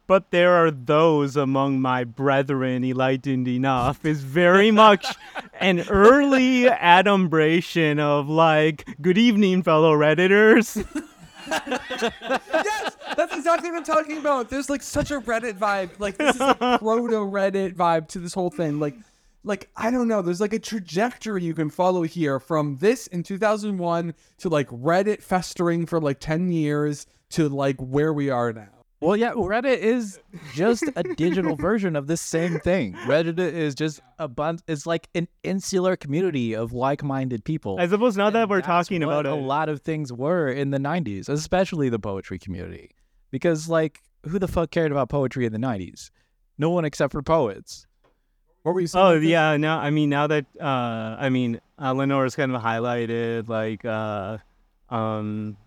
but 0.06 0.30
there 0.30 0.52
are 0.52 0.70
those 0.70 1.36
among 1.36 1.80
my 1.80 2.04
brethren 2.04 2.84
enlightened 2.84 3.48
enough 3.48 4.04
is 4.04 4.22
very 4.22 4.70
much 4.70 5.06
an 5.60 5.80
early 5.88 6.68
adumbration 6.68 7.98
of 7.98 8.28
like 8.28 8.86
good 9.00 9.18
evening 9.18 9.62
fellow 9.62 9.96
redditors 9.96 10.84
yes, 11.48 12.96
that's 13.16 13.34
exactly 13.34 13.70
what 13.70 13.78
I'm 13.78 13.84
talking 13.84 14.18
about. 14.18 14.50
There's 14.50 14.68
like 14.68 14.82
such 14.82 15.10
a 15.10 15.20
Reddit 15.20 15.58
vibe. 15.58 15.98
Like 15.98 16.16
this 16.16 16.34
is 16.34 16.40
a 16.40 16.54
proto 16.78 17.16
Reddit 17.16 17.74
vibe 17.74 18.08
to 18.08 18.18
this 18.18 18.34
whole 18.34 18.50
thing. 18.50 18.80
Like, 18.80 18.96
like 19.44 19.70
I 19.76 19.90
don't 19.90 20.08
know. 20.08 20.22
There's 20.22 20.40
like 20.40 20.52
a 20.52 20.58
trajectory 20.58 21.44
you 21.44 21.54
can 21.54 21.70
follow 21.70 22.02
here 22.02 22.40
from 22.40 22.78
this 22.78 23.06
in 23.06 23.22
2001 23.22 24.14
to 24.38 24.48
like 24.48 24.68
Reddit 24.68 25.22
festering 25.22 25.86
for 25.86 26.00
like 26.00 26.20
10 26.20 26.50
years 26.50 27.06
to 27.30 27.48
like 27.48 27.76
where 27.78 28.12
we 28.12 28.30
are 28.30 28.52
now. 28.52 28.75
Well, 29.00 29.16
yeah, 29.16 29.32
Reddit 29.32 29.78
is 29.78 30.18
just 30.54 30.84
a 30.96 31.02
digital 31.02 31.54
version 31.54 31.96
of 31.96 32.06
this 32.06 32.22
same 32.22 32.58
thing. 32.60 32.94
Reddit 33.04 33.38
is 33.38 33.74
just 33.74 34.00
a 34.18 34.26
bunch. 34.26 34.60
It's 34.66 34.86
like 34.86 35.08
an 35.14 35.28
insular 35.42 35.96
community 35.96 36.54
of 36.54 36.72
like-minded 36.72 37.44
people. 37.44 37.76
i 37.78 37.86
suppose 37.86 38.16
now 38.16 38.30
that 38.30 38.48
we're 38.48 38.62
talking 38.62 39.04
what 39.04 39.12
about 39.12 39.26
a 39.26 39.36
it 39.38 39.42
lot 39.42 39.68
of 39.68 39.82
things 39.82 40.12
were 40.12 40.48
in 40.48 40.70
the 40.70 40.78
90s, 40.78 41.28
especially 41.28 41.90
the 41.90 41.98
poetry 41.98 42.38
community. 42.38 42.90
Because 43.30 43.68
like 43.68 44.00
who 44.26 44.38
the 44.38 44.48
fuck 44.48 44.70
cared 44.70 44.92
about 44.92 45.10
poetry 45.10 45.44
in 45.44 45.52
the 45.52 45.58
90s? 45.58 46.10
No 46.56 46.70
one 46.70 46.86
except 46.86 47.12
for 47.12 47.22
poets. 47.22 47.86
What 48.62 48.74
were 48.74 48.80
you 48.80 48.86
saying? 48.86 49.04
Oh 49.04 49.08
about 49.10 49.20
this? 49.20 49.28
yeah, 49.28 49.56
now 49.58 49.78
I 49.78 49.90
mean 49.90 50.08
now 50.08 50.26
that 50.26 50.46
uh 50.58 51.16
I 51.18 51.28
mean 51.28 51.60
uh, 51.78 51.92
Lenore's 51.92 52.34
kind 52.34 52.54
of 52.54 52.62
highlighted 52.62 53.48
like 53.48 53.84
uh 53.84 54.38
um 54.88 55.58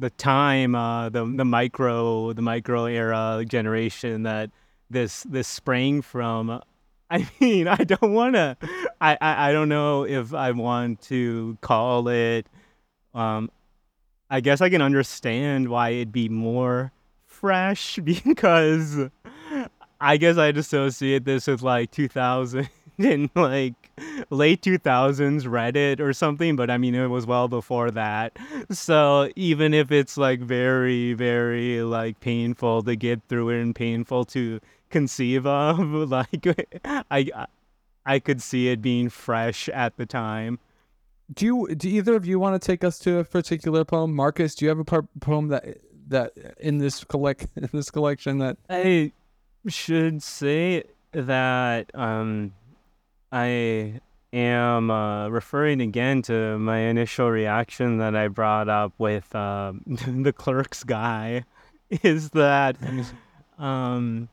the 0.00 0.10
time 0.10 0.74
uh 0.74 1.08
the 1.10 1.24
the 1.24 1.44
micro 1.44 2.32
the 2.32 2.42
micro 2.42 2.86
era 2.86 3.44
generation 3.46 4.22
that 4.24 4.50
this 4.88 5.22
this 5.24 5.46
sprang 5.46 6.02
from. 6.02 6.62
I 7.12 7.28
mean, 7.40 7.66
I 7.66 7.76
don't 7.76 8.12
want 8.12 8.34
to 8.36 8.56
I, 9.00 9.18
I 9.20 9.48
I 9.48 9.52
don't 9.52 9.68
know 9.68 10.04
if 10.04 10.32
I 10.32 10.52
want 10.52 11.02
to 11.02 11.58
call 11.60 12.08
it 12.08 12.46
um 13.14 13.50
I 14.30 14.40
guess 14.40 14.60
I 14.60 14.70
can 14.70 14.80
understand 14.80 15.68
why 15.68 15.90
it'd 15.90 16.12
be 16.12 16.28
more 16.28 16.92
fresh 17.26 17.98
because 18.04 19.08
I 20.00 20.16
guess 20.16 20.38
I'd 20.38 20.56
associate 20.56 21.24
this 21.24 21.48
with 21.48 21.62
like 21.62 21.90
2000 21.90 22.68
and 22.98 23.30
like 23.34 23.74
late 24.30 24.62
2000s 24.62 25.44
Reddit 25.44 26.00
or 26.00 26.12
something, 26.12 26.56
but 26.56 26.70
I 26.70 26.78
mean, 26.78 26.94
it 26.94 27.06
was 27.08 27.26
well 27.26 27.48
before 27.48 27.90
that. 27.92 28.36
So 28.70 29.30
even 29.36 29.74
if 29.74 29.90
it's 29.90 30.16
like 30.16 30.40
very, 30.40 31.12
very 31.14 31.82
like 31.82 32.20
painful 32.20 32.82
to 32.82 32.96
get 32.96 33.20
through 33.28 33.50
it 33.50 33.62
and 33.62 33.74
painful 33.74 34.24
to 34.26 34.60
conceive 34.90 35.46
of, 35.46 35.78
like 36.10 36.46
I, 36.84 37.04
I, 37.10 37.46
I 38.06 38.18
could 38.18 38.42
see 38.42 38.68
it 38.68 38.82
being 38.82 39.08
fresh 39.08 39.68
at 39.68 39.96
the 39.96 40.06
time. 40.06 40.58
Do 41.32 41.46
you? 41.46 41.74
Do 41.76 41.88
either 41.88 42.16
of 42.16 42.26
you 42.26 42.40
want 42.40 42.60
to 42.60 42.66
take 42.66 42.82
us 42.82 42.98
to 43.00 43.18
a 43.18 43.24
particular 43.24 43.84
poem? 43.84 44.12
Marcus, 44.12 44.56
do 44.56 44.64
you 44.64 44.68
have 44.68 44.80
a 44.80 44.84
par- 44.84 45.06
poem 45.20 45.46
that 45.48 45.78
that 46.08 46.32
in 46.58 46.78
this 46.78 47.04
collect 47.04 47.46
in 47.56 47.68
this 47.72 47.90
collection 47.90 48.38
that 48.38 48.56
I 48.68 49.12
should 49.68 50.22
say 50.22 50.84
that 51.12 51.90
um, 51.94 52.52
I 53.32 54.00
am 54.32 54.90
uh, 54.90 55.28
referring 55.28 55.80
again 55.80 56.22
to 56.22 56.58
my 56.58 56.78
initial 56.78 57.30
reaction 57.30 57.98
that 57.98 58.14
I 58.16 58.28
brought 58.28 58.68
up 58.68 58.92
with 58.98 59.34
um, 59.34 59.82
the 59.86 60.32
clerk's 60.32 60.84
guy. 60.84 61.44
is 62.02 62.30
that 62.30 62.76
um 63.58 64.28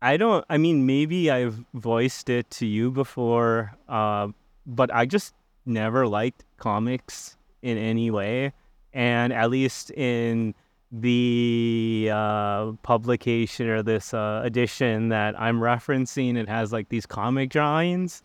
I 0.00 0.16
don't 0.16 0.44
I 0.48 0.56
mean 0.56 0.86
maybe 0.86 1.30
I've 1.30 1.64
voiced 1.74 2.30
it 2.30 2.48
to 2.52 2.66
you 2.66 2.90
before 2.90 3.74
uh 3.88 4.28
but 4.64 4.94
I 4.94 5.06
just 5.06 5.34
never 5.66 6.06
liked 6.06 6.44
comics 6.56 7.36
in 7.60 7.76
any 7.76 8.10
way 8.10 8.52
and 8.92 9.32
at 9.32 9.50
least 9.50 9.90
in 9.90 10.54
the 10.90 12.10
uh, 12.12 12.72
publication 12.82 13.68
or 13.68 13.82
this 13.82 14.14
uh, 14.14 14.40
edition 14.44 15.10
that 15.10 15.38
I'm 15.40 15.60
referencing, 15.60 16.36
it 16.36 16.48
has 16.48 16.72
like 16.72 16.88
these 16.88 17.06
comic 17.06 17.50
drawings, 17.50 18.22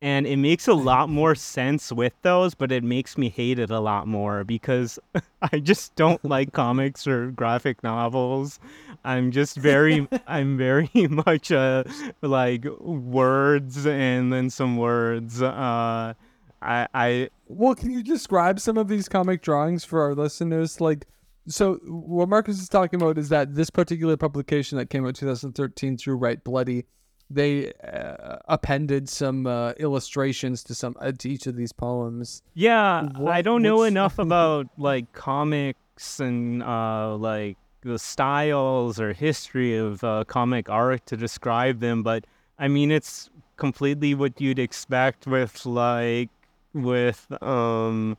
and 0.00 0.26
it 0.26 0.36
makes 0.36 0.68
a 0.68 0.74
lot 0.90 1.08
more 1.08 1.34
sense 1.34 1.90
with 1.90 2.12
those, 2.22 2.54
but 2.54 2.70
it 2.70 2.84
makes 2.84 3.18
me 3.18 3.28
hate 3.28 3.58
it 3.58 3.70
a 3.70 3.80
lot 3.80 4.06
more 4.06 4.44
because 4.44 4.98
I 5.52 5.58
just 5.58 5.94
don't 5.96 6.24
like 6.24 6.52
comics 6.52 7.06
or 7.06 7.30
graphic 7.32 7.82
novels. 7.82 8.60
I'm 9.04 9.30
just 9.32 9.56
very, 9.56 10.06
I'm 10.26 10.56
very 10.56 10.90
much 11.08 11.50
uh, 11.50 11.84
like 12.22 12.64
words 12.80 13.86
and 13.86 14.32
then 14.32 14.50
some 14.50 14.76
words. 14.76 15.42
Uh, 15.42 16.14
I, 16.62 16.88
I 16.94 17.30
Well, 17.48 17.74
can 17.74 17.90
you 17.90 18.02
describe 18.02 18.60
some 18.60 18.78
of 18.78 18.88
these 18.88 19.08
comic 19.08 19.42
drawings 19.42 19.84
for 19.84 20.02
our 20.02 20.14
listeners? 20.14 20.80
Like, 20.80 21.06
so 21.48 21.74
what 21.84 22.28
Marcus 22.28 22.60
is 22.60 22.68
talking 22.68 23.00
about 23.00 23.18
is 23.18 23.28
that 23.28 23.54
this 23.54 23.70
particular 23.70 24.16
publication 24.16 24.78
that 24.78 24.90
came 24.90 25.06
out 25.06 25.14
2013 25.14 25.96
through 25.96 26.16
Write 26.16 26.44
Bloody, 26.44 26.84
they 27.30 27.72
uh, 27.82 28.36
appended 28.46 29.08
some 29.08 29.46
uh, 29.46 29.72
illustrations 29.78 30.62
to 30.64 30.74
some 30.74 30.96
uh, 31.00 31.12
to 31.12 31.28
each 31.28 31.46
of 31.46 31.56
these 31.56 31.72
poems. 31.72 32.42
Yeah, 32.54 33.08
I 33.26 33.42
don't 33.42 33.62
know 33.62 33.82
enough 33.82 34.18
about 34.18 34.66
like 34.76 35.12
comics 35.12 36.20
and 36.20 36.62
uh, 36.62 37.16
like 37.16 37.56
the 37.82 37.98
styles 37.98 39.00
or 39.00 39.12
history 39.12 39.76
of 39.76 40.02
uh, 40.02 40.24
comic 40.24 40.68
art 40.68 41.06
to 41.06 41.16
describe 41.16 41.80
them, 41.80 42.02
but 42.02 42.26
I 42.58 42.68
mean 42.68 42.90
it's 42.90 43.30
completely 43.56 44.14
what 44.14 44.40
you'd 44.40 44.58
expect 44.58 45.26
with 45.26 45.64
like 45.64 46.30
with 46.74 47.26
um 47.42 48.16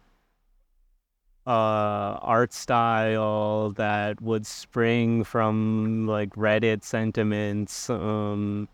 uh 1.47 2.19
art 2.21 2.53
style 2.53 3.71
that 3.71 4.21
would 4.21 4.45
spring 4.45 5.23
from 5.23 6.05
like 6.07 6.31
Reddit 6.31 6.83
sentiments 6.83 7.89
um 7.89 8.67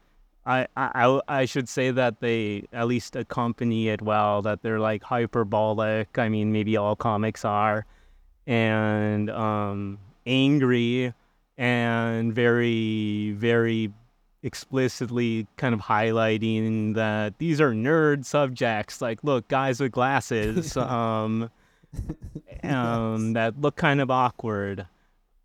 I, 0.45 0.67
I 0.75 1.21
I 1.27 1.45
should 1.45 1.69
say 1.69 1.91
that 1.91 2.19
they 2.19 2.65
at 2.73 2.87
least 2.87 3.15
accompany 3.15 3.87
it 3.87 4.01
well. 4.01 4.41
That 4.41 4.61
they're 4.61 4.79
like 4.79 5.03
hyperbolic. 5.03 6.17
I 6.17 6.29
mean, 6.29 6.51
maybe 6.51 6.75
all 6.75 6.95
comics 6.95 7.45
are, 7.45 7.85
and 8.45 9.29
um, 9.29 9.99
angry, 10.25 11.13
and 11.57 12.33
very 12.33 13.31
very 13.37 13.91
explicitly 14.43 15.47
kind 15.55 15.73
of 15.73 15.79
highlighting 15.79 16.95
that 16.95 17.37
these 17.37 17.61
are 17.61 17.71
nerd 17.73 18.25
subjects. 18.25 19.01
Like, 19.01 19.23
look, 19.23 19.47
guys 19.47 19.79
with 19.79 19.93
glasses, 19.93 20.75
um, 20.77 21.49
um, 22.63 23.33
that 23.33 23.59
look 23.59 23.75
kind 23.75 24.01
of 24.01 24.09
awkward. 24.11 24.87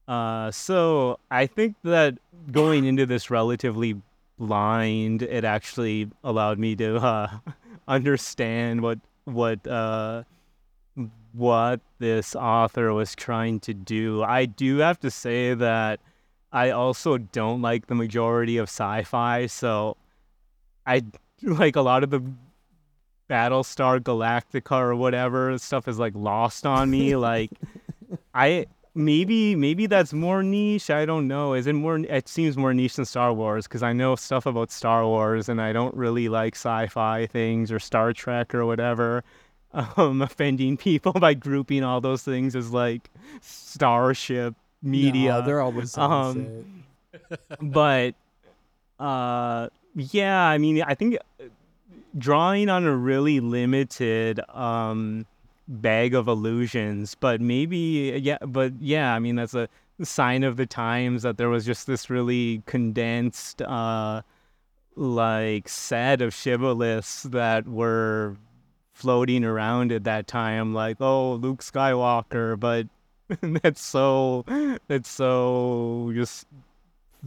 Uh, 0.06 0.50
so 0.50 1.18
I 1.30 1.46
think 1.46 1.76
that 1.84 2.18
going 2.50 2.84
into 2.84 3.04
this 3.06 3.30
relatively 3.30 4.00
blind, 4.38 5.22
it 5.22 5.44
actually 5.44 6.08
allowed 6.24 6.58
me 6.58 6.74
to 6.76 6.96
uh, 7.04 7.38
understand 7.86 8.80
what 8.80 8.98
what 9.24 9.66
uh, 9.66 10.22
what 11.32 11.80
this 11.98 12.34
author 12.34 12.92
was 12.92 13.14
trying 13.14 13.60
to 13.60 13.74
do. 13.74 14.22
I 14.22 14.46
do 14.46 14.78
have 14.78 14.98
to 15.00 15.10
say 15.10 15.54
that 15.54 16.00
I 16.52 16.70
also 16.70 17.18
don't 17.18 17.60
like 17.60 17.86
the 17.86 17.94
majority 17.94 18.56
of 18.56 18.64
sci-fi, 18.64 19.46
so 19.46 19.96
I 20.86 21.02
like 21.42 21.76
a 21.76 21.82
lot 21.82 22.02
of 22.02 22.10
the 22.10 22.22
Battlestar 23.28 24.00
Galactica 24.00 24.78
or 24.78 24.96
whatever 24.96 25.56
stuff 25.58 25.88
is 25.88 25.98
like 25.98 26.14
lost 26.14 26.66
on 26.66 26.90
me. 26.90 27.16
like 27.30 27.50
I 28.34 28.66
maybe 28.94 29.54
maybe 29.54 29.86
that's 29.86 30.12
more 30.12 30.42
niche. 30.42 30.90
I 30.90 31.04
don't 31.04 31.28
know. 31.28 31.54
Is 31.54 31.66
it 31.66 31.74
more? 31.74 31.98
It 31.98 32.28
seems 32.28 32.56
more 32.56 32.74
niche 32.74 32.96
than 32.96 33.04
Star 33.04 33.32
Wars 33.32 33.66
because 33.66 33.82
I 33.82 33.92
know 33.92 34.16
stuff 34.16 34.46
about 34.46 34.70
Star 34.70 35.06
Wars 35.06 35.48
and 35.48 35.60
I 35.60 35.72
don't 35.72 35.94
really 35.94 36.28
like 36.28 36.54
sci-fi 36.54 37.26
things 37.26 37.70
or 37.70 37.78
Star 37.78 38.12
Trek 38.12 38.54
or 38.54 38.66
whatever. 38.66 39.24
Um, 39.74 40.22
offending 40.28 40.76
people 40.76 41.12
by 41.12 41.34
grouping 41.34 41.84
all 41.84 42.00
those 42.00 42.22
things 42.22 42.56
as 42.56 42.72
like 42.72 43.10
starship 43.40 44.54
media 44.82 45.30
No, 45.30 45.42
they're 45.42 45.60
always 45.60 45.96
Um, 45.98 46.84
but 47.60 48.14
uh 48.98 49.68
yeah 49.94 50.42
i 50.44 50.58
mean 50.58 50.82
i 50.82 50.94
think 50.94 51.16
drawing 52.18 52.68
on 52.68 52.84
a 52.84 52.96
really 52.96 53.40
limited 53.40 54.40
um 54.50 55.26
bag 55.68 56.14
of 56.14 56.28
illusions 56.28 57.14
but 57.14 57.40
maybe 57.40 58.18
yeah 58.22 58.38
but 58.46 58.72
yeah 58.80 59.14
i 59.14 59.18
mean 59.18 59.36
that's 59.36 59.54
a 59.54 59.68
sign 60.00 60.42
of 60.42 60.56
the 60.56 60.64
times 60.64 61.22
that 61.22 61.36
there 61.36 61.48
was 61.48 61.66
just 61.66 61.86
this 61.86 62.08
really 62.08 62.62
condensed 62.66 63.60
uh 63.62 64.22
like 64.96 65.68
set 65.68 66.22
of 66.22 66.32
shibboleths 66.32 67.22
that 67.30 67.68
were 67.68 68.36
floating 68.94 69.44
around 69.44 69.92
at 69.92 70.04
that 70.04 70.26
time 70.26 70.72
like 70.72 70.96
oh 71.00 71.34
luke 71.34 71.60
skywalker 71.60 72.58
but 72.58 72.86
that's 73.62 73.82
so 73.82 74.44
that's 74.88 75.10
so 75.10 76.10
just 76.14 76.46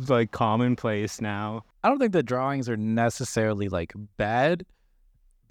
like 0.08 0.32
commonplace 0.32 1.22
now. 1.22 1.64
I 1.84 1.90
don't 1.90 2.00
think 2.00 2.14
the 2.14 2.24
drawings 2.24 2.70
are 2.70 2.78
necessarily 2.78 3.70
like 3.70 3.94
bad, 4.18 4.66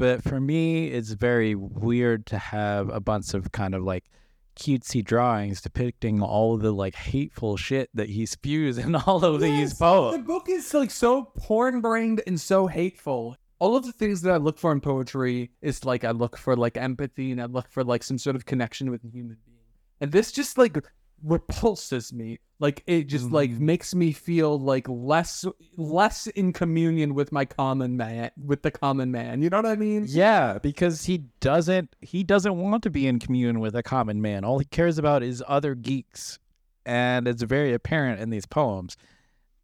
but 0.01 0.23
for 0.23 0.41
me, 0.41 0.87
it's 0.87 1.11
very 1.11 1.55
weird 1.55 2.25
to 2.27 2.39
have 2.39 2.89
a 2.89 3.01
bunch 3.01 3.35
of 3.35 3.53
kind 3.53 3.75
of 3.75 3.83
like 3.83 4.11
cutesy 4.57 5.05
drawings 5.05 5.61
depicting 5.61 6.23
all 6.23 6.57
the 6.57 6.73
like 6.73 6.95
hateful 6.95 7.59
shit 7.59 7.91
that 7.93 8.09
he 8.09 8.25
spews 8.25 8.79
in 8.79 8.95
all 9.07 9.23
of 9.23 9.41
these 9.43 9.75
poems. 9.75 10.17
The 10.17 10.23
book 10.23 10.49
is 10.49 10.73
like 10.73 10.91
so 10.91 11.25
porn 11.37 11.83
brained 11.83 12.23
and 12.27 12.41
so 12.41 12.67
hateful. 12.67 13.37
All 13.59 13.77
of 13.77 13.85
the 13.85 13.93
things 13.93 14.23
that 14.23 14.33
I 14.33 14.39
look 14.39 14.59
for 14.59 14.73
in 14.73 14.81
poetry 14.81 15.51
is 15.61 15.85
like 15.85 16.03
I 16.03 16.13
look 16.13 16.39
for 16.39 16.57
like 16.57 16.79
empathy 16.79 17.31
and 17.31 17.43
I 17.43 17.45
look 17.45 17.69
for 17.69 17.85
like 17.85 18.03
some 18.03 18.17
sort 18.17 18.37
of 18.37 18.47
connection 18.47 18.91
with 18.91 19.05
a 19.05 19.09
human 19.09 19.37
being. 19.45 19.59
And 20.01 20.13
this 20.13 20.33
just 20.33 20.57
like 20.57 20.79
repulses 21.23 22.13
me. 22.13 22.39
Like 22.59 22.83
it 22.87 23.05
just 23.05 23.27
mm-hmm. 23.27 23.35
like 23.35 23.51
makes 23.53 23.95
me 23.95 24.13
feel 24.13 24.59
like 24.59 24.87
less 24.89 25.47
less 25.77 26.27
in 26.27 26.53
communion 26.53 27.15
with 27.15 27.33
my 27.33 27.47
common 27.47 27.97
man 27.97 28.31
with 28.37 28.63
the 28.63 28.71
common 28.71 29.11
man. 29.11 29.41
You 29.41 29.49
know 29.49 29.57
what 29.57 29.67
I 29.67 29.77
mean? 29.77 30.05
Yeah, 30.07 30.59
because 30.59 31.05
he 31.05 31.25
doesn't 31.41 31.97
he 32.01 32.23
doesn't 32.23 32.57
want 32.57 32.83
to 32.83 32.91
be 32.91 33.07
in 33.07 33.19
communion 33.19 33.61
with 33.61 33.75
a 33.75 33.83
common 33.83 34.21
man. 34.21 34.45
All 34.45 34.59
he 34.59 34.67
cares 34.67 34.99
about 34.99 35.23
is 35.23 35.43
other 35.49 35.75
geeks. 35.75 36.39
And 36.87 37.29
it's 37.29 37.43
very 37.43 37.73
apparent 37.73 38.21
in 38.21 38.31
these 38.31 38.47
poems. 38.47 38.97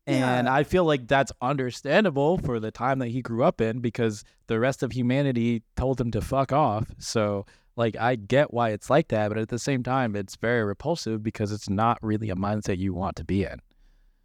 And 0.07 0.49
I 0.49 0.63
feel 0.63 0.85
like 0.85 1.09
that's 1.09 1.33
understandable 1.41 2.39
for 2.39 2.61
the 2.61 2.71
time 2.71 3.01
that 3.01 3.09
he 3.09 3.23
grew 3.23 3.43
up 3.43 3.61
in 3.61 3.81
because 3.81 4.23
the 4.47 4.61
rest 4.61 4.83
of 4.83 4.93
humanity 4.93 5.63
told 5.77 6.01
him 6.01 6.13
to 6.13 6.21
fuck 6.21 6.53
off. 6.53 6.87
So 6.99 7.45
like 7.77 7.97
I 7.97 8.15
get 8.15 8.55
why 8.55 8.71
it's 8.71 8.89
like 8.89 9.09
that, 9.09 9.29
but 9.29 9.39
at 9.39 9.49
the 9.49 9.59
same 9.59 9.83
time 9.83 10.15
it's 10.15 10.37
very 10.37 10.65
repulsive 10.65 11.23
because 11.23 11.51
it's 11.51 11.69
not 11.69 11.99
really 12.03 12.31
a 12.31 12.37
mindset 12.37 12.79
you 12.79 12.95
want 12.95 13.17
to 13.17 13.25
be 13.25 13.45
in. 13.45 13.61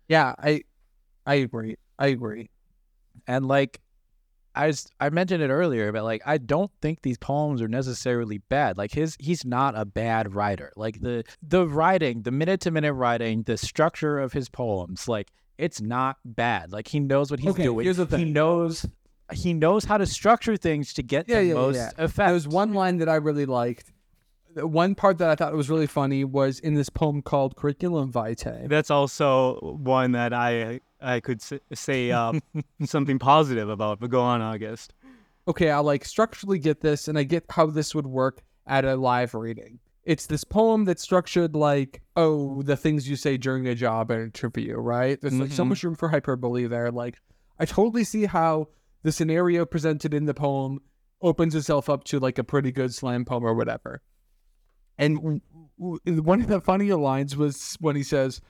Yeah, 0.07 0.35
I 0.37 0.61
I 1.25 1.35
agree. 1.35 1.77
I 1.97 2.07
agree. 2.07 2.49
And 3.27 3.47
like 3.47 3.81
I 4.53 4.71
I 4.99 5.09
mentioned 5.09 5.41
it 5.41 5.49
earlier, 5.49 5.91
but 5.91 6.03
like 6.03 6.21
I 6.25 6.37
don't 6.37 6.71
think 6.81 7.01
these 7.01 7.17
poems 7.17 7.61
are 7.61 7.67
necessarily 7.67 8.37
bad. 8.37 8.77
Like 8.77 8.91
his 8.91 9.15
he's 9.19 9.45
not 9.45 9.75
a 9.75 9.85
bad 9.85 10.35
writer. 10.35 10.71
Like 10.75 11.01
the 11.01 11.23
the 11.41 11.67
writing, 11.67 12.21
the 12.21 12.31
minute 12.31 12.61
to 12.61 12.71
minute 12.71 12.93
writing, 12.93 13.43
the 13.43 13.57
structure 13.57 14.19
of 14.19 14.33
his 14.33 14.49
poems, 14.49 15.07
like 15.07 15.31
it's 15.61 15.79
not 15.81 16.17
bad. 16.25 16.71
Like 16.71 16.87
he 16.87 16.99
knows 16.99 17.31
what 17.31 17.39
he's 17.39 17.51
Okay, 17.51 17.63
doing. 17.63 17.83
here's 17.85 17.97
the 17.97 18.05
He 18.05 18.23
thing. 18.23 18.33
knows 18.33 18.85
he 19.31 19.53
knows 19.53 19.85
how 19.85 19.97
to 19.97 20.05
structure 20.05 20.57
things 20.57 20.93
to 20.95 21.01
get 21.03 21.29
Yeah, 21.29 21.39
the 21.39 21.45
yeah, 21.47 21.53
most 21.53 21.75
yeah. 21.77 21.91
effect. 21.97 22.27
There 22.27 22.33
was 22.33 22.47
one 22.47 22.73
line 22.73 22.97
that 22.97 23.07
I 23.09 23.15
really 23.15 23.45
liked. 23.45 23.91
One 24.55 24.95
part 24.95 25.17
that 25.19 25.29
I 25.29 25.35
thought 25.35 25.53
was 25.53 25.69
really 25.69 25.87
funny 25.87 26.25
was 26.25 26.59
in 26.59 26.73
this 26.73 26.89
poem 26.89 27.21
called 27.21 27.55
Curriculum 27.55 28.11
Vitae. 28.11 28.67
that's 28.67 28.91
also 28.91 29.77
one 29.81 30.11
that 30.11 30.33
i 30.33 30.81
i 30.99 31.19
could 31.21 31.39
s- 31.41 31.53
say 31.73 32.11
uh, 32.11 32.33
something 32.83 33.17
positive 33.17 33.69
about 33.69 33.99
but 34.01 34.09
go 34.09 34.19
on 34.21 34.41
august 34.41 34.93
okay, 35.47 35.71
I 35.71 35.79
like 35.79 36.03
structurally 36.05 36.59
get 36.59 36.81
this 36.81 37.07
and 37.07 37.17
I 37.17 37.23
get 37.23 37.45
how 37.49 37.65
this 37.65 37.95
would 37.95 38.05
work 38.07 38.43
at 38.67 38.85
a 38.85 38.95
live 38.95 39.33
reading. 39.33 39.79
It's 40.03 40.25
this 40.25 40.43
poem 40.43 40.85
that's 40.85 41.03
structured 41.03 41.55
like, 41.55 42.01
oh, 42.15 42.63
the 42.63 42.75
things 42.75 43.07
you 43.07 43.15
say 43.15 43.37
during 43.37 43.67
a 43.67 43.75
job 43.75 44.09
interview, 44.11 44.75
right? 44.75 45.19
There's 45.21 45.39
like 45.39 45.51
so 45.51 45.63
Mhm. 45.63 45.69
much 45.69 45.83
room 45.83 45.95
for 45.95 46.09
hyperbole 46.09 46.65
there. 46.67 46.91
Like, 46.91 47.17
I 47.59 47.65
totally 47.65 48.03
see 48.03 48.25
how 48.25 48.69
the 49.03 49.11
scenario 49.11 49.65
presented 49.65 50.13
in 50.13 50.25
the 50.25 50.33
poem 50.33 50.79
opens 51.21 51.53
itself 51.53 51.87
up 51.89 52.03
to 52.05 52.19
like 52.19 52.39
a 52.39 52.43
pretty 52.43 52.71
good 52.71 52.93
slam 52.93 53.25
poem 53.25 53.43
or 53.43 53.53
whatever. 53.53 54.01
And 54.97 55.41
one 55.77 56.41
of 56.41 56.47
the 56.47 56.61
funnier 56.61 56.95
lines 56.95 57.37
was 57.37 57.77
when 57.79 57.95
he 57.95 58.03
says, 58.03 58.41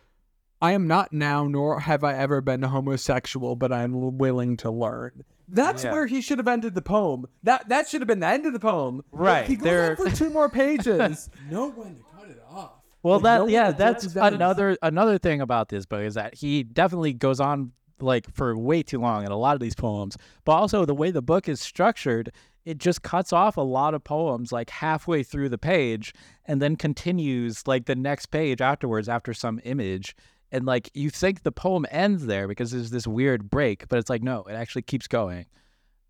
I 0.62 0.72
am 0.74 0.88
not 0.88 1.12
now, 1.12 1.47
nor 1.47 1.82
have 1.82 2.04
I 2.04 2.14
ever 2.14 2.39
been 2.39 2.62
homosexual, 2.64 3.56
but 3.56 3.72
I 3.74 3.84
am 3.84 4.18
willing 4.18 4.58
to 4.58 4.72
learn. 4.72 5.24
That's 5.54 5.84
Yeah. 5.84 5.91
where 5.91 6.08
he 6.08 6.22
should 6.22 6.38
have 6.39 6.47
ended 6.47 6.74
the 6.76 6.82
poem. 6.82 7.26
That 7.43 7.70
that 7.70 7.88
should 7.89 8.02
have 8.02 8.08
been 8.08 8.20
the 8.22 8.28
end 8.28 8.45
of 8.45 8.54
the 8.54 8.60
poem. 8.60 9.04
Right, 9.12 9.45
He 9.45 9.56
goes 9.56 9.64
there- 9.64 9.89
on 9.91 9.95
for 10.10 10.16
two 10.16 10.30
more 10.30 10.49
pages. 10.49 11.30
know 11.49 11.70
when 11.72 11.95
to 11.95 12.02
cut 12.18 12.30
it 12.30 12.41
off. 12.49 12.72
Well, 13.04 13.20
Like, 13.20 13.39
know 13.39 13.45
that 13.47 13.52
yeah, 13.52 13.72
that's 13.72 14.14
drop 14.14 14.26
his 14.32 14.34
another 14.36 14.78
another 14.82 15.18
thing 15.18 15.41
about 15.41 15.70
this 15.70 15.86
book 15.86 16.02
is 16.04 16.14
that 16.14 16.36
he 16.36 16.64
definitely 16.64 17.14
goes 17.14 17.39
on 17.39 17.72
like 17.99 18.32
for 18.34 18.58
way 18.58 18.82
too 18.82 18.99
long 18.99 19.26
in 19.26 19.32
a 19.32 19.38
lot 19.38 19.54
of 19.56 19.60
these 19.60 19.76
poems. 19.76 20.18
But 20.45 20.54
also 20.54 20.86
the 20.86 20.95
way 20.95 21.12
the 21.12 21.22
book 21.22 21.47
is 21.49 21.60
structured, 21.62 22.32
it 22.66 22.78
just 22.78 23.02
cuts 23.04 23.34
off 23.34 23.58
a 23.58 23.62
lot 23.62 23.93
of 23.93 24.04
poems 24.04 24.52
like 24.52 24.70
halfway 24.70 25.22
through 25.24 25.49
the 25.49 25.58
page 25.58 26.14
and 26.45 26.62
then 26.62 26.76
continues 26.76 27.68
like 27.68 27.86
the 27.86 27.95
next 27.95 28.28
page 28.28 28.62
afterwards 28.62 29.10
after 29.10 29.34
some 29.34 29.60
image. 29.64 30.16
And 30.52 30.66
like 30.66 30.89
you 30.93 31.10
think 31.10 31.43
the 31.43 31.52
poem 31.52 31.86
ends 31.89 32.26
there 32.26 32.47
because 32.47 32.72
there's 32.72 32.89
this 32.89 33.08
weird 33.08 33.49
break, 33.49 33.88
but 33.88 33.99
it's 33.99 34.10
like 34.10 34.22
no, 34.22 34.43
it 34.43 34.54
actually 34.54 34.82
keeps 34.82 35.08
going. 35.08 35.45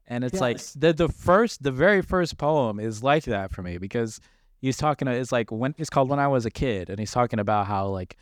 And 0.08 0.24
it's 0.24 0.42
like 0.42 0.60
the 0.76 0.94
the 0.94 1.10
first 1.10 1.64
the 1.64 1.72
very 1.72 2.02
first 2.02 2.38
poem 2.38 2.80
is 2.80 3.04
like 3.04 3.26
that 3.26 3.52
for 3.54 3.62
me 3.62 3.78
because 3.78 4.20
he's 4.60 4.78
talking 4.78 5.06
to 5.06 5.12
it's 5.12 5.32
like 5.32 5.52
when 5.52 5.76
it's 5.78 5.90
called 5.90 6.10
when 6.10 6.20
I 6.20 6.28
was 6.28 6.46
a 6.46 6.52
kid 6.52 6.90
and 6.90 7.00
he's 7.00 7.12
talking 7.12 7.40
about 7.40 7.68
how 7.68 7.88
like 7.88 8.18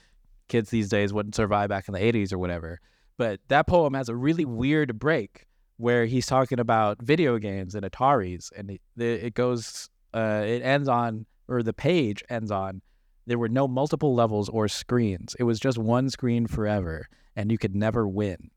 kids 0.50 0.70
these 0.70 0.90
days 0.90 1.14
wouldn't 1.14 1.36
survive 1.36 1.70
back 1.70 1.88
in 1.88 1.94
the 1.94 2.00
80s 2.00 2.34
or 2.34 2.38
whatever. 2.38 2.80
But 3.18 3.40
that 3.48 3.68
poem 3.68 3.94
has 3.94 4.10
a 4.10 4.16
really 4.16 4.46
weird 4.46 5.00
break 5.00 5.46
where 5.78 6.06
he's 6.06 6.26
talking 6.26 6.60
about 6.60 7.02
video 7.02 7.38
games 7.38 7.76
and 7.76 7.86
Ataris 7.86 8.52
and 8.58 8.72
it, 8.72 8.82
it 8.98 9.34
goes 9.34 9.90
uh 10.14 10.44
it 10.46 10.62
ends 10.62 10.90
on 10.90 11.26
or 11.48 11.64
the 11.64 11.74
page 11.74 12.24
ends 12.30 12.52
on 12.52 12.82
there 13.30 13.40
were 13.40 13.50
no 13.50 13.68
multiple 13.68 14.14
levels 14.16 14.50
or 14.50 14.68
screens. 14.68 15.36
It 15.40 15.44
was 15.44 15.60
just 15.60 15.78
one 15.78 16.10
screen 16.10 16.48
forever 16.48 17.08
and 17.36 17.52
you 17.52 17.58
could 17.58 17.76
never 17.76 18.08
win. 18.08 18.50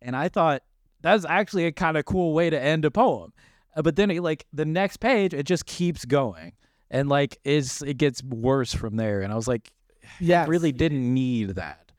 And 0.00 0.14
I 0.16 0.28
thought 0.28 0.62
that's 1.00 1.24
actually 1.24 1.66
a 1.66 1.72
kind 1.72 1.96
of 1.96 2.04
cool 2.04 2.32
way 2.32 2.48
to 2.50 2.60
end 2.60 2.84
a 2.84 2.90
poem. 2.90 3.32
Uh, 3.76 3.82
but 3.82 3.96
then 3.96 4.10
it, 4.10 4.22
like 4.22 4.46
the 4.52 4.64
next 4.64 4.98
page 4.98 5.34
it 5.34 5.44
just 5.44 5.66
keeps 5.66 6.04
going 6.04 6.52
and 6.90 7.08
like 7.08 7.38
is 7.44 7.82
it 7.82 7.98
gets 7.98 8.22
worse 8.22 8.72
from 8.72 8.96
there 8.96 9.20
and 9.20 9.32
I 9.32 9.36
was 9.36 9.46
like 9.48 9.72
Yeah, 10.18 10.46
really 10.48 10.72
didn't 10.72 11.12
need 11.12 11.50
that. 11.56 11.92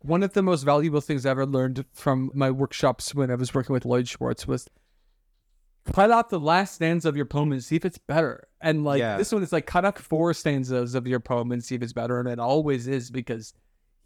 one 0.00 0.22
of 0.22 0.34
the 0.34 0.42
most 0.42 0.62
valuable 0.62 1.00
things 1.00 1.24
I 1.24 1.30
ever 1.30 1.46
learned 1.46 1.84
from 1.92 2.30
my 2.34 2.50
workshops 2.50 3.14
when 3.14 3.30
I 3.30 3.34
was 3.34 3.54
working 3.54 3.72
with 3.72 3.84
Lloyd 3.86 4.06
Schwartz 4.08 4.46
was 4.46 4.68
cut 5.92 6.10
out 6.10 6.30
the 6.30 6.40
last 6.40 6.74
stanza 6.76 7.08
of 7.08 7.16
your 7.16 7.26
poem 7.26 7.52
and 7.52 7.62
see 7.62 7.76
if 7.76 7.84
it's 7.84 7.98
better. 7.98 8.48
And 8.60 8.84
like 8.84 8.98
Yeah. 9.00 9.16
this 9.16 9.32
one 9.32 9.42
is 9.42 9.52
like 9.52 9.66
cut 9.66 9.84
out 9.84 9.98
four 9.98 10.32
stanzas 10.34 10.94
of 10.94 11.06
your 11.06 11.20
poem 11.20 11.52
and 11.52 11.62
see 11.64 11.74
if 11.74 11.82
it's 11.82 11.92
better, 11.92 12.18
and 12.20 12.28
it 12.28 12.38
always 12.38 12.86
is 12.88 13.10
because 13.10 13.52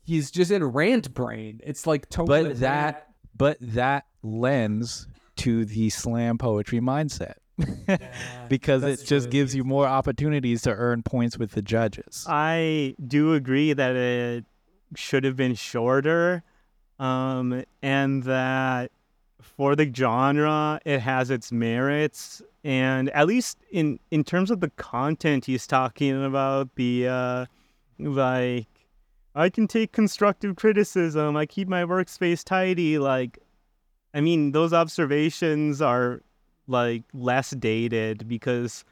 he's 0.03 0.31
just 0.31 0.51
in 0.51 0.65
rant 0.65 1.13
brain. 1.15 1.61
It's 1.65 1.87
like 1.87 2.09
totally 2.09 2.45
But 2.45 2.61
that 2.61 3.07
but 3.37 3.57
that 3.61 4.07
lends 4.23 5.07
to 5.37 5.65
the 5.65 5.89
slam 5.91 6.37
poetry 6.39 6.81
mindset. 6.81 7.35
because 8.49 8.83
it 8.83 9.05
just 9.05 9.29
gives 9.31 9.55
you 9.55 9.65
more 9.65 9.87
opportunities 9.87 10.63
to 10.63 10.71
earn 10.71 11.03
points 11.03 11.39
with 11.39 11.53
the 11.53 11.61
judges. 11.63 12.25
I 12.29 12.95
do 13.07 13.35
agree 13.35 13.73
that 13.75 13.95
it 13.97 14.45
should 14.97 15.25
have 15.25 15.37
been 15.37 15.55
shorter, 15.55 16.43
um, 16.99 17.63
and 17.83 18.23
that 18.25 18.93
for 19.41 19.77
the 19.77 19.91
genre, 19.93 20.81
it 20.85 21.01
has 21.01 21.31
its 21.31 21.53
merits. 21.53 22.43
And 22.63 23.11
at 23.11 23.27
least 23.27 23.59
in 23.71 23.99
in 24.11 24.25
terms 24.25 24.51
of 24.51 24.61
the 24.61 24.71
content 24.71 25.47
he's 25.47 25.67
talking 25.67 26.25
about, 26.25 26.75
the 26.77 27.09
uh, 27.09 27.47
like 27.99 28.67
I 29.35 29.49
can 29.49 29.67
take 29.67 29.93
constructive 29.93 30.57
criticism. 30.57 31.37
I 31.37 31.47
keep 31.47 31.69
my 31.69 31.85
workspace 31.85 32.45
tidy. 32.45 32.99
Like, 32.99 33.39
I 34.13 34.21
mean, 34.21 34.53
those 34.53 34.73
observations 34.73 35.81
are 35.81 36.23
like 36.67 37.05
less 37.13 37.51
dated 37.51 38.29
because 38.29 38.85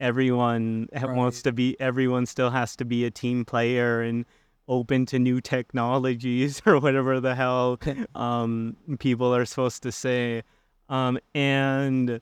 everyone 0.00 0.88
ha- 0.94 1.12
wants 1.12 1.42
to 1.42 1.52
be 1.52 1.76
everyone 1.80 2.26
still 2.26 2.50
has 2.50 2.76
to 2.76 2.84
be 2.84 3.04
a 3.04 3.10
team 3.10 3.44
player 3.44 4.02
and 4.02 4.26
open 4.68 5.06
to 5.06 5.18
new 5.18 5.40
technologies 5.40 6.60
or 6.66 6.78
whatever 6.78 7.20
the 7.20 7.34
hell 7.34 7.78
um, 8.14 8.76
people 8.98 9.34
are 9.34 9.44
supposed 9.44 9.82
to 9.82 9.92
say. 9.92 10.42
Um, 10.88 11.18
and 11.34 12.20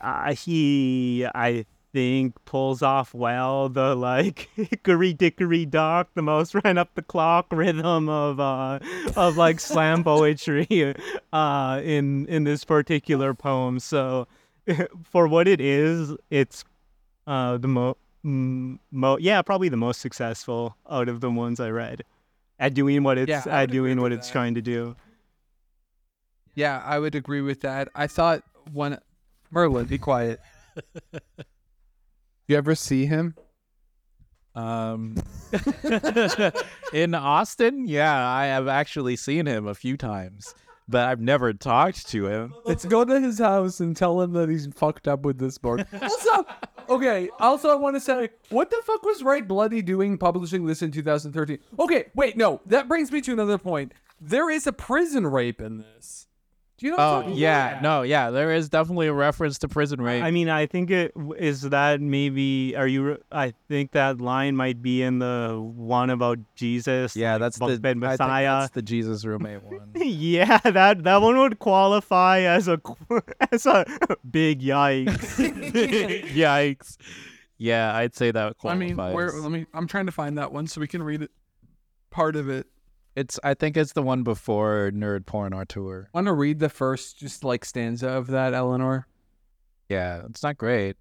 uh, 0.00 0.34
he 0.34 1.26
i 1.34 1.66
think 1.92 2.34
pulls 2.44 2.82
off 2.82 3.12
well 3.12 3.68
the 3.68 3.94
like 3.94 4.48
hickory 4.56 5.12
dickory 5.12 5.66
dock 5.66 6.08
the 6.14 6.22
most 6.22 6.54
ran 6.64 6.78
up 6.78 6.94
the 6.94 7.02
clock 7.02 7.46
rhythm 7.52 8.08
of 8.08 8.40
uh 8.40 8.78
of 9.16 9.36
like 9.36 9.60
slam 9.60 10.02
poetry 10.02 10.94
uh 11.32 11.80
in 11.84 12.26
in 12.26 12.44
this 12.44 12.64
particular 12.64 13.34
poem. 13.34 13.78
So 13.78 14.26
for 15.04 15.28
what 15.28 15.46
it 15.46 15.60
is 15.60 16.14
it's 16.30 16.64
uh 17.26 17.58
the 17.58 17.68
mo 17.68 17.96
mo 18.24 19.16
yeah 19.18 19.42
probably 19.42 19.68
the 19.68 19.76
most 19.76 20.00
successful 20.00 20.76
out 20.88 21.08
of 21.08 21.20
the 21.20 21.30
ones 21.30 21.58
i 21.60 21.68
read 21.68 22.04
at 22.60 22.74
doing 22.74 23.02
what 23.02 23.18
it's 23.18 23.28
Yeah, 23.28 23.42
at 23.46 23.70
doing 23.70 24.00
what 24.00 24.12
it's 24.12 24.28
that. 24.28 24.32
trying 24.32 24.54
to 24.54 24.62
do 24.62 24.94
Yeah, 26.54 26.80
I 26.84 26.98
would 26.98 27.14
agree 27.14 27.40
with 27.40 27.62
that. 27.62 27.88
I 27.94 28.06
thought 28.06 28.42
one 28.72 28.98
Merlin, 29.50 29.86
be 29.86 29.98
quiet. 29.98 30.38
you 32.46 32.56
ever 32.56 32.74
see 32.74 33.06
him? 33.06 33.34
Um, 34.54 35.16
in 36.92 37.14
Austin, 37.14 37.86
yeah, 37.88 38.26
I 38.28 38.46
have 38.46 38.68
actually 38.68 39.16
seen 39.16 39.46
him 39.46 39.66
a 39.66 39.74
few 39.74 39.96
times, 39.96 40.54
but 40.88 41.08
I've 41.08 41.20
never 41.20 41.52
talked 41.54 42.06
to 42.08 42.26
him. 42.26 42.54
Let's 42.64 42.84
go 42.84 43.04
to 43.04 43.18
his 43.20 43.38
house 43.38 43.80
and 43.80 43.96
tell 43.96 44.20
him 44.20 44.32
that 44.34 44.48
he's 44.50 44.66
fucked 44.74 45.08
up 45.08 45.22
with 45.22 45.38
this 45.38 45.56
book. 45.58 45.80
also, 46.02 46.46
okay. 46.88 47.28
Also, 47.38 47.70
I 47.70 47.74
want 47.74 47.96
to 47.96 48.00
say, 48.00 48.30
what 48.50 48.70
the 48.70 48.80
fuck 48.84 49.02
was 49.02 49.22
Write 49.22 49.48
Bloody 49.48 49.82
doing 49.82 50.18
publishing 50.18 50.66
this 50.66 50.82
in 50.82 50.90
2013? 50.90 51.58
Okay, 51.78 52.06
wait, 52.14 52.36
no. 52.36 52.60
That 52.66 52.88
brings 52.88 53.10
me 53.10 53.20
to 53.22 53.32
another 53.32 53.58
point. 53.58 53.92
There 54.20 54.50
is 54.50 54.66
a 54.66 54.72
prison 54.72 55.26
rape 55.26 55.60
in 55.60 55.78
this. 55.78 56.26
Do 56.82 56.88
you 56.88 56.96
know? 56.96 56.96
What 56.96 57.26
I'm 57.26 57.32
Oh 57.34 57.36
yeah, 57.36 57.70
about? 57.70 57.82
no, 57.82 58.02
yeah, 58.02 58.30
there 58.32 58.50
is 58.50 58.68
definitely 58.68 59.06
a 59.06 59.12
reference 59.12 59.56
to 59.58 59.68
prison 59.68 60.00
rape. 60.00 60.24
I 60.24 60.32
mean, 60.32 60.48
I 60.48 60.66
think 60.66 60.90
it 60.90 61.12
is 61.38 61.62
that 61.62 62.00
maybe. 62.00 62.74
Are 62.74 62.88
you? 62.88 63.22
I 63.30 63.54
think 63.68 63.92
that 63.92 64.20
line 64.20 64.56
might 64.56 64.82
be 64.82 65.00
in 65.00 65.20
the 65.20 65.62
one 65.62 66.10
about 66.10 66.40
Jesus. 66.56 67.14
yeah, 67.14 67.34
like, 67.34 67.40
that's 67.42 67.58
the 67.60 67.78
Bed 67.78 67.98
I 68.02 68.16
think 68.16 68.18
Messiah. 68.18 68.60
that's 68.62 68.72
the 68.72 68.82
Jesus 68.82 69.24
roommate 69.24 69.62
one. 69.62 69.92
yeah, 69.94 70.58
that 70.58 71.04
that 71.04 71.22
one 71.22 71.38
would 71.38 71.60
qualify 71.60 72.40
as 72.40 72.66
a 72.66 72.80
as 73.52 73.64
a 73.64 73.84
big 74.28 74.60
yikes. 74.60 75.38
Yikes! 76.34 76.96
Yeah, 77.58 77.94
I'd 77.94 78.16
say 78.16 78.32
that 78.32 78.58
qualifies. 78.58 78.90
I 78.90 78.94
mean, 78.94 79.14
where? 79.14 79.30
Let 79.30 79.52
me. 79.52 79.66
I'm 79.72 79.86
trying 79.86 80.06
to 80.06 80.12
find 80.12 80.36
that 80.36 80.52
one 80.52 80.66
so 80.66 80.80
we 80.80 80.88
can 80.88 81.04
read 81.04 81.22
it. 81.22 81.30
Part 82.10 82.34
of 82.34 82.48
it. 82.48 82.66
It's 83.14 83.38
I 83.44 83.54
think 83.54 83.76
it's 83.76 83.92
the 83.92 84.02
one 84.02 84.22
before 84.22 84.90
Nerd 84.94 85.26
Porn 85.26 85.52
Auteur. 85.52 86.08
Want 86.14 86.26
to 86.26 86.32
read 86.32 86.60
the 86.60 86.70
first, 86.70 87.18
just 87.18 87.44
like 87.44 87.64
stanza 87.64 88.08
of 88.08 88.28
that, 88.28 88.54
Eleanor? 88.54 89.06
Yeah, 89.88 90.22
it's 90.28 90.42
not 90.42 90.56
great. 90.56 90.96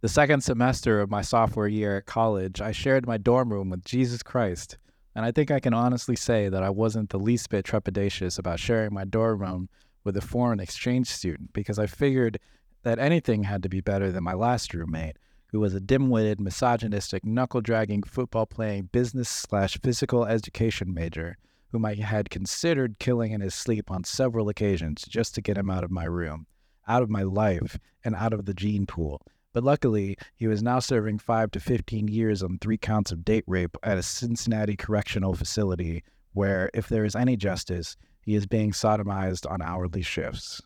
the 0.00 0.08
second 0.08 0.42
semester 0.42 1.00
of 1.00 1.10
my 1.10 1.22
sophomore 1.22 1.66
year 1.66 1.96
at 1.96 2.06
college, 2.06 2.60
I 2.60 2.70
shared 2.70 3.06
my 3.06 3.16
dorm 3.16 3.52
room 3.52 3.70
with 3.70 3.84
Jesus 3.84 4.22
Christ, 4.22 4.78
and 5.16 5.24
I 5.24 5.32
think 5.32 5.50
I 5.50 5.58
can 5.58 5.74
honestly 5.74 6.14
say 6.14 6.48
that 6.48 6.62
I 6.62 6.70
wasn't 6.70 7.10
the 7.10 7.18
least 7.18 7.50
bit 7.50 7.64
trepidatious 7.64 8.38
about 8.38 8.60
sharing 8.60 8.94
my 8.94 9.04
dorm 9.04 9.40
room 9.40 9.68
with 10.04 10.16
a 10.16 10.20
foreign 10.20 10.60
exchange 10.60 11.08
student 11.08 11.52
because 11.52 11.80
I 11.80 11.86
figured 11.86 12.38
that 12.84 13.00
anything 13.00 13.42
had 13.42 13.64
to 13.64 13.68
be 13.68 13.80
better 13.80 14.12
than 14.12 14.22
my 14.22 14.34
last 14.34 14.72
roommate, 14.72 15.16
who 15.48 15.60
was 15.60 15.74
a 15.74 15.80
dim-witted, 15.80 16.40
misogynistic, 16.40 17.24
knuckle-dragging, 17.24 18.02
football-playing 18.02 18.90
business 18.92 19.28
slash 19.28 19.78
physical 19.82 20.24
education 20.24 20.92
major 20.92 21.36
whom 21.76 21.84
I 21.84 21.94
had 21.94 22.30
considered 22.30 22.98
killing 22.98 23.32
in 23.32 23.40
his 23.40 23.54
sleep 23.54 23.90
on 23.90 24.04
several 24.04 24.48
occasions 24.48 25.04
just 25.08 25.34
to 25.34 25.42
get 25.42 25.58
him 25.58 25.70
out 25.70 25.84
of 25.84 25.90
my 25.90 26.04
room, 26.04 26.46
out 26.88 27.02
of 27.02 27.10
my 27.10 27.22
life, 27.22 27.78
and 28.04 28.14
out 28.14 28.32
of 28.32 28.46
the 28.46 28.54
gene 28.54 28.86
pool. 28.86 29.20
But 29.52 29.64
luckily, 29.64 30.16
he 30.36 30.46
was 30.46 30.62
now 30.62 30.78
serving 30.78 31.18
5 31.18 31.50
to 31.52 31.60
15 31.60 32.08
years 32.08 32.42
on 32.42 32.58
three 32.58 32.78
counts 32.78 33.10
of 33.12 33.24
date 33.24 33.44
rape 33.46 33.76
at 33.82 33.98
a 33.98 34.02
Cincinnati 34.02 34.76
correctional 34.76 35.34
facility 35.34 36.04
where, 36.32 36.70
if 36.74 36.88
there 36.88 37.04
is 37.04 37.16
any 37.16 37.36
justice, 37.36 37.96
he 38.20 38.34
is 38.34 38.46
being 38.46 38.72
sodomized 38.72 39.50
on 39.50 39.62
hourly 39.62 40.02
shifts. 40.02 40.60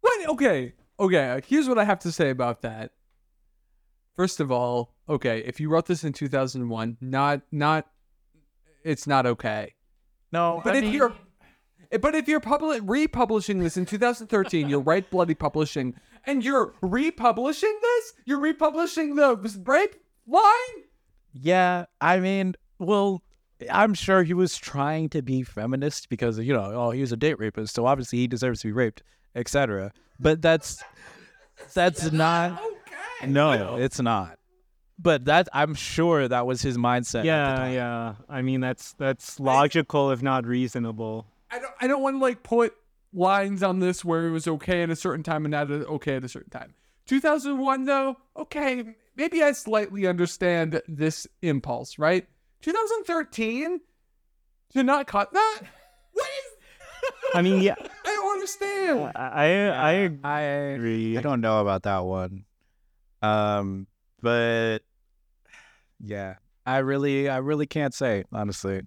What? 0.00 0.28
Okay. 0.28 0.74
Okay. 0.98 1.40
Here's 1.46 1.68
what 1.68 1.78
I 1.78 1.84
have 1.84 1.98
to 2.00 2.12
say 2.12 2.30
about 2.30 2.62
that. 2.62 2.92
First 4.16 4.40
of 4.40 4.50
all, 4.50 4.94
okay, 5.08 5.42
if 5.44 5.60
you 5.60 5.68
wrote 5.68 5.86
this 5.86 6.02
in 6.02 6.12
2001, 6.12 6.96
not 7.00 7.42
not 7.52 7.86
it's 8.82 9.06
not 9.06 9.26
okay. 9.26 9.74
No, 10.32 10.60
But 10.64 10.76
if 10.76 10.84
you're 10.84 11.12
eh, 11.92 11.98
But 11.98 12.14
if 12.14 12.26
you're 12.26 12.40
public 12.40 12.82
republishing 12.84 13.58
this 13.58 13.76
in 13.76 13.86
2013, 13.86 14.68
you're 14.68 14.80
Write 14.80 15.10
Bloody 15.10 15.34
publishing, 15.34 15.94
and 16.24 16.44
you're 16.44 16.74
republishing 16.80 17.78
this, 17.82 18.12
you're 18.24 18.40
republishing 18.40 19.16
the 19.16 19.36
rape 19.64 19.96
line. 20.26 20.84
Yeah, 21.32 21.84
I 22.00 22.18
mean, 22.18 22.54
well, 22.78 23.22
I'm 23.70 23.94
sure 23.94 24.22
he 24.22 24.34
was 24.34 24.56
trying 24.56 25.10
to 25.10 25.22
be 25.22 25.42
feminist 25.42 26.08
because 26.08 26.38
you 26.38 26.52
know, 26.52 26.72
oh, 26.74 26.90
he 26.90 27.00
was 27.02 27.12
a 27.12 27.16
date 27.16 27.38
rapist, 27.38 27.74
so 27.74 27.86
obviously 27.86 28.18
he 28.20 28.26
deserves 28.26 28.60
to 28.60 28.68
be 28.68 28.72
raped, 28.72 29.02
etc. 29.34 29.92
But 30.18 30.40
that's 30.40 30.82
that's 31.74 32.10
not. 32.12 32.62
Oh, 32.62 32.75
No, 33.24 33.76
it's 33.76 34.00
not. 34.00 34.38
But 34.98 35.26
that 35.26 35.48
I'm 35.52 35.74
sure 35.74 36.26
that 36.26 36.46
was 36.46 36.62
his 36.62 36.78
mindset. 36.78 37.20
at 37.20 37.22
the 37.22 37.26
Yeah, 37.28 37.54
time. 37.56 37.72
yeah. 37.74 38.14
I 38.28 38.42
mean, 38.42 38.60
that's 38.60 38.94
that's 38.94 39.38
logical, 39.38 40.10
if 40.10 40.22
not 40.22 40.46
reasonable. 40.46 41.26
I 41.50 41.58
don't 41.58 41.72
I 41.80 41.86
don't 41.86 42.02
want 42.02 42.16
to 42.16 42.20
like 42.20 42.42
put 42.42 42.74
lines 43.12 43.62
on 43.62 43.80
this 43.80 44.04
where 44.04 44.26
it 44.26 44.30
was 44.30 44.48
okay 44.48 44.82
at 44.82 44.90
a 44.90 44.96
certain 44.96 45.22
time 45.22 45.44
and 45.44 45.52
not 45.52 45.70
okay 45.70 46.16
at 46.16 46.24
a 46.24 46.28
certain 46.28 46.50
time. 46.50 46.74
2001 47.06 47.84
though, 47.84 48.16
okay, 48.36 48.96
maybe 49.16 49.42
I 49.42 49.52
slightly 49.52 50.06
understand 50.06 50.80
this 50.88 51.26
impulse, 51.42 51.98
right? 51.98 52.26
2013 52.62 53.80
to 54.72 54.82
not 54.82 55.06
cut 55.06 55.32
that? 55.32 55.60
What 56.14 56.26
is 56.26 57.12
I 57.34 57.42
mean, 57.42 57.60
yeah, 57.62 57.74
I 58.04 58.08
don't 58.14 58.32
understand. 58.32 59.12
I 59.14 59.68
I 59.68 60.10
I 60.24 60.40
agree. 60.40 61.18
I 61.18 61.20
don't 61.20 61.42
know 61.42 61.60
about 61.60 61.82
that 61.84 61.98
one. 61.98 62.45
Um, 63.26 63.86
but 64.22 64.78
yeah, 66.00 66.36
I 66.64 66.78
really, 66.78 67.28
I 67.28 67.38
really 67.38 67.66
can't 67.66 67.94
say 67.94 68.24
honestly. 68.32 68.82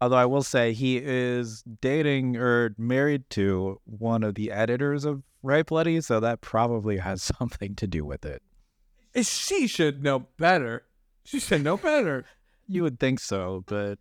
Although 0.00 0.16
I 0.16 0.26
will 0.26 0.44
say 0.44 0.72
he 0.72 1.00
is 1.02 1.64
dating 1.80 2.36
or 2.36 2.74
married 2.78 3.28
to 3.30 3.80
one 3.84 4.22
of 4.22 4.36
the 4.36 4.52
editors 4.52 5.04
of 5.04 5.22
Write 5.42 5.66
Bloody, 5.66 6.00
so 6.00 6.20
that 6.20 6.40
probably 6.40 6.98
has 6.98 7.22
something 7.38 7.74
to 7.76 7.86
do 7.86 8.04
with 8.04 8.24
it. 8.24 8.42
She 9.20 9.66
should 9.66 10.02
know 10.02 10.26
better. 10.36 10.84
She 11.24 11.40
should 11.40 11.64
know 11.64 11.76
better. 11.76 12.24
You 12.68 12.82
would 12.84 13.00
think 13.00 13.18
so, 13.18 13.64
but 13.66 13.98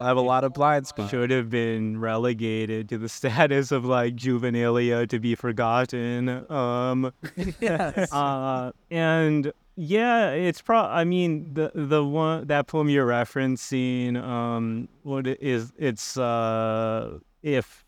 I 0.00 0.08
have 0.08 0.16
a 0.16 0.20
lot 0.22 0.44
of 0.44 0.54
blind 0.54 0.86
spots. 0.86 1.10
should 1.10 1.30
have 1.30 1.50
been 1.50 2.00
relegated 2.00 2.88
to 2.88 2.98
the 2.98 3.08
status 3.18 3.70
of 3.70 3.84
like 3.84 4.16
juvenilia 4.16 5.06
to 5.08 5.18
be 5.20 5.34
forgotten. 5.34 6.50
Um, 6.50 7.12
Yes. 7.60 8.12
uh, 8.12 8.72
and 8.90 9.52
yeah, 9.76 10.30
it's 10.30 10.60
pro. 10.62 10.78
I 10.80 11.04
mean, 11.04 11.52
the 11.54 11.70
the 11.74 12.04
one 12.04 12.46
that 12.48 12.66
poem 12.66 12.88
you're 12.88 13.06
referencing, 13.06 14.16
um, 14.22 14.88
what 15.02 15.26
it 15.26 15.38
is 15.42 15.72
uh, 16.16 17.18
if. 17.42 17.84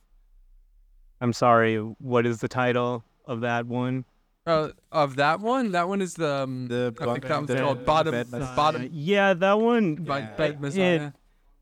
I'm 1.20 1.32
sorry. 1.32 1.76
What 1.78 2.26
is 2.26 2.40
the 2.40 2.48
title 2.48 3.04
of 3.26 3.42
that 3.42 3.66
one? 3.66 4.04
Uh, 4.44 4.70
of 4.90 5.14
that 5.16 5.38
one, 5.38 5.70
that 5.70 5.86
one 5.88 6.00
is 6.02 6.14
the 6.14 6.28
um, 6.42 6.66
The 6.66 6.92
I 7.00 7.04
think 7.04 7.22
that 7.28 7.30
one's 7.36 7.46
the- 7.48 7.56
called 7.60 7.78
the 7.80 7.84
bottom 7.84 8.30
bottom 8.56 8.88
yeah, 8.92 9.34
that 9.34 9.60
one. 9.60 9.94
by 9.96 10.18
Yeah. 10.20 10.34
bed 10.36 10.60
Messiah. 10.60 11.12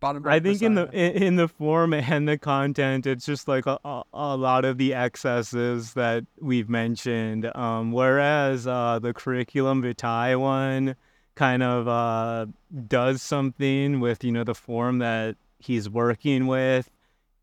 Bottom 0.01 0.26
I 0.26 0.40
think 0.40 0.62
in 0.62 0.76
the 0.76 0.90
in 0.92 1.22
in 1.22 1.36
the 1.36 1.46
form 1.46 1.92
and 1.92 2.26
the 2.26 2.38
content, 2.38 3.07
it's 3.07 3.26
just 3.26 3.46
like 3.46 3.66
a, 3.66 3.78
a, 3.84 4.03
a 4.14 4.36
lot 4.36 4.64
of 4.64 4.78
the 4.78 4.94
excesses 4.94 5.92
that 5.92 6.24
we've 6.40 6.70
mentioned. 6.70 7.55
Um, 7.55 7.92
whereas 7.92 8.66
uh, 8.66 8.98
the 8.98 9.12
curriculum 9.12 9.82
vitae 9.82 10.36
one 10.36 10.96
kind 11.34 11.62
of 11.62 11.86
uh, 11.86 12.46
does 12.88 13.20
something 13.20 14.01
with 14.01 14.24
you 14.24 14.32
know 14.32 14.42
the 14.42 14.55
form 14.55 15.01
that 15.01 15.36
he's 15.59 15.90
working 15.90 16.46
with, 16.46 16.90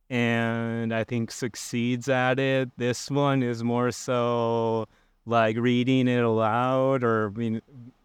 and 0.09 0.91
I 0.91 1.03
think 1.03 1.29
succeeds 1.29 2.09
at 2.09 2.39
it. 2.39 2.71
This 2.77 3.11
one 3.11 3.43
is 3.43 3.63
more 3.63 3.91
so 3.91 4.87
like 5.27 5.57
reading 5.57 6.07
it 6.07 6.23
aloud 6.23 7.03
or 7.03 7.27
I 7.27 7.37
mean, 7.37 7.61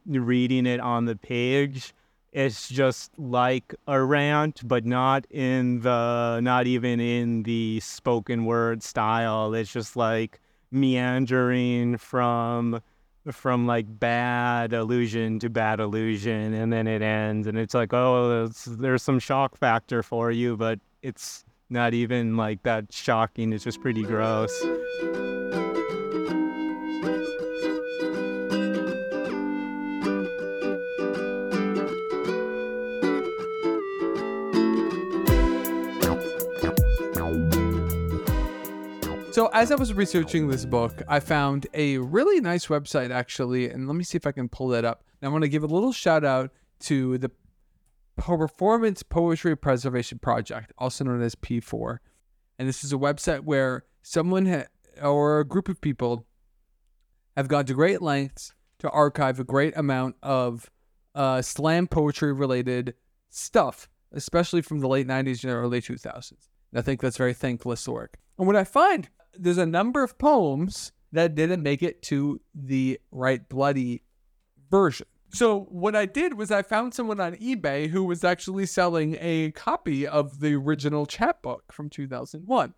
reading 0.07 0.67
it 0.67 0.81
on 0.81 1.07
the 1.07 1.17
page 1.17 1.95
it's 2.33 2.69
just 2.69 3.19
like 3.19 3.75
a 3.87 4.03
rant 4.03 4.67
but 4.67 4.87
not 4.87 5.27
in 5.31 5.81
the 5.81 6.41
not 6.41 6.67
even 6.67 7.01
in 7.01 7.43
the 7.43 7.81
spoken 7.81 8.45
word 8.45 8.83
style. 8.83 9.55
It's 9.55 9.73
just 9.73 9.97
like 9.97 10.41
meandering 10.71 11.99
from 11.99 12.81
from 13.31 13.67
like 13.67 13.87
bad 14.01 14.73
illusion 14.73 15.39
to 15.39 15.49
bad 15.51 15.79
illusion 15.79 16.55
and 16.55 16.73
then 16.73 16.89
it 16.89 17.03
ends 17.03 17.47
and 17.47 17.57
it's 17.57 17.73
like 17.73 17.93
oh 17.93 18.29
there's, 18.29 18.65
there's 18.65 19.03
some 19.03 19.21
shock 19.21 19.57
factor 19.57 20.03
for 20.03 20.33
you 20.33 20.57
but 20.57 20.81
it's 21.03 21.45
not 21.73 21.95
even 21.95 22.37
like 22.37 22.63
that 22.65 22.93
shocking. 22.93 23.53
It's 23.53 23.65
just 23.65 23.81
pretty 23.81 24.03
gross 24.03 24.53
So 39.33 39.47
as 39.55 39.73
I 39.73 39.77
was 39.77 39.95
researching 39.95 40.49
this 40.49 40.67
book, 40.67 41.03
I 41.09 41.19
found 41.19 41.67
a 41.73 41.97
really 41.97 42.39
nice 42.43 42.67
website 42.67 43.11
actually, 43.11 43.71
and 43.71 43.89
let 43.89 43.97
me 43.97 44.05
see 44.05 44.17
if 44.17 44.27
I 44.27 44.33
can 44.33 44.47
pull 44.47 44.69
that 44.69 44.85
up. 44.85 45.05
And 45.23 45.27
I 45.27 45.33
want 45.33 45.41
to 45.41 45.49
give 45.49 45.63
a 45.63 45.67
little 45.67 45.91
shout 45.91 46.23
out 46.23 46.51
to 46.81 47.17
the 47.17 47.31
Performance 48.19 49.03
Poetry 49.03 49.57
Preservation 49.57 50.19
Project, 50.19 50.75
also 50.77 51.05
known 51.05 51.23
as 51.23 51.35
P4. 51.35 51.97
And 52.59 52.69
this 52.69 52.85
is 52.85 52.93
a 52.93 52.97
website 52.97 53.41
where 53.41 53.85
someone 54.03 54.45
ha- 54.45 54.67
or 55.03 55.41
a 55.41 55.47
group 55.47 55.71
of 55.71 55.81
people 55.81 56.27
have 57.35 57.49
gone 57.49 57.65
to 57.65 57.73
great 57.73 58.03
lengths 58.03 58.53
to 58.81 58.91
archive 58.91 59.41
a 59.41 59.45
great 59.45 59.75
amount 59.79 60.17
of 60.23 60.71
uh, 61.15 61.41
slam 61.41 61.87
poetry 61.87 62.35
related 62.35 62.93
stuff, 63.31 63.89
especially 64.13 64.61
from 64.61 64.81
the 64.81 64.89
late 64.89 65.07
90s 65.07 65.43
and 65.43 65.55
early 65.55 65.81
2000s. 65.81 66.33
And 66.71 66.79
I 66.79 66.83
think 66.83 67.01
that's 67.01 67.17
very 67.17 67.33
thankless 67.33 67.89
work. 67.89 68.19
And 68.37 68.47
what 68.47 68.57
I 68.57 68.65
find, 68.65 69.09
there's 69.39 69.59
a 69.59 69.67
number 69.67 70.03
of 70.03 70.19
poems 70.19 70.93
that 71.13 71.35
didn't 71.35 71.63
make 71.63 71.83
it 71.83 72.03
to 72.03 72.41
the 72.55 72.99
Write 73.11 73.49
Bloody 73.49 74.03
version. 74.71 75.07
So 75.35 75.61
what 75.71 75.97
I 75.97 76.05
did 76.05 76.35
was 76.35 76.51
I 76.51 76.63
found 76.63 76.93
someone 76.93 77.19
on 77.19 77.37
eBay 77.37 77.89
who 77.89 78.05
was 78.05 78.23
actually 78.23 78.67
selling 78.67 79.17
a 79.19 79.51
copy 79.53 80.07
of 80.07 80.41
the 80.41 80.55
original 80.55 81.07
chapbook 81.07 81.73
from 81.73 81.89
2001. 81.89 82.75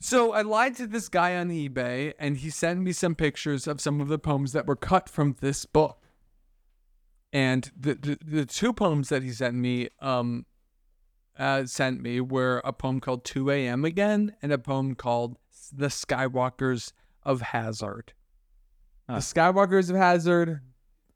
So 0.00 0.32
I 0.32 0.42
lied 0.42 0.76
to 0.76 0.86
this 0.86 1.08
guy 1.08 1.36
on 1.36 1.48
eBay 1.48 2.12
and 2.18 2.36
he 2.36 2.50
sent 2.50 2.80
me 2.80 2.92
some 2.92 3.16
pictures 3.16 3.66
of 3.66 3.80
some 3.80 4.00
of 4.00 4.06
the 4.06 4.18
poems 4.18 4.52
that 4.52 4.66
were 4.66 4.76
cut 4.76 5.08
from 5.08 5.36
this 5.40 5.66
book. 5.66 6.00
And 7.32 7.70
the 7.78 7.94
the, 7.94 8.18
the 8.24 8.46
two 8.46 8.72
poems 8.72 9.08
that 9.08 9.22
he 9.22 9.32
sent 9.32 9.56
me 9.56 9.88
um 10.00 10.46
uh, 11.38 11.66
sent 11.66 12.00
me 12.00 12.20
were 12.20 12.60
a 12.64 12.72
poem 12.72 13.00
called 13.00 13.24
2 13.24 13.50
a.m. 13.50 13.84
again 13.84 14.34
and 14.42 14.50
a 14.50 14.58
poem 14.58 14.94
called 14.96 15.36
The 15.70 15.86
Skywalkers 15.86 16.92
of 17.22 17.40
Hazard. 17.40 18.12
The 19.06 19.14
Skywalkers 19.14 19.88
of 19.88 19.96
Hazard 19.96 20.60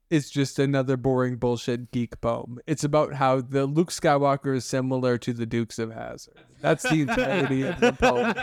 is 0.09 0.29
just 0.29 0.59
another 0.59 0.97
boring 0.97 1.37
bullshit 1.37 1.91
geek 1.91 2.19
poem. 2.21 2.59
It's 2.67 2.83
about 2.83 3.13
how 3.13 3.41
the 3.41 3.65
Luke 3.65 3.89
Skywalker 3.89 4.55
is 4.55 4.65
similar 4.65 5.17
to 5.17 5.33
the 5.33 5.45
Dukes 5.45 5.79
of 5.79 5.91
Hazzard. 5.91 6.39
That's 6.61 6.83
the 6.83 7.01
entirety 7.01 7.63
of 7.63 7.79
the 7.79 7.93
poem. 7.93 8.35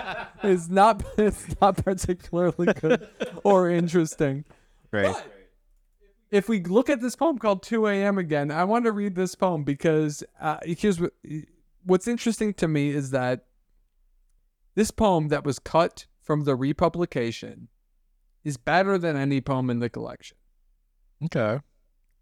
It's 0.43 0.69
not 0.69 1.05
it's 1.19 1.47
not 1.61 1.77
particularly 1.77 2.73
good 2.75 3.09
or 3.45 3.71
interesting. 3.71 4.45
Right. 4.91 5.15
If 6.31 6.49
we 6.49 6.61
look 6.61 6.91
at 6.91 7.01
this 7.01 7.15
poem 7.15 7.39
called 7.39 7.63
2 7.63 7.87
a.m. 7.87 8.19
again, 8.19 8.51
I 8.51 8.65
want 8.65 8.85
to 8.85 8.93
read 8.93 9.15
this 9.15 9.35
poem 9.35 9.63
because 9.63 10.25
uh, 10.41 10.59
here's 10.65 11.01
what 11.01 11.13
what's 11.85 12.09
interesting 12.09 12.55
to 12.55 12.69
me 12.69 12.91
is 12.91 13.11
that 13.11 13.47
this 14.75 14.91
poem 14.91 15.29
that 15.29 15.45
was 15.45 15.59
cut 15.59 16.07
from 16.23 16.45
the 16.45 16.55
republication 16.57 17.69
is 18.45 18.57
better 18.57 18.99
than 18.99 19.17
any 19.17 19.41
poem 19.41 19.69
in 19.71 19.81
the 19.81 19.89
collection. 19.91 20.37
Okay. 21.25 21.59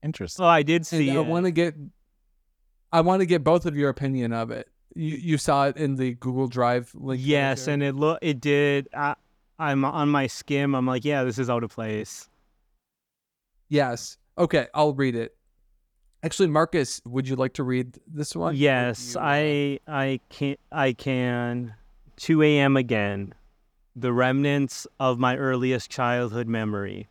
Interesting. 0.03 0.45
oh 0.45 0.49
i 0.49 0.63
did 0.63 0.77
And 0.83 0.87
see 0.87 1.11
I 1.11 1.19
want 1.21 1.47
to 1.47 1.51
get 1.51 1.75
I 2.93 3.01
want 3.01 3.21
to 3.21 3.27
get 3.27 3.43
both 3.45 3.67
of 3.67 3.77
your 3.77 3.89
opinion 3.91 4.33
of 4.33 4.51
it. 4.51 4.69
You 4.95 5.17
you 5.17 5.39
saw 5.39 5.67
it 5.67 5.77
in 5.77 5.97
the 5.97 6.15
Google 6.15 6.47
Drive 6.49 6.91
link. 6.95 7.21
Yes, 7.25 7.65
shared? 7.65 7.75
and 7.75 7.83
it 7.83 7.95
look 7.95 8.19
it 8.23 8.41
did. 8.41 8.89
I, 8.95 9.15
I'm 9.59 9.85
on 9.85 10.09
my 10.09 10.27
skim. 10.29 10.75
I'm 10.75 10.87
like, 10.87 11.05
yeah, 11.05 11.25
this 11.25 11.39
is 11.39 11.51
out 11.51 11.65
of 11.65 11.71
place. 11.71 12.29
yes. 13.69 14.17
Okay, 14.39 14.69
I'll 14.73 14.95
read 14.95 15.17
it. 15.17 15.35
Actually, 16.23 16.49
Marcus, 16.49 17.01
would 17.05 17.29
you 17.29 17.35
like 17.35 17.55
to 17.55 17.65
read 17.65 17.99
this 18.07 18.35
one? 18.37 18.55
Yes, 18.57 19.15
you, 19.15 19.21
I 19.21 19.79
I 19.87 20.21
can 20.31 20.57
I 20.73 20.93
can. 20.93 21.75
2 22.19 22.43
a.m. 22.43 22.77
again. 22.77 23.33
The 23.95 24.12
remnants 24.12 24.89
of 24.99 25.21
my 25.21 25.37
earliest 25.37 25.89
childhood 25.89 26.49
memory. 26.49 27.09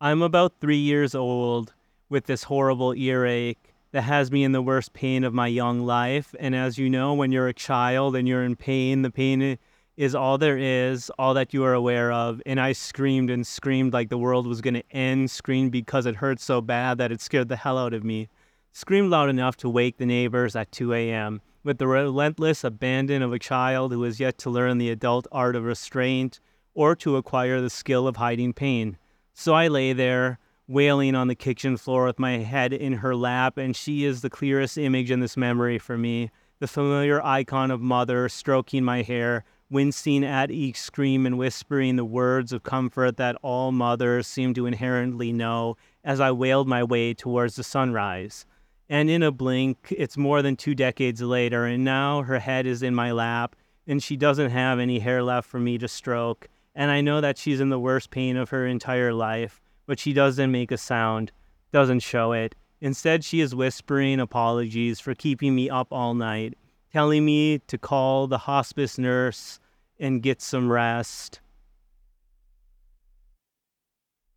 I'm 0.00 0.22
about 0.22 0.54
three 0.58 0.78
years 0.78 1.14
old 1.14 1.74
with 2.08 2.24
this 2.24 2.44
horrible 2.44 2.94
earache 2.94 3.74
that 3.92 4.02
has 4.02 4.32
me 4.32 4.42
in 4.42 4.52
the 4.52 4.62
worst 4.62 4.94
pain 4.94 5.22
of 5.22 5.34
my 5.34 5.48
young 5.48 5.80
life. 5.80 6.34
And 6.40 6.54
as 6.54 6.78
you 6.78 6.88
know, 6.88 7.12
when 7.12 7.30
you're 7.30 7.48
a 7.48 7.54
child 7.54 8.16
and 8.16 8.26
you're 8.26 8.42
in 8.42 8.56
pain, 8.56 9.02
the 9.02 9.10
pain 9.10 9.58
is 9.98 10.14
all 10.14 10.38
there 10.38 10.56
is, 10.56 11.10
all 11.18 11.34
that 11.34 11.52
you 11.52 11.62
are 11.64 11.74
aware 11.74 12.10
of. 12.10 12.40
And 12.46 12.58
I 12.58 12.72
screamed 12.72 13.28
and 13.28 13.46
screamed 13.46 13.92
like 13.92 14.08
the 14.08 14.16
world 14.16 14.46
was 14.46 14.62
going 14.62 14.74
to 14.74 14.92
end, 14.92 15.30
screamed 15.30 15.72
because 15.72 16.06
it 16.06 16.16
hurt 16.16 16.40
so 16.40 16.62
bad 16.62 16.96
that 16.98 17.12
it 17.12 17.20
scared 17.20 17.48
the 17.48 17.56
hell 17.56 17.76
out 17.76 17.92
of 17.92 18.02
me. 18.02 18.28
Screamed 18.72 19.10
loud 19.10 19.28
enough 19.28 19.58
to 19.58 19.68
wake 19.68 19.98
the 19.98 20.06
neighbors 20.06 20.56
at 20.56 20.72
2 20.72 20.94
a.m. 20.94 21.42
With 21.64 21.78
the 21.78 21.86
relentless 21.86 22.64
abandon 22.64 23.22
of 23.22 23.32
a 23.32 23.38
child 23.38 23.92
who 23.92 24.02
has 24.02 24.18
yet 24.18 24.36
to 24.38 24.50
learn 24.50 24.78
the 24.78 24.90
adult 24.90 25.28
art 25.30 25.54
of 25.54 25.62
restraint 25.62 26.40
or 26.74 26.96
to 26.96 27.16
acquire 27.16 27.60
the 27.60 27.70
skill 27.70 28.08
of 28.08 28.16
hiding 28.16 28.52
pain. 28.52 28.98
So 29.32 29.54
I 29.54 29.68
lay 29.68 29.92
there, 29.92 30.40
wailing 30.66 31.14
on 31.14 31.28
the 31.28 31.36
kitchen 31.36 31.76
floor 31.76 32.06
with 32.06 32.18
my 32.18 32.38
head 32.38 32.72
in 32.72 32.94
her 32.94 33.14
lap, 33.14 33.58
and 33.58 33.76
she 33.76 34.04
is 34.04 34.22
the 34.22 34.30
clearest 34.30 34.76
image 34.76 35.10
in 35.12 35.20
this 35.20 35.36
memory 35.36 35.78
for 35.78 35.96
me. 35.96 36.32
The 36.58 36.66
familiar 36.66 37.24
icon 37.24 37.70
of 37.70 37.80
mother 37.80 38.28
stroking 38.28 38.82
my 38.82 39.02
hair, 39.02 39.44
wincing 39.70 40.24
at 40.24 40.50
each 40.50 40.80
scream 40.80 41.26
and 41.26 41.38
whispering 41.38 41.94
the 41.94 42.04
words 42.04 42.52
of 42.52 42.64
comfort 42.64 43.18
that 43.18 43.36
all 43.40 43.70
mothers 43.70 44.26
seem 44.26 44.52
to 44.54 44.66
inherently 44.66 45.32
know 45.32 45.76
as 46.02 46.18
I 46.18 46.32
wailed 46.32 46.66
my 46.66 46.82
way 46.82 47.14
towards 47.14 47.54
the 47.54 47.62
sunrise. 47.62 48.46
And 48.92 49.08
in 49.08 49.22
a 49.22 49.32
blink, 49.32 49.92
it's 49.96 50.16
more 50.16 50.42
than 50.42 50.54
two 50.54 50.74
decades 50.74 51.22
later, 51.22 51.64
and 51.64 51.82
now 51.82 52.22
her 52.22 52.38
head 52.38 52.66
is 52.66 52.82
in 52.82 52.94
my 52.94 53.10
lap, 53.10 53.56
and 53.86 54.02
she 54.02 54.16
doesn't 54.16 54.50
have 54.50 54.78
any 54.78 54.98
hair 54.98 55.22
left 55.22 55.48
for 55.48 55.58
me 55.58 55.78
to 55.78 55.88
stroke. 55.88 56.48
And 56.74 56.90
I 56.90 57.00
know 57.00 57.20
that 57.20 57.38
she's 57.38 57.60
in 57.60 57.70
the 57.70 57.80
worst 57.80 58.10
pain 58.10 58.36
of 58.36 58.50
her 58.50 58.66
entire 58.66 59.12
life 59.14 59.62
but 59.86 59.98
she 59.98 60.12
doesn't 60.12 60.50
make 60.50 60.70
a 60.70 60.76
sound, 60.76 61.32
doesn't 61.72 62.00
show 62.00 62.32
it. 62.32 62.54
Instead, 62.80 63.24
she 63.24 63.40
is 63.40 63.54
whispering 63.54 64.20
apologies 64.20 65.00
for 65.00 65.14
keeping 65.14 65.54
me 65.54 65.70
up 65.70 65.88
all 65.90 66.14
night, 66.14 66.56
telling 66.92 67.24
me 67.24 67.58
to 67.58 67.78
call 67.78 68.26
the 68.26 68.38
hospice 68.38 68.98
nurse 68.98 69.60
and 69.98 70.22
get 70.22 70.40
some 70.40 70.70
rest. 70.70 71.40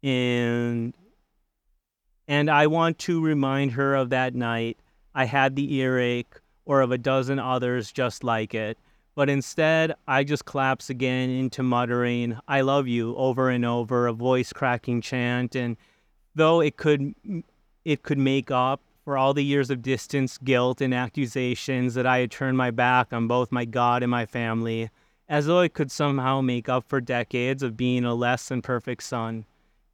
And 0.04 0.94
and 2.28 2.50
I 2.50 2.68
want 2.68 3.00
to 3.00 3.24
remind 3.24 3.72
her 3.74 3.96
of 3.96 4.10
that 4.10 4.36
night 4.36 4.78
I 5.14 5.26
had 5.26 5.56
the 5.56 5.74
earache 5.76 6.40
or 6.66 6.82
of 6.82 6.92
a 6.92 6.98
dozen 6.98 7.40
others 7.40 7.92
just 7.92 8.24
like 8.24 8.54
it. 8.54 8.78
But 9.16 9.30
instead, 9.30 9.94
I 10.08 10.26
just 10.26 10.46
collapse 10.46 10.90
again 10.90 11.30
into 11.30 11.64
muttering, 11.64 12.38
I 12.48 12.62
love 12.62 12.88
you 12.88 13.16
over 13.16 13.50
and 13.50 13.64
over, 13.66 14.08
a 14.08 14.14
voice 14.14 14.52
cracking 14.52 15.00
chant. 15.00 15.56
And 15.56 15.78
though 16.36 16.60
it 16.60 16.76
could, 16.76 17.14
it 17.86 18.04
could 18.04 18.18
make 18.18 18.52
up 18.52 18.82
for 19.06 19.18
all 19.18 19.34
the 19.34 19.46
years 19.46 19.70
of 19.70 19.82
distance, 19.82 20.38
guilt, 20.40 20.82
and 20.82 20.94
accusations 20.94 21.94
that 21.94 22.06
I 22.06 22.18
had 22.18 22.32
turned 22.32 22.58
my 22.58 22.72
back 22.72 23.14
on 23.14 23.28
both 23.28 23.52
my 23.52 23.64
God 23.64 24.04
and 24.04 24.12
my 24.12 24.26
family, 24.26 24.90
as 25.30 25.46
though 25.46 25.62
it 25.62 25.74
could 25.74 25.92
somehow 25.92 26.42
make 26.42 26.68
up 26.68 26.84
for 26.90 27.00
decades 27.00 27.64
of 27.64 27.78
being 27.78 28.04
a 28.04 28.16
less 28.16 28.50
than 28.50 28.62
perfect 28.62 29.04
son. 29.04 29.46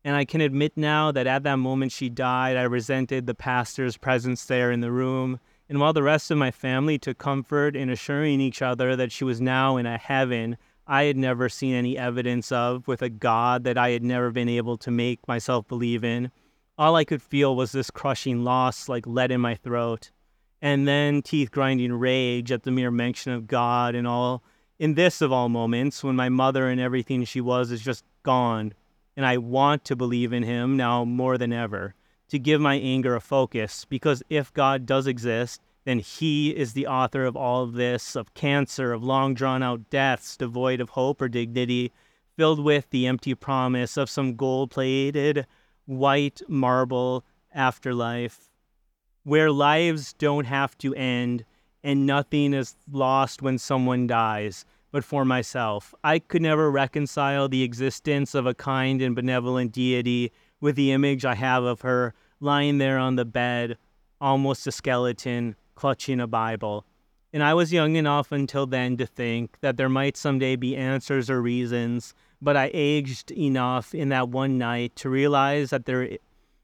And 0.03 0.15
I 0.15 0.25
can 0.25 0.41
admit 0.41 0.73
now 0.75 1.11
that 1.11 1.27
at 1.27 1.43
that 1.43 1.57
moment 1.57 1.91
she 1.91 2.09
died, 2.09 2.57
I 2.57 2.63
resented 2.63 3.25
the 3.27 3.35
pastor's 3.35 3.97
presence 3.97 4.45
there 4.45 4.71
in 4.71 4.81
the 4.81 4.91
room 4.91 5.39
and 5.71 5.79
while 5.79 5.93
the 5.93 6.03
rest 6.03 6.29
of 6.29 6.37
my 6.37 6.51
family 6.51 6.99
took 6.99 7.17
comfort 7.17 7.77
in 7.77 7.89
assuring 7.89 8.41
each 8.41 8.61
other 8.61 8.93
that 8.97 9.09
she 9.09 9.23
was 9.23 9.39
now 9.39 9.77
in 9.77 9.85
a 9.85 9.97
heaven 9.97 10.57
I 10.85 11.03
had 11.03 11.15
never 11.15 11.47
seen 11.47 11.73
any 11.73 11.97
evidence 11.97 12.51
of, 12.51 12.89
with 12.89 13.01
a 13.01 13.07
God 13.07 13.63
that 13.63 13.77
I 13.77 13.91
had 13.91 14.03
never 14.03 14.31
been 14.31 14.49
able 14.49 14.75
to 14.79 14.91
make 14.91 15.25
myself 15.29 15.65
believe 15.69 16.03
in, 16.03 16.29
all 16.77 16.97
I 16.97 17.05
could 17.05 17.21
feel 17.21 17.55
was 17.55 17.71
this 17.71 17.89
crushing 17.89 18.43
loss 18.43 18.89
like 18.89 19.07
lead 19.07 19.31
in 19.31 19.39
my 19.39 19.55
throat. 19.55 20.11
And 20.61 20.85
then 20.85 21.21
teeth 21.21 21.51
grinding 21.51 21.93
rage 21.93 22.51
at 22.51 22.63
the 22.63 22.71
mere 22.71 22.91
mention 22.91 23.31
of 23.31 23.47
God 23.47 23.95
and 23.95 24.05
all. 24.05 24.43
In 24.77 24.95
this 24.95 25.21
of 25.21 25.31
all 25.31 25.47
moments, 25.47 26.03
when 26.03 26.17
my 26.17 26.27
mother 26.27 26.67
and 26.67 26.81
everything 26.81 27.23
she 27.23 27.39
was 27.39 27.71
is 27.71 27.81
just 27.81 28.03
gone, 28.23 28.73
and 29.15 29.25
I 29.25 29.37
want 29.37 29.85
to 29.85 29.95
believe 29.95 30.33
in 30.33 30.43
Him 30.43 30.77
now 30.77 31.05
more 31.05 31.37
than 31.37 31.53
ever 31.53 31.95
to 32.29 32.39
give 32.39 32.61
my 32.61 32.75
anger 32.75 33.15
a 33.15 33.21
focus 33.21 33.85
because 33.85 34.23
if 34.29 34.53
God 34.53 34.85
does 34.85 35.07
exist, 35.07 35.61
then 35.83 35.99
He 35.99 36.55
is 36.55 36.73
the 36.73 36.87
author 36.87 37.25
of 37.25 37.35
all 37.35 37.63
of 37.63 37.73
this, 37.73 38.15
of 38.15 38.33
cancer, 38.33 38.93
of 38.93 39.03
long 39.03 39.33
drawn 39.33 39.63
out 39.63 39.89
deaths 39.89 40.37
devoid 40.37 40.79
of 40.79 40.89
hope 40.89 41.21
or 41.21 41.27
dignity, 41.27 41.91
filled 42.37 42.63
with 42.63 42.89
the 42.89 43.07
empty 43.07 43.35
promise 43.35 43.97
of 43.97 44.09
some 44.09 44.35
gold 44.35 44.71
plated 44.71 45.45
white 45.85 46.41
marble 46.47 47.25
afterlife 47.53 48.51
where 49.23 49.51
lives 49.51 50.13
don't 50.13 50.45
have 50.45 50.77
to 50.79 50.95
end 50.95 51.45
and 51.83 52.05
nothing 52.05 52.53
is 52.53 52.75
lost 52.91 53.41
when 53.41 53.57
someone 53.57 54.07
dies. 54.07 54.65
But 54.91 55.05
for 55.05 55.23
myself, 55.23 55.93
I 56.03 56.19
could 56.19 56.41
never 56.41 56.69
reconcile 56.69 57.47
the 57.47 57.63
existence 57.63 58.35
of 58.35 58.45
a 58.45 58.53
kind 58.53 59.01
and 59.01 59.15
benevolent 59.15 59.71
deity 59.71 60.31
with 60.59 60.75
the 60.75 60.91
image 60.91 61.23
I 61.23 61.35
have 61.35 61.63
of 61.63 61.81
her 61.81 62.13
lying 62.41 62.77
there 62.77 62.97
on 62.97 63.15
the 63.15 63.25
bed, 63.25 63.77
almost 64.19 64.67
a 64.67 64.71
skeleton, 64.71 65.55
clutching 65.75 66.19
a 66.19 66.27
Bible. 66.27 66.85
And 67.33 67.43
I 67.43 67.53
was 67.53 67.71
young 67.71 67.95
enough 67.95 68.31
until 68.31 68.65
then 68.65 68.97
to 68.97 69.05
think 69.05 69.57
that 69.61 69.77
there 69.77 69.87
might 69.87 70.17
someday 70.17 70.57
be 70.57 70.75
answers 70.75 71.29
or 71.29 71.41
reasons, 71.41 72.13
but 72.41 72.57
I 72.57 72.69
aged 72.73 73.31
enough 73.31 73.95
in 73.95 74.09
that 74.09 74.29
one 74.29 74.57
night 74.57 74.95
to 74.97 75.09
realize 75.09 75.69
that 75.69 75.85
there 75.85 76.17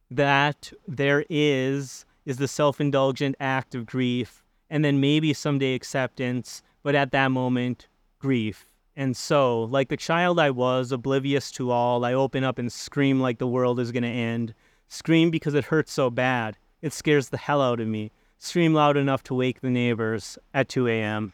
that 0.10 0.72
there 0.88 1.26
is 1.30 2.06
is 2.26 2.38
the 2.38 2.48
self-indulgent 2.48 3.36
act 3.40 3.76
of 3.76 3.86
grief 3.86 4.44
and 4.70 4.84
then 4.84 5.00
maybe 5.00 5.34
someday 5.34 5.74
acceptance, 5.74 6.62
but 6.84 6.96
at 6.96 7.12
that 7.12 7.32
moment 7.32 7.88
grief. 8.20 8.70
And 8.96 9.16
so, 9.16 9.64
like 9.64 9.90
the 9.90 9.98
child 9.98 10.40
I 10.40 10.50
was, 10.50 10.92
oblivious 10.92 11.52
to 11.52 11.70
all, 11.70 12.04
I 12.04 12.14
open 12.14 12.44
up 12.44 12.58
and 12.58 12.72
scream 12.72 13.20
like 13.20 13.38
the 13.38 13.48
world 13.48 13.80
is 13.80 13.92
going 13.92 14.04
to 14.04 14.10
end. 14.10 14.56
Scream 14.88 15.30
because 15.30 15.54
it 15.54 15.66
hurts 15.66 15.92
so 15.92 16.10
bad. 16.10 16.58
It 16.82 16.94
scares 16.94 17.30
the 17.30 17.38
hell 17.38 17.62
out 17.62 17.80
of 17.80 17.88
me. 17.88 18.12
Scream 18.40 18.74
loud 18.74 18.98
enough 18.98 19.24
to 19.24 19.36
wake 19.36 19.62
the 19.62 19.70
neighbors 19.70 20.38
at 20.54 20.70
2 20.70 20.88
a.m. 20.88 21.34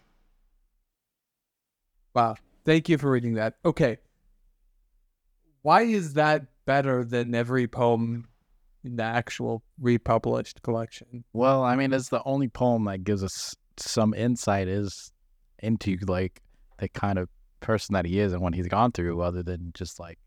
Wow. 2.14 2.36
Thank 2.66 2.90
you 2.90 2.98
for 2.98 3.12
reading 3.12 3.36
that. 3.36 3.56
Okay. 3.66 3.98
Why 5.62 5.84
is 5.84 6.14
that 6.14 6.46
better 6.66 7.04
than 7.04 7.34
every 7.34 7.68
poem 7.68 8.28
in 8.84 8.98
the 8.98 9.04
actual 9.04 9.64
republished 9.80 10.62
collection? 10.62 11.24
Well, 11.34 11.64
I 11.64 11.76
mean, 11.76 11.94
it's 11.94 12.10
the 12.10 12.24
only 12.24 12.50
poem 12.50 12.86
that 12.86 13.04
gives 13.04 13.24
us 13.24 13.56
some 13.78 14.14
insight 14.14 14.68
is 14.68 15.12
into 15.60 15.98
like 16.08 16.42
the 16.84 16.90
kind 16.90 17.18
of 17.18 17.30
person 17.62 17.94
that 17.94 18.06
he 18.06 18.20
is 18.20 18.34
and 18.34 18.42
what 18.42 18.54
he's 18.54 18.68
gone 18.68 18.92
through, 18.92 19.22
other 19.22 19.42
than 19.42 19.72
just 19.74 20.00
like 20.00 20.20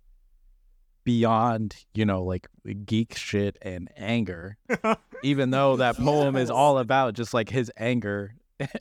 beyond, 1.05 1.77
you 1.95 2.05
know, 2.05 2.25
like 2.25 2.49
geek 2.85 3.15
shit 3.15 3.59
and 3.63 3.91
anger. 3.97 4.57
even 5.23 5.51
though 5.51 5.77
that 5.77 5.97
poem 5.97 6.37
is 6.37 6.51
all 6.51 6.79
about 6.79 7.15
just 7.15 7.35
like 7.35 7.49
his 7.49 7.71
anger 7.77 8.35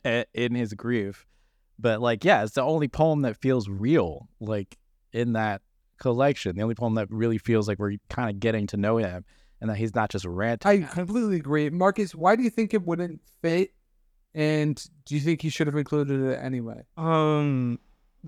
in 0.34 0.54
his 0.54 0.74
grief. 0.74 1.26
But 1.78 2.00
like, 2.00 2.24
yeah, 2.24 2.42
it's 2.42 2.54
the 2.54 2.62
only 2.62 2.88
poem 2.88 3.22
that 3.22 3.36
feels 3.36 3.68
real, 3.68 4.28
like 4.40 4.78
in 5.12 5.34
that 5.34 5.60
collection. 5.98 6.56
The 6.56 6.62
only 6.62 6.74
poem 6.74 6.94
that 6.94 7.10
really 7.10 7.38
feels 7.38 7.68
like 7.68 7.78
we're 7.78 7.96
kind 8.08 8.30
of 8.30 8.40
getting 8.40 8.66
to 8.68 8.76
know 8.76 8.96
him 8.96 9.24
and 9.60 9.70
that 9.70 9.76
he's 9.76 9.94
not 9.94 10.10
just 10.10 10.24
ranting. 10.24 10.84
I 10.84 10.86
completely 10.86 11.36
agree. 11.36 11.68
Marcus, 11.70 12.14
why 12.14 12.36
do 12.36 12.42
you 12.42 12.50
think 12.50 12.74
it 12.74 12.86
wouldn't 12.86 13.20
fit? 13.42 13.72
And 14.36 14.80
do 15.06 15.14
you 15.14 15.20
think 15.22 15.40
he 15.40 15.48
should 15.48 15.66
have 15.66 15.76
included 15.76 16.20
it 16.20 16.38
anyway? 16.42 16.82
Um, 16.98 17.80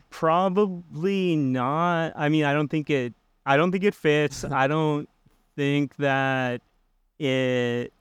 probably 0.09 1.37
not. 1.37 2.15
I 2.17 2.31
mean, 2.31 2.45
I 2.45 2.55
don't 2.55 2.69
think 2.69 2.89
it. 2.89 3.13
I 3.45 3.59
don't 3.59 3.71
think 3.71 3.85
it 3.85 3.95
fits. 3.95 4.43
I 4.45 4.67
don't 4.67 5.09
think 5.55 5.97
that 5.97 6.63
it 7.19 7.93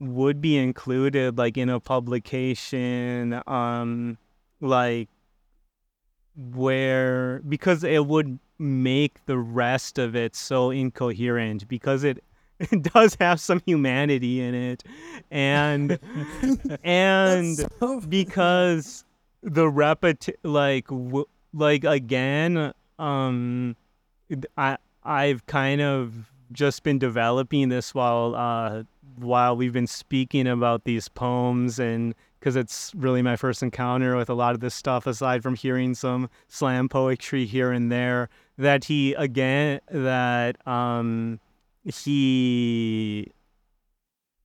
would 0.00 0.40
be 0.40 0.56
included 0.56 1.36
like 1.36 1.58
in 1.58 1.68
a 1.68 1.78
publication 1.78 3.42
um 3.46 4.16
like 4.62 5.10
where 6.54 7.40
because 7.46 7.84
it 7.84 8.06
would 8.06 8.38
make 8.58 9.26
the 9.26 9.36
rest 9.36 9.98
of 9.98 10.16
it 10.16 10.34
so 10.34 10.70
incoherent 10.70 11.68
because 11.68 12.02
it 12.02 12.22
it 12.70 12.82
does 12.82 13.16
have 13.20 13.40
some 13.40 13.62
humanity 13.64 14.40
in 14.40 14.54
it. 14.54 14.84
And 15.30 15.98
and 16.84 17.56
so 17.78 18.00
because 18.00 19.04
the 19.42 19.64
repeti 19.64 20.34
like 20.42 20.86
w- 20.88 21.24
like 21.54 21.84
again 21.84 22.72
um 22.98 23.74
i 24.58 24.76
i've 25.02 25.46
kind 25.46 25.80
of 25.80 26.30
just 26.52 26.82
been 26.82 26.98
developing 26.98 27.70
this 27.70 27.94
while 27.94 28.34
uh 28.34 28.82
while 29.16 29.56
we've 29.56 29.72
been 29.72 29.86
speaking 29.86 30.46
about 30.46 30.84
these 30.84 31.08
poems 31.08 31.78
and 31.78 32.14
because 32.38 32.56
it's 32.56 32.92
really 32.94 33.22
my 33.22 33.36
first 33.36 33.62
encounter 33.62 34.16
with 34.16 34.28
a 34.28 34.34
lot 34.34 34.54
of 34.54 34.60
this 34.60 34.74
stuff 34.74 35.06
aside 35.06 35.42
from 35.42 35.54
hearing 35.54 35.94
some 35.94 36.28
slam 36.48 36.86
poetry 36.86 37.46
here 37.46 37.72
and 37.72 37.90
there 37.90 38.28
that 38.58 38.84
he 38.84 39.14
again 39.14 39.80
that 39.90 40.56
um 40.68 41.40
he 41.84 43.32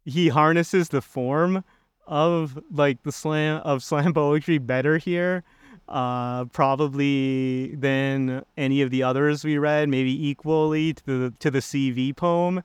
he 0.06 0.30
harnesses 0.30 0.90
the 0.90 1.02
form 1.02 1.64
of 2.08 2.60
like 2.72 3.02
the 3.04 3.12
slam 3.12 3.62
of 3.66 3.84
slam 3.84 4.14
poetry 4.14 4.58
better 4.58 4.98
here 4.98 5.44
uh 5.88 6.46
probably 6.46 7.76
than 7.76 8.44
any 8.58 8.82
of 8.82 8.90
the 8.90 9.04
others 9.04 9.44
we 9.44 9.58
read 9.58 9.90
maybe 9.90 10.28
equally 10.28 10.94
to 10.94 11.04
the 11.06 11.34
to 11.40 11.52
the 11.52 11.60
cv 11.60 12.16
poem. 12.16 12.64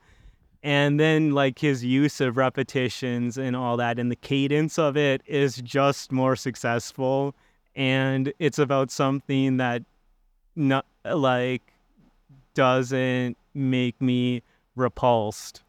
And 0.63 1.01
then 1.01 1.31
like 1.31 1.59
his 1.59 1.83
use 1.83 2.21
of 2.21 2.37
repetitions 2.37 3.39
and 3.39 3.57
all 3.57 3.79
that 3.79 3.99
and 3.99 4.11
the 4.11 4.17
cadence 4.17 4.79
of 4.79 4.95
it 4.95 5.23
is 5.25 5.57
just 5.57 6.13
more 6.13 6.37
successful. 6.37 7.35
And 7.75 8.35
it's 8.39 8.59
about 8.59 8.91
something 8.91 9.57
that 9.57 9.83
not 10.55 10.85
like 11.05 11.63
doesn't 12.53 13.39
make 13.55 14.01
me 14.03 14.43
repulsed 14.77 15.63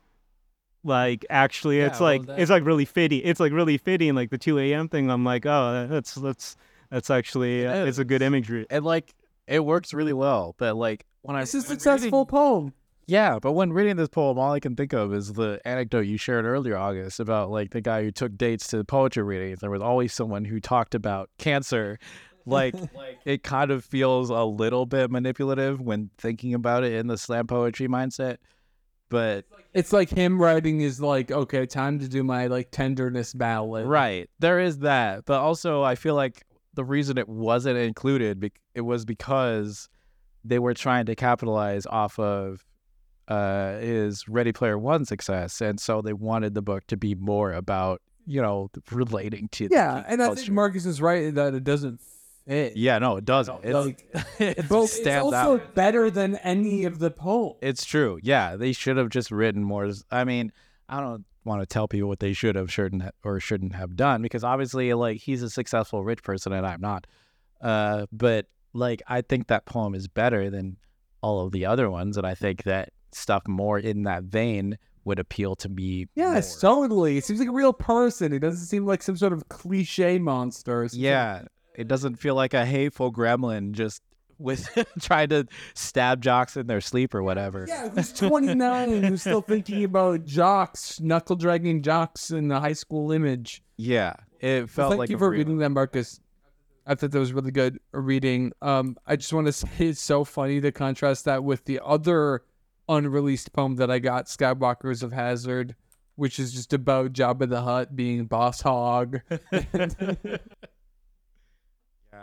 like 0.84 1.26
actually 1.30 1.80
it's 1.80 1.99
well, 1.99 2.10
like 2.10 2.26
that- 2.26 2.39
it's 2.39 2.49
like 2.49 2.66
really 2.66 2.86
fitting 2.86 3.22
it's 3.24 3.39
like 3.39 3.52
really 3.52 3.78
fitting 3.78 4.16
like 4.16 4.30
the 4.32 4.38
2 4.38 4.58
a.m 4.60 4.88
thing 4.89 5.10
i'm 5.12 5.24
like 5.24 5.45
oh 5.45 5.88
that's 5.89 6.16
that's 6.16 6.56
that's 6.89 7.10
actually 7.10 7.66
uh, 7.68 7.86
it's 7.86 7.99
a 7.99 8.06
good 8.06 8.22
imagery 8.22 8.66
and 8.70 8.84
like 8.84 9.14
it 9.47 9.66
works 9.66 9.93
really 9.93 10.14
well. 10.14 10.56
But 10.58 10.76
like 10.78 11.06
when 11.24 11.36
I 11.36 11.41
It's 11.41 11.54
a 11.54 11.58
when 11.58 11.64
reading- 11.64 11.80
successful 11.80 12.26
poem. 12.26 12.74
Yeah, 13.08 13.39
but 13.39 13.52
when 13.54 13.74
reading 13.74 13.95
this 13.97 14.08
poem, 14.08 14.38
all 14.38 14.54
I 14.54 14.60
can 14.62 14.76
think 14.78 14.93
of 14.93 15.14
is 15.14 15.34
the 15.34 15.60
anecdote 15.66 16.02
you 16.06 16.18
shared 16.18 16.45
earlier, 16.45 16.78
August, 16.78 17.20
about 17.20 17.49
like 17.49 17.72
the 17.72 17.82
guy 17.82 18.04
who 18.04 18.12
took 18.12 18.38
dates 18.38 18.68
to 18.68 18.84
poetry 18.86 19.24
readings. 19.24 19.60
There 19.60 19.72
was 19.72 19.82
always 19.82 20.14
someone 20.14 20.45
who 20.45 20.60
talked 20.62 20.95
about 20.95 21.30
cancer. 21.38 21.97
like, 22.45 22.76
Like, 22.95 23.20
it 23.26 23.43
kind 23.43 23.72
of 23.72 23.84
feels 23.84 24.30
a 24.30 24.43
little 24.43 24.86
bit 24.86 25.10
manipulative 25.12 25.82
when 25.82 26.12
thinking 26.18 26.54
about 26.54 26.84
it 26.86 26.93
in 26.93 27.08
the 27.08 27.18
slam 27.18 27.47
poetry 27.47 27.88
mindset. 27.89 28.38
But 29.12 29.45
It's 29.74 29.93
like 29.93 30.09
him 30.09 30.41
writing 30.41 30.82
is 30.82 30.99
like, 30.99 31.30
okay, 31.32 31.68
time 31.68 31.99
to 31.99 32.07
do 32.07 32.24
my 32.24 32.47
like 32.47 32.72
tenderness 32.72 33.34
ballad. 33.34 33.86
right, 33.86 34.30
there 34.39 34.59
is 34.59 34.80
that. 34.80 35.26
But 35.26 35.41
also, 35.41 35.84
I 35.84 35.95
feel 35.95 36.16
like 36.16 36.43
the 36.74 36.84
reason 36.84 37.18
it 37.20 37.30
wasn't 37.30 37.78
included, 37.78 38.39
bec- 38.39 38.59
it 38.74 38.82
was 38.82 39.05
because 39.05 39.89
they 40.43 40.57
were 40.57 40.74
trying 40.74 41.05
to 41.05 41.16
capitalize 41.16 41.86
off 41.86 42.18
of 42.18 42.66
uh, 43.28 43.78
his 43.80 44.28
Ready 44.28 44.51
Player 44.53 44.78
One 44.78 45.05
success, 45.05 45.62
and 45.62 45.80
so 45.80 46.01
they 46.01 46.14
wanted 46.14 46.53
the 46.53 46.62
book 46.62 46.88
to 46.88 46.97
be 46.97 47.14
more 47.14 47.53
about 47.53 48.01
you 48.26 48.41
know 48.41 48.70
relating 48.91 49.49
to 49.49 49.68
Yeah, 49.70 50.03
and 50.07 50.24
I 50.24 50.34
think. 50.34 50.49
Marcus 50.49 50.86
is 50.86 51.01
right 51.01 51.34
that 51.36 51.53
it 51.53 51.64
doesn't 51.64 51.99
fit. 52.52 52.78
yeah, 52.78 52.99
no, 52.99 53.18
it 53.18 53.26
doesn't. 53.26 53.64
It's, 53.64 53.74
Like, 53.74 54.06
it's 54.39 54.72
also 54.72 55.56
out. 55.56 55.76
better 55.76 56.10
than 56.12 56.36
any 56.38 56.86
of 56.86 56.99
the 56.99 57.12
poems. 57.12 57.56
It's 57.62 57.86
true. 57.86 58.20
Yeah, 58.22 58.56
they 58.56 58.72
should 58.74 58.97
have 58.97 59.10
just 59.10 59.32
written 59.32 59.64
more. 59.64 59.89
I 60.12 60.24
mean, 60.24 60.52
I 60.89 60.99
don't 60.99 61.26
want 61.43 61.62
to 61.62 61.66
tell 61.66 61.88
people 61.88 62.10
what 62.10 62.20
they 62.20 62.34
should 62.34 62.56
have, 62.56 62.72
shouldn't, 62.72 63.04
or 63.24 63.39
shouldn't 63.39 63.74
have 63.76 63.95
done 63.95 64.22
because 64.22 64.43
obviously, 64.43 64.93
like, 64.93 65.18
he's 65.18 65.41
a 65.41 65.49
successful 65.49 66.04
rich 66.04 66.24
person 66.24 66.54
and 66.54 66.66
I'm 66.66 66.82
not. 66.82 67.08
Uh, 67.62 68.06
but 68.12 68.47
like, 68.74 69.02
I 69.08 69.22
think 69.22 69.47
that 69.47 69.66
poem 69.66 69.95
is 69.95 70.08
better 70.08 70.49
than 70.49 70.78
all 71.22 71.45
of 71.45 71.52
the 71.52 71.66
other 71.66 71.89
ones, 71.89 72.18
and 72.18 72.26
I 72.26 72.34
think 72.36 72.64
that 72.64 72.89
stuff 73.12 73.47
more 73.47 73.78
in 73.78 74.04
that 74.04 74.24
vein 74.24 74.78
would 75.04 75.20
appeal 75.20 75.56
to 75.56 75.70
me. 75.70 76.08
Yes, 76.16 76.62
more. 76.64 76.76
totally. 76.76 77.18
It 77.18 77.26
seems 77.26 77.39
like 77.39 77.49
a 77.49 77.54
real 77.54 77.74
person. 77.74 78.34
It 78.34 78.39
doesn't 78.39 78.66
seem 78.66 78.86
like 78.86 79.02
some 79.04 79.18
sort 79.18 79.34
of 79.34 79.49
cliche 79.49 80.20
monster. 80.20 80.84
or 80.84 80.88
something. 80.89 81.02
It 81.76 81.88
doesn't 81.88 82.16
feel 82.18 82.36
like 82.36 82.54
a 82.54 82.66
hateful 82.66 83.12
gremlin 83.12 83.72
just 83.72 84.02
with 84.38 84.68
trying 85.02 85.30
to 85.30 85.48
stab 85.74 86.22
jocks 86.22 86.58
in 86.58 86.68
their 86.68 86.82
sleep 86.82 87.14
or 87.14 87.22
whatever. 87.24 87.66
Yeah, 87.68 87.90
who's 87.90 88.12
29 88.14 88.90
and 88.92 89.06
who's 89.06 89.22
still 89.22 89.42
thinking 89.42 89.84
about 89.86 90.26
jocks, 90.26 91.00
knuckle 91.00 91.36
dragging 91.36 91.82
jocks 91.84 92.32
in 92.32 92.48
the 92.48 92.60
high 92.60 92.74
school 92.74 93.12
image. 93.12 93.62
Yeah, 93.78 94.14
it 94.40 94.62
Well, 94.62 94.68
felt 94.68 94.90
thank 94.92 95.00
like 95.00 95.10
you 95.10 95.18
for 95.18 95.30
real- 95.30 95.40
reading 95.40 95.58
that, 95.60 95.70
Marcus. 95.70 96.20
I 96.88 96.96
thought 96.96 97.12
that 97.12 97.20
was 97.20 97.32
really 97.32 97.52
good 97.52 97.80
reading. 97.92 98.52
Um, 98.62 98.98
I 99.06 99.16
just 99.16 99.32
want 99.32 99.46
to 99.46 99.54
say 99.54 99.68
it's 99.80 100.02
so 100.02 100.24
funny 100.24 100.60
to 100.62 100.72
contrast 100.72 101.26
that 101.26 101.44
with 101.44 101.66
the 101.66 101.80
other 101.86 102.42
unreleased 102.90 103.54
poem 103.54 103.76
that 103.76 103.92
I 103.92 104.00
got, 104.00 104.26
Skywalkers 104.26 105.04
of 105.04 105.14
Hazzard, 105.14 105.76
which 106.16 106.40
is 106.40 106.52
just 106.52 106.74
about 106.74 107.14
Jabba 107.14 107.48
the 107.48 107.62
Hutt 107.62 107.96
being 107.96 108.26
boss 108.26 108.62
Hogg. 108.62 109.20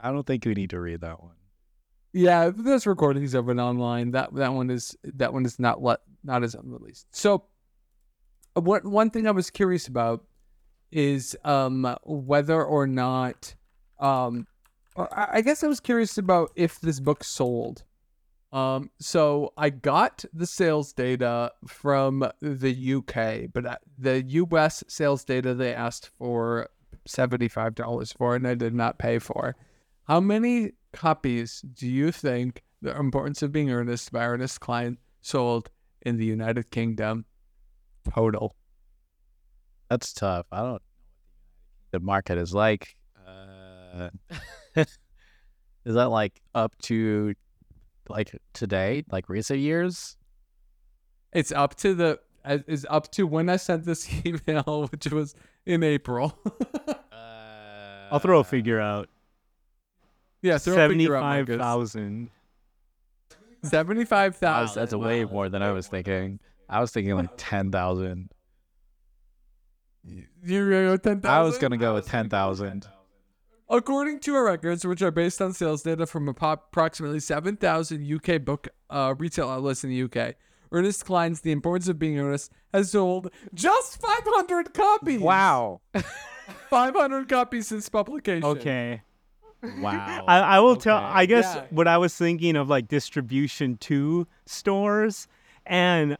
I 0.02 0.12
don't 0.12 0.26
think 0.26 0.44
we 0.44 0.54
need 0.54 0.70
to 0.70 0.80
read 0.80 1.00
that 1.02 1.22
one. 1.22 1.34
yeah, 2.12 2.50
there's 2.54 2.86
recordings 2.86 3.34
of 3.34 3.48
online. 3.48 4.12
That 4.12 4.34
that 4.34 4.52
one 4.52 4.70
is 4.70 4.96
that 5.04 5.32
one 5.32 5.44
is 5.44 5.58
not 5.58 5.82
let 5.82 6.00
not 6.24 6.42
as 6.42 6.54
unreleased. 6.54 7.06
So, 7.12 7.44
what 8.54 8.84
one 8.84 9.10
thing 9.10 9.26
I 9.26 9.32
was 9.32 9.50
curious 9.50 9.88
about 9.88 10.24
is 10.90 11.36
um 11.44 11.96
whether 12.04 12.64
or 12.64 12.86
not 12.86 13.54
um 13.98 14.46
I 15.12 15.42
guess 15.42 15.62
I 15.62 15.68
was 15.68 15.80
curious 15.80 16.18
about 16.18 16.50
if 16.56 16.80
this 16.80 16.98
book 17.00 17.22
sold. 17.22 17.84
Um, 18.50 18.90
so 18.98 19.52
I 19.58 19.68
got 19.70 20.24
the 20.32 20.46
sales 20.46 20.92
data 20.94 21.52
from 21.66 22.26
the 22.40 22.94
UK, 22.94 23.50
but 23.52 23.66
uh, 23.66 23.76
the 23.98 24.22
US 24.22 24.82
sales 24.88 25.22
data 25.22 25.54
they 25.54 25.74
asked 25.74 26.08
for 26.18 26.70
seventy-five 27.06 27.74
dollars 27.74 28.12
for, 28.12 28.34
and 28.34 28.46
I 28.48 28.54
did 28.54 28.74
not 28.74 28.98
pay 28.98 29.18
for. 29.18 29.54
How 30.08 30.20
many 30.20 30.72
copies 30.94 31.60
do 31.60 31.86
you 31.86 32.10
think 32.10 32.62
The 32.80 32.96
Importance 32.98 33.42
of 33.42 33.52
Being 33.52 33.70
Ernest 33.70 34.10
by 34.10 34.24
Ernest 34.24 34.58
Cline 34.58 34.96
sold 35.20 35.68
in 36.00 36.16
the 36.16 36.24
United 36.24 36.70
Kingdom 36.70 37.26
total? 38.14 38.56
That's 39.90 40.14
tough. 40.14 40.46
I 40.50 40.56
don't 40.60 40.66
know 40.66 40.72
what 40.72 40.82
the 41.90 42.00
market 42.00 42.38
is 42.38 42.54
like. 42.54 42.96
Uh, 43.26 44.08
is 44.76 44.86
that 45.84 46.08
like 46.08 46.40
up 46.54 46.74
to 46.84 47.34
like 48.08 48.34
today, 48.54 49.04
like 49.12 49.28
recent 49.28 49.58
years? 49.58 50.16
It's 51.34 51.52
up 51.52 51.74
to 51.80 51.94
the 51.94 52.18
uh, 52.46 52.58
is 52.66 52.86
up 52.88 53.12
to 53.12 53.26
when 53.26 53.50
I 53.50 53.56
sent 53.56 53.84
this 53.84 54.08
email, 54.24 54.88
which 54.90 55.06
was 55.08 55.34
in 55.66 55.82
April. 55.82 56.38
i'll 58.10 58.18
throw 58.18 58.40
a 58.40 58.44
figure 58.44 58.80
out 58.80 59.06
yeah, 60.42 60.58
throw 60.58 60.84
a 60.84 60.88
figure 60.88 61.14
out, 61.16 61.22
Marcus. 61.22 61.56
75000 61.56 62.30
Seventy-five 63.64 64.34
Wow, 64.34 64.38
thousand. 64.38 64.80
that's 64.80 64.94
way 64.94 65.24
more 65.24 65.48
than 65.48 65.62
I 65.62 65.72
was 65.72 65.88
thinking. 65.88 66.38
I 66.68 66.80
was 66.80 66.92
thinking 66.92 67.14
like 67.16 67.30
ten 67.36 67.72
thousand. 67.72 68.30
You're 70.44 70.70
gonna 70.70 70.86
go 70.86 70.96
ten 70.96 71.20
thousand. 71.20 71.36
I 71.36 71.42
was 71.42 71.58
gonna 71.58 71.76
go 71.76 71.94
with 71.94 72.06
ten 72.06 72.28
thousand. 72.28 72.86
According 73.70 74.20
to 74.20 74.34
our 74.34 74.44
records, 74.44 74.86
which 74.86 75.02
are 75.02 75.10
based 75.10 75.42
on 75.42 75.52
sales 75.52 75.82
data 75.82 76.06
from 76.06 76.26
appro- 76.32 76.54
approximately 76.54 77.20
7,000 77.20 78.10
UK 78.10 78.42
book 78.42 78.66
uh, 78.88 79.14
retail 79.18 79.50
outlets 79.50 79.84
in 79.84 79.90
the 79.90 80.02
UK, 80.04 80.36
Ernest 80.72 81.04
Cline's 81.04 81.42
The 81.42 81.52
Importance 81.52 81.86
of 81.86 81.98
Being 81.98 82.18
Ernest 82.18 82.50
has 82.72 82.92
sold 82.92 83.30
just 83.52 84.00
500 84.00 84.72
copies. 84.72 85.20
Wow. 85.20 85.82
500 86.70 87.28
copies 87.28 87.66
since 87.66 87.90
publication. 87.90 88.42
okay 88.44 89.02
Wow. 89.62 90.24
I, 90.28 90.38
I 90.38 90.60
will 90.60 90.76
tell. 90.76 90.98
I 90.98 91.26
guess 91.26 91.44
Yeah. 91.54 91.64
what 91.70 91.88
I 91.88 91.98
was 91.98 92.14
thinking 92.14 92.56
of 92.56 92.68
like 92.68 92.88
distribution 92.88 93.76
to 93.78 94.26
stores, 94.46 95.26
and 95.66 96.16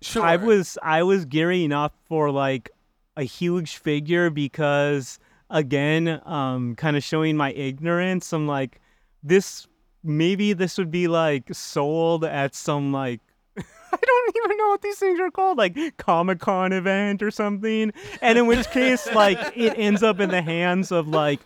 Sure. 0.00 0.22
I 0.22 0.36
was 0.36 0.78
I 0.82 1.02
was 1.02 1.24
gearing 1.24 1.72
up 1.72 1.94
for 2.08 2.30
like 2.30 2.70
a 3.16 3.24
huge 3.24 3.76
figure 3.76 4.30
because 4.30 5.18
again, 5.50 6.20
um, 6.24 6.76
kind 6.76 6.96
of 6.96 7.02
showing 7.02 7.36
my 7.36 7.52
ignorance. 7.52 8.32
I'm 8.32 8.46
like, 8.46 8.80
this 9.22 9.66
maybe 10.04 10.52
this 10.52 10.78
would 10.78 10.90
be 10.90 11.08
like 11.08 11.52
sold 11.54 12.24
at 12.24 12.54
some 12.54 12.92
like. 12.92 13.20
I 13.58 13.96
don't 14.04 14.36
even 14.36 14.56
know 14.58 14.68
what 14.68 14.82
these 14.82 14.98
things 14.98 15.18
are 15.18 15.30
called, 15.30 15.58
like 15.58 15.76
Comic 15.96 16.38
Con 16.40 16.72
event 16.72 17.22
or 17.22 17.30
something. 17.30 17.90
And 18.22 18.38
in 18.38 18.46
which 18.46 18.70
case, 18.70 19.10
like, 19.14 19.38
it 19.56 19.78
ends 19.78 20.02
up 20.02 20.20
in 20.20 20.28
the 20.28 20.42
hands 20.42 20.92
of 20.92 21.08
like 21.08 21.40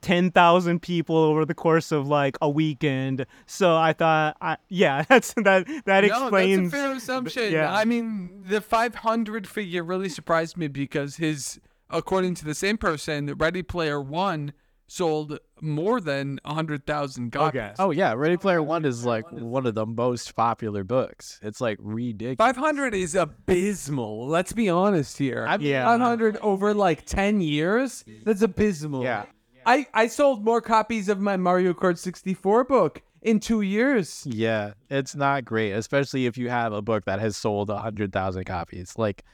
10,000 0.00 0.80
people 0.80 1.16
over 1.16 1.44
the 1.44 1.54
course 1.54 1.92
of 1.92 2.08
like 2.08 2.36
a 2.42 2.48
weekend. 2.50 3.26
So 3.46 3.76
I 3.76 3.92
thought, 3.92 4.36
I, 4.40 4.56
yeah, 4.68 5.02
that's 5.08 5.34
that, 5.34 5.66
that 5.86 6.00
no, 6.04 6.26
explains. 6.26 6.70
that's 6.70 6.82
a 6.82 6.86
fair 6.86 6.96
assumption. 6.96 7.52
yeah. 7.52 7.72
I 7.74 7.84
mean, 7.84 8.44
the 8.48 8.60
500 8.60 9.46
figure 9.46 9.82
really 9.82 10.08
surprised 10.08 10.56
me 10.56 10.68
because 10.68 11.16
his, 11.16 11.60
according 11.90 12.34
to 12.36 12.44
the 12.44 12.54
same 12.54 12.78
person, 12.78 13.32
Ready 13.38 13.62
Player 13.62 14.00
One 14.00 14.52
sold 14.86 15.38
more 15.62 15.98
than 15.98 16.38
100,000 16.44 17.30
copies. 17.30 17.58
Okay. 17.58 17.72
Oh 17.78 17.90
yeah, 17.90 18.12
Ready 18.12 18.36
Player 18.36 18.62
One 18.62 18.84
is 18.84 19.06
like 19.06 19.24
one 19.32 19.66
of 19.66 19.74
the 19.74 19.86
most 19.86 20.36
popular 20.36 20.84
books. 20.84 21.40
It's 21.42 21.58
like 21.60 21.78
ridiculous. 21.80 22.36
500 22.38 22.94
is 22.94 23.14
abysmal. 23.14 24.26
Let's 24.28 24.52
be 24.52 24.68
honest 24.68 25.16
here. 25.16 25.46
I 25.48 25.56
mean, 25.56 25.68
Yeah. 25.68 25.84
500 25.86 26.36
over 26.42 26.74
like 26.74 27.06
10 27.06 27.40
years? 27.40 28.04
That's 28.24 28.42
abysmal. 28.42 29.04
Yeah. 29.04 29.24
I, 29.66 29.86
I 29.94 30.06
sold 30.06 30.44
more 30.44 30.60
copies 30.60 31.08
of 31.08 31.20
my 31.20 31.36
Mario 31.36 31.72
Kart 31.72 31.98
64 31.98 32.64
book 32.64 33.02
in 33.22 33.40
two 33.40 33.60
years. 33.62 34.26
Yeah, 34.26 34.74
it's 34.90 35.14
not 35.14 35.44
great, 35.44 35.72
especially 35.72 36.26
if 36.26 36.36
you 36.36 36.50
have 36.50 36.72
a 36.72 36.82
book 36.82 37.04
that 37.06 37.20
has 37.20 37.36
sold 37.36 37.70
a 37.70 37.78
hundred 37.78 38.12
thousand 38.12 38.44
copies. 38.44 38.94
Like, 38.98 39.24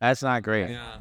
That's 0.00 0.22
not 0.22 0.42
great. 0.42 0.70
Yeah. 0.70 0.98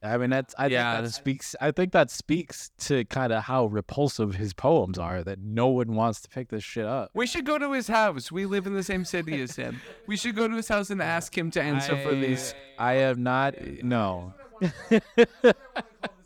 I 0.00 0.16
mean, 0.16 0.30
that's 0.30 0.54
I 0.56 0.68
Yeah, 0.68 0.92
think 0.94 1.06
that 1.06 1.10
speaks. 1.12 1.56
I 1.60 1.72
think 1.72 1.90
that 1.92 2.08
speaks 2.08 2.70
to 2.86 3.04
kind 3.06 3.32
of 3.32 3.42
how 3.42 3.66
repulsive 3.66 4.36
his 4.36 4.52
poems 4.52 4.96
are. 4.96 5.24
That 5.24 5.40
no 5.40 5.66
one 5.66 5.96
wants 5.96 6.20
to 6.20 6.28
pick 6.28 6.50
this 6.50 6.62
shit 6.62 6.86
up. 6.86 7.10
We 7.14 7.26
should 7.26 7.44
go 7.44 7.58
to 7.58 7.72
his 7.72 7.88
house. 7.88 8.30
We 8.30 8.46
live 8.46 8.68
in 8.68 8.74
the 8.74 8.84
same 8.84 9.04
city 9.04 9.40
as 9.40 9.56
him. 9.56 9.80
We 10.06 10.16
should 10.16 10.36
go 10.36 10.46
to 10.46 10.54
his 10.54 10.68
house 10.68 10.90
and 10.90 11.02
ask 11.02 11.36
him 11.36 11.50
to 11.50 11.60
answer 11.60 11.96
for 11.96 12.14
these. 12.14 12.54
I 12.78 12.92
have 12.92 13.18
not. 13.18 13.60
No. 13.82 14.34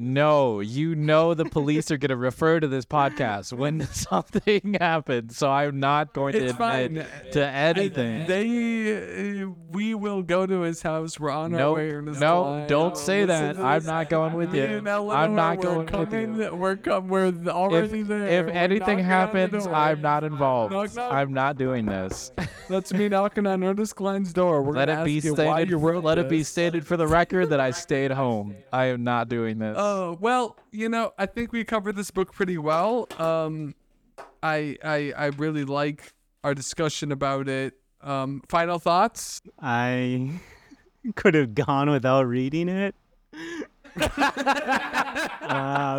no, 0.00 0.60
you 0.60 0.94
know 0.94 1.34
the 1.34 1.44
police 1.44 1.90
are 1.90 1.98
going 1.98 2.08
to 2.08 2.16
refer 2.16 2.58
to 2.58 2.66
this 2.66 2.84
podcast 2.86 3.52
when 3.52 3.86
something 3.92 4.76
happens, 4.80 5.36
so 5.36 5.50
I'm 5.50 5.78
not 5.78 6.14
going 6.14 6.32
to 6.32 6.44
It's 6.44 6.52
admit 6.54 7.06
fine. 7.06 7.30
to 7.32 7.46
anything. 7.46 8.26
They, 8.26 9.42
uh, 9.42 9.48
we 9.70 9.94
will 9.94 10.22
go 10.22 10.46
to 10.46 10.60
his 10.62 10.80
house. 10.82 11.20
We're 11.20 11.30
on 11.30 11.54
our 11.54 11.74
way. 11.74 11.92
No, 12.18 12.42
Line. 12.42 12.66
don't 12.66 12.96
say 12.96 13.26
that. 13.26 13.58
I'm 13.58 13.84
not 13.84 14.08
going 14.08 14.32
with 14.34 14.54
you. 14.54 14.82
Eleanor, 14.86 15.12
I'm 15.14 15.34
not 15.34 15.60
going 15.60 15.86
with 15.86 16.12
you. 16.12 16.54
We're 16.54 16.76
com- 16.76 17.08
We're 17.08 17.32
already 17.48 18.00
If, 18.00 18.08
there. 18.08 18.26
if 18.26 18.46
We're 18.46 18.52
anything 18.52 18.78
knocking 18.80 19.04
on 19.04 19.32
the 19.32 19.40
happens. 19.42 19.66
I'm 19.66 20.00
not 20.00 20.24
involved. 20.24 20.72
Knock, 20.72 20.94
knock. 20.94 21.12
I'm 21.12 21.32
not 21.34 21.58
doing 21.58 21.84
this. 21.86 22.32
That's 22.68 22.92
me 22.92 23.08
knocking 23.08 23.46
on 23.46 23.62
Ernest 23.62 23.96
Cline's 23.96 24.32
door. 24.32 24.62
We're 24.62 24.74
Let 24.74 24.88
it 24.88 25.04
be 25.04 25.16
ask 25.18 25.24
you 25.24 25.34
why 25.34 25.64
stated. 25.64 25.76
Let 26.04 26.18
it 26.18 26.28
be 26.28 26.42
stated 26.42 26.86
for 26.86 26.96
the 26.96 27.06
record 27.06 27.50
that 27.50 27.60
I 27.60 27.70
stayed 27.72 28.10
home. 28.12 28.56
I 28.72 28.86
am 28.86 29.04
not 29.04 29.28
doing 29.28 29.58
this. 29.58 29.76
Oh 29.92 30.16
well, 30.20 30.56
you 30.70 30.88
know, 30.88 31.12
I 31.18 31.26
think 31.26 31.50
we 31.50 31.64
covered 31.64 31.96
this 31.96 32.12
book 32.12 32.32
pretty 32.32 32.58
well. 32.58 33.08
Um, 33.18 33.74
I 34.40 34.76
I 34.84 35.12
I 35.16 35.26
really 35.36 35.64
like 35.64 36.12
our 36.44 36.54
discussion 36.54 37.10
about 37.10 37.48
it. 37.48 37.74
Um, 38.00 38.40
final 38.48 38.78
thoughts? 38.78 39.42
I 39.60 40.30
could 41.16 41.34
have 41.34 41.56
gone 41.56 41.90
without 41.90 42.28
reading 42.28 42.68
it. 42.68 42.94
uh, 44.00 44.06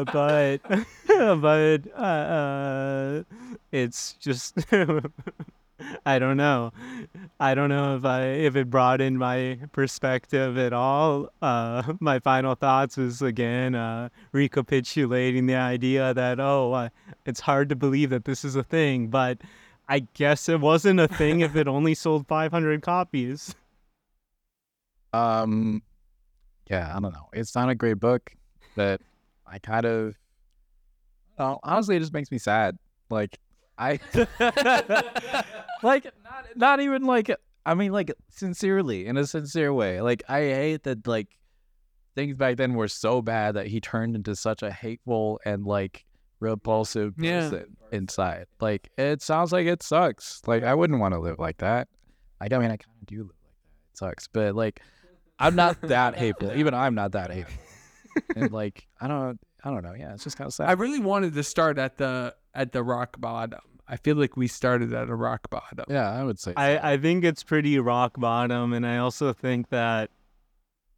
but 0.05 0.59
but 1.07 1.79
uh, 1.93 1.99
uh, 1.99 3.23
it's 3.73 4.13
just 4.13 4.55
I 6.05 6.19
don't 6.19 6.37
know. 6.37 6.71
I 7.39 7.55
don't 7.55 7.69
know 7.69 7.95
if 7.95 8.05
I 8.05 8.23
if 8.23 8.55
it 8.55 8.69
broadened 8.69 9.19
my 9.19 9.59
perspective 9.71 10.57
at 10.57 10.73
all. 10.73 11.29
Uh, 11.41 11.93
my 11.99 12.19
final 12.19 12.55
thoughts 12.55 12.97
was 12.97 13.21
again 13.21 13.75
uh, 13.75 14.09
recapitulating 14.31 15.45
the 15.45 15.55
idea 15.55 16.13
that 16.13 16.39
oh, 16.39 16.73
uh, 16.73 16.89
it's 17.25 17.39
hard 17.39 17.69
to 17.69 17.75
believe 17.75 18.09
that 18.09 18.25
this 18.25 18.43
is 18.43 18.55
a 18.55 18.63
thing, 18.63 19.07
but 19.07 19.39
I 19.87 20.07
guess 20.13 20.47
it 20.47 20.59
wasn't 20.59 20.99
a 20.99 21.07
thing 21.07 21.41
if 21.41 21.55
it 21.55 21.67
only 21.67 21.93
sold 21.95 22.27
500 22.27 22.81
copies. 22.81 23.55
Um, 25.13 25.83
yeah, 26.69 26.95
I 26.95 26.99
don't 27.01 27.11
know. 27.11 27.27
It's 27.33 27.53
not 27.55 27.69
a 27.69 27.75
great 27.75 27.99
book, 27.99 28.31
but 28.75 29.01
I 29.45 29.59
kind 29.59 29.85
of, 29.85 30.15
oh, 31.37 31.59
honestly, 31.63 31.97
it 31.97 31.99
just 31.99 32.13
makes 32.13 32.31
me 32.31 32.37
sad. 32.37 32.77
Like, 33.09 33.37
I, 33.81 33.99
like, 35.83 36.05
not, 36.23 36.45
not 36.55 36.79
even 36.79 37.05
like, 37.05 37.31
I 37.65 37.73
mean, 37.73 37.91
like, 37.91 38.13
sincerely, 38.29 39.05
in 39.07 39.17
a 39.17 39.25
sincere 39.25 39.73
way. 39.73 40.01
Like, 40.01 40.23
I 40.29 40.39
hate 40.41 40.83
that, 40.83 41.07
like, 41.07 41.27
things 42.15 42.35
back 42.35 42.57
then 42.57 42.73
were 42.73 42.87
so 42.87 43.21
bad 43.21 43.55
that 43.55 43.67
he 43.67 43.79
turned 43.81 44.15
into 44.15 44.35
such 44.35 44.61
a 44.63 44.71
hateful 44.71 45.39
and, 45.45 45.65
like, 45.65 46.05
repulsive 46.39 47.13
Yeah. 47.17 47.49
person 47.49 47.77
inside. 47.91 48.45
Like, 48.59 48.89
it 48.97 49.21
sounds 49.21 49.51
like 49.51 49.67
it 49.67 49.83
sucks. 49.83 50.41
Like, 50.47 50.63
I 50.63 50.73
wouldn't 50.75 50.99
want 50.99 51.13
to 51.13 51.19
live 51.19 51.39
like 51.39 51.57
that. 51.57 51.87
Like, 52.39 52.53
I 52.53 52.57
mean, 52.57 52.71
I 52.71 52.77
kind 52.77 52.95
of 53.01 53.07
do 53.07 53.17
live 53.19 53.27
like 53.27 53.53
that. 53.55 53.91
It 53.93 53.97
sucks, 53.97 54.27
but, 54.27 54.55
like, 54.55 54.81
I'm 55.39 55.55
not 55.55 55.81
that 55.81 56.15
hateful. 56.15 56.51
Even 56.53 56.73
I'm 56.75 56.93
not 56.93 57.13
that 57.13 57.31
hateful. 57.31 57.61
and 58.35 58.51
like 58.51 58.85
I 58.99 59.07
don't 59.07 59.39
I 59.63 59.71
don't 59.71 59.81
know. 59.83 59.93
Yeah, 59.97 60.13
it's 60.13 60.23
just 60.23 60.37
kind 60.37 60.47
of 60.47 60.53
sad. 60.53 60.69
I 60.69 60.73
really 60.73 60.99
wanted 60.99 61.33
to 61.33 61.41
start 61.43 61.79
at 61.79 61.97
the 61.97 62.35
at 62.53 62.73
the 62.73 62.83
rock 62.83 63.15
bottom. 63.19 63.59
I 63.87 63.97
feel 63.97 64.15
like 64.15 64.37
we 64.37 64.47
started 64.47 64.93
at 64.93 65.09
a 65.09 65.15
rock 65.15 65.49
bottom. 65.49 65.85
yeah, 65.89 66.09
I 66.09 66.23
would 66.23 66.39
say. 66.39 66.51
so. 66.51 66.61
I, 66.61 66.93
I 66.93 66.97
think 66.97 67.23
it's 67.23 67.43
pretty 67.43 67.77
rock 67.79 68.19
bottom, 68.19 68.73
and 68.73 68.85
I 68.85 68.97
also 68.97 69.33
think 69.33 69.69
that 69.69 70.09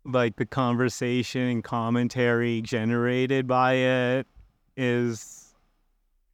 like 0.06 0.36
the 0.36 0.46
conversation 0.46 1.42
and 1.42 1.64
commentary 1.64 2.62
generated 2.62 3.48
by 3.48 3.74
it 3.74 4.28
is 4.76 5.54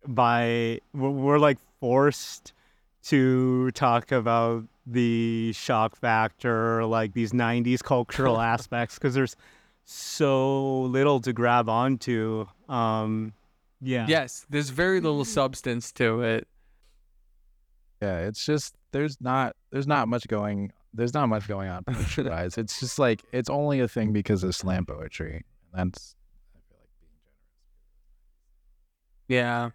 by 0.08 0.80
we're, 0.94 1.10
we're 1.10 1.40
like 1.40 1.60
forced 1.80 2.54
to 3.04 3.72
talk 3.72 4.12
about 4.12 4.66
the 4.86 5.54
shock 5.54 5.96
factor, 5.96 6.84
like 6.86 7.14
these 7.14 7.32
'90s 7.32 7.84
cultural 7.84 8.40
aspects, 8.42 8.96
because 8.96 9.14
there's 9.14 9.36
so 9.86 10.82
little 10.82 11.20
to 11.22 11.34
grab 11.34 11.70
onto. 11.70 12.48
Um, 12.68 13.34
yeah. 13.82 14.06
Yes, 14.08 14.46
there's 14.50 14.70
very 14.70 15.02
little 15.02 15.26
substance 15.26 15.92
to 15.94 16.22
it. 16.22 16.48
yeah, 18.02 18.20
it's 18.20 18.46
just 18.46 18.76
there's 18.92 19.20
not 19.22 19.56
there's 19.72 19.88
not 19.88 20.08
much 20.08 20.28
going 20.28 20.72
there's 20.94 21.14
not 21.14 21.28
much 21.28 21.48
going 21.48 21.70
on 21.70 21.84
poetry 21.84 22.24
wise. 22.24 22.58
It's 22.58 22.80
just 22.80 23.00
like 23.00 23.24
it's 23.32 23.50
only 23.50 23.80
a 23.80 23.88
thing 23.88 24.14
because 24.14 24.44
of 24.44 24.56
slam 24.56 24.86
poetry. 24.86 25.44
That's 25.74 26.16
I 26.56 26.60
feel 26.68 26.78
like 26.80 26.90
being 27.00 27.12
generous. 27.22 27.46
Yeah, 29.28 29.70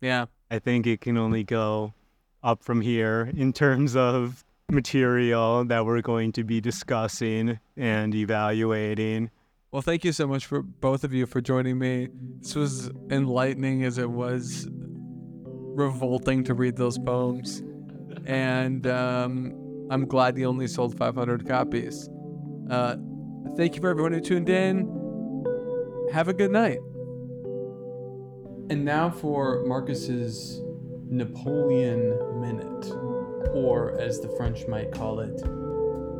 yeah. 0.00 0.26
I 0.50 0.58
think 0.58 0.86
it 0.86 1.00
can 1.00 1.16
only 1.16 1.44
go 1.44 1.94
up 2.42 2.62
from 2.62 2.80
here 2.82 3.30
in 3.34 3.52
terms 3.52 3.96
of 3.96 4.44
material 4.70 5.64
that 5.64 5.86
we're 5.86 6.02
going 6.02 6.32
to 6.32 6.44
be 6.44 6.60
discussing 6.60 7.58
and 7.76 8.14
evaluating. 8.14 9.30
Well, 9.74 9.82
thank 9.82 10.04
you 10.04 10.12
so 10.12 10.28
much 10.28 10.46
for 10.46 10.62
both 10.62 11.02
of 11.02 11.12
you 11.12 11.26
for 11.26 11.40
joining 11.40 11.80
me. 11.80 12.06
This 12.38 12.54
was 12.54 12.92
enlightening 13.10 13.82
as 13.82 13.98
it 13.98 14.08
was 14.08 14.68
revolting 14.70 16.44
to 16.44 16.54
read 16.54 16.76
those 16.76 16.96
poems, 16.96 17.60
and 18.24 18.86
um, 18.86 19.88
I'm 19.90 20.06
glad 20.06 20.36
he 20.36 20.46
only 20.46 20.68
sold 20.68 20.96
500 20.96 21.48
copies. 21.48 22.08
Uh, 22.70 22.94
thank 23.56 23.74
you 23.74 23.80
for 23.80 23.88
everyone 23.88 24.12
who 24.12 24.20
tuned 24.20 24.48
in. 24.48 24.86
Have 26.12 26.28
a 26.28 26.34
good 26.34 26.52
night. 26.52 26.78
And 28.70 28.84
now 28.84 29.10
for 29.10 29.64
Marcus's 29.64 30.60
Napoleon 31.08 32.40
Minute, 32.40 32.92
or 33.52 34.00
as 34.00 34.20
the 34.20 34.28
French 34.36 34.68
might 34.68 34.92
call 34.92 35.18
it, 35.18 35.44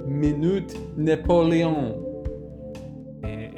Minute 0.08 0.76
Napoleon. 0.98 2.03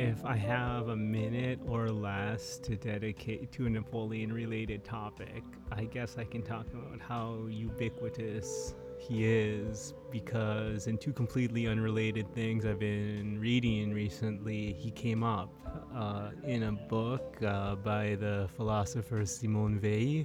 If 0.07 0.25
I 0.25 0.37
have 0.37 0.87
a 0.87 0.97
minute 0.97 1.59
or 1.67 1.91
less 1.91 2.59
to 2.59 2.77
dedicate 2.77 3.51
to 3.51 3.67
a 3.67 3.71
Napoleon 3.71 4.33
related 4.33 4.85
topic, 4.85 5.43
I 5.73 5.83
guess 5.87 6.17
I 6.17 6.23
can 6.23 6.43
talk 6.43 6.67
about 6.73 7.01
how 7.01 7.49
ubiquitous 7.51 8.77
he 8.99 9.25
is 9.25 9.95
because 10.13 10.87
in 10.87 10.97
two 10.97 11.13
completely 11.13 11.67
unrelated 11.67 12.33
things 12.37 12.65
I've 12.65 12.79
been 12.79 13.41
reading 13.41 13.93
recently, 13.93 14.75
he 14.75 14.93
came 14.93 15.25
up 15.25 15.53
uh, 15.93 16.31
in 16.45 16.63
a 16.63 16.73
book 16.73 17.37
uh, 17.43 17.75
by 17.75 18.15
the 18.15 18.49
philosopher 18.57 19.27
Simone 19.27 19.81
Weil. 19.83 20.25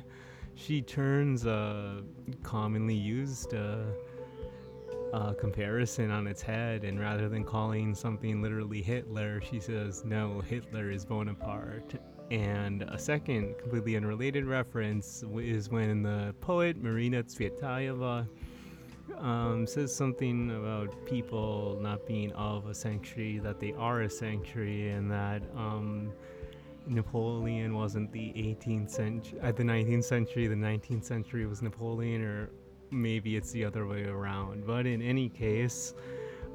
She 0.53 0.83
turns 0.83 1.47
a 1.47 2.03
commonly 2.43 2.93
used 2.93 3.55
uh, 3.55 3.77
uh, 5.13 5.33
comparison 5.33 6.11
on 6.11 6.27
its 6.27 6.41
head, 6.41 6.83
and 6.83 6.99
rather 6.99 7.27
than 7.27 7.43
calling 7.43 7.93
something 7.93 8.41
literally 8.41 8.81
Hitler, 8.81 9.41
she 9.41 9.59
says, 9.59 10.03
no, 10.05 10.41
Hitler 10.41 10.89
is 10.89 11.05
Bonaparte. 11.05 11.95
And 12.29 12.83
a 12.83 12.97
second, 12.97 13.57
completely 13.57 13.97
unrelated 13.97 14.45
reference 14.45 15.23
is 15.35 15.69
when 15.69 16.01
the 16.03 16.33
poet 16.39 16.81
Marina 16.81 17.23
Tsvetaeva 17.23 18.25
um, 19.17 19.67
says 19.67 19.93
something 19.93 20.51
about 20.51 21.05
people 21.05 21.77
not 21.81 22.07
being 22.07 22.31
of 22.31 22.67
a 22.67 22.73
century, 22.73 23.39
that 23.39 23.59
they 23.59 23.73
are 23.73 24.03
a 24.03 24.09
century, 24.09 24.91
and 24.91 25.11
that 25.11 25.41
um, 25.57 26.13
Napoleon 26.87 27.73
wasn't 27.73 28.11
the 28.11 28.29
18th 28.29 28.89
century, 28.89 29.39
uh, 29.41 29.51
the 29.51 29.63
19th 29.63 30.05
century, 30.05 30.47
the 30.47 30.55
19th 30.55 31.03
century 31.03 31.45
was 31.45 31.61
Napoleon, 31.61 32.21
or 32.21 32.49
maybe 32.91 33.35
it's 33.35 33.51
the 33.51 33.65
other 33.65 33.85
way 33.87 34.03
around. 34.03 34.65
But 34.65 34.85
in 34.85 35.01
any 35.01 35.29
case, 35.29 35.93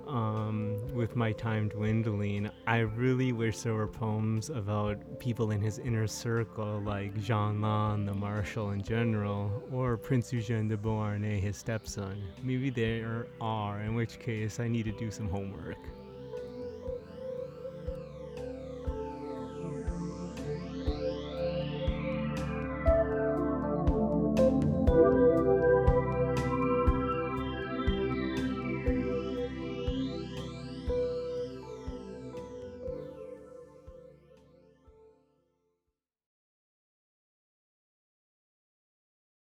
um, 0.07 0.77
with 0.95 1.17
my 1.17 1.33
time 1.33 1.69
dwindling, 1.69 2.49
I 2.67 2.79
really 2.79 3.33
wish 3.33 3.61
there 3.61 3.75
were 3.75 3.89
poems 3.89 4.51
about 4.51 5.19
people 5.19 5.51
in 5.51 5.61
his 5.61 5.79
inner 5.79 6.07
circle, 6.07 6.81
like 6.85 7.21
Jean 7.21 7.61
Lannes, 7.61 8.07
the 8.07 8.15
marshal 8.15 8.71
in 8.71 8.83
general, 8.83 9.63
or 9.73 9.97
Prince 9.97 10.33
Eugène 10.33 10.69
de 10.69 10.77
Beauharnais, 10.77 11.41
his 11.41 11.57
stepson. 11.57 12.23
Maybe 12.43 12.71
there 12.71 13.27
are, 13.41 13.81
in 13.81 13.95
which 13.95 14.19
case 14.19 14.61
I 14.61 14.69
need 14.69 14.85
to 14.85 14.93
do 14.93 15.11
some 15.11 15.29
homework. 15.29 15.79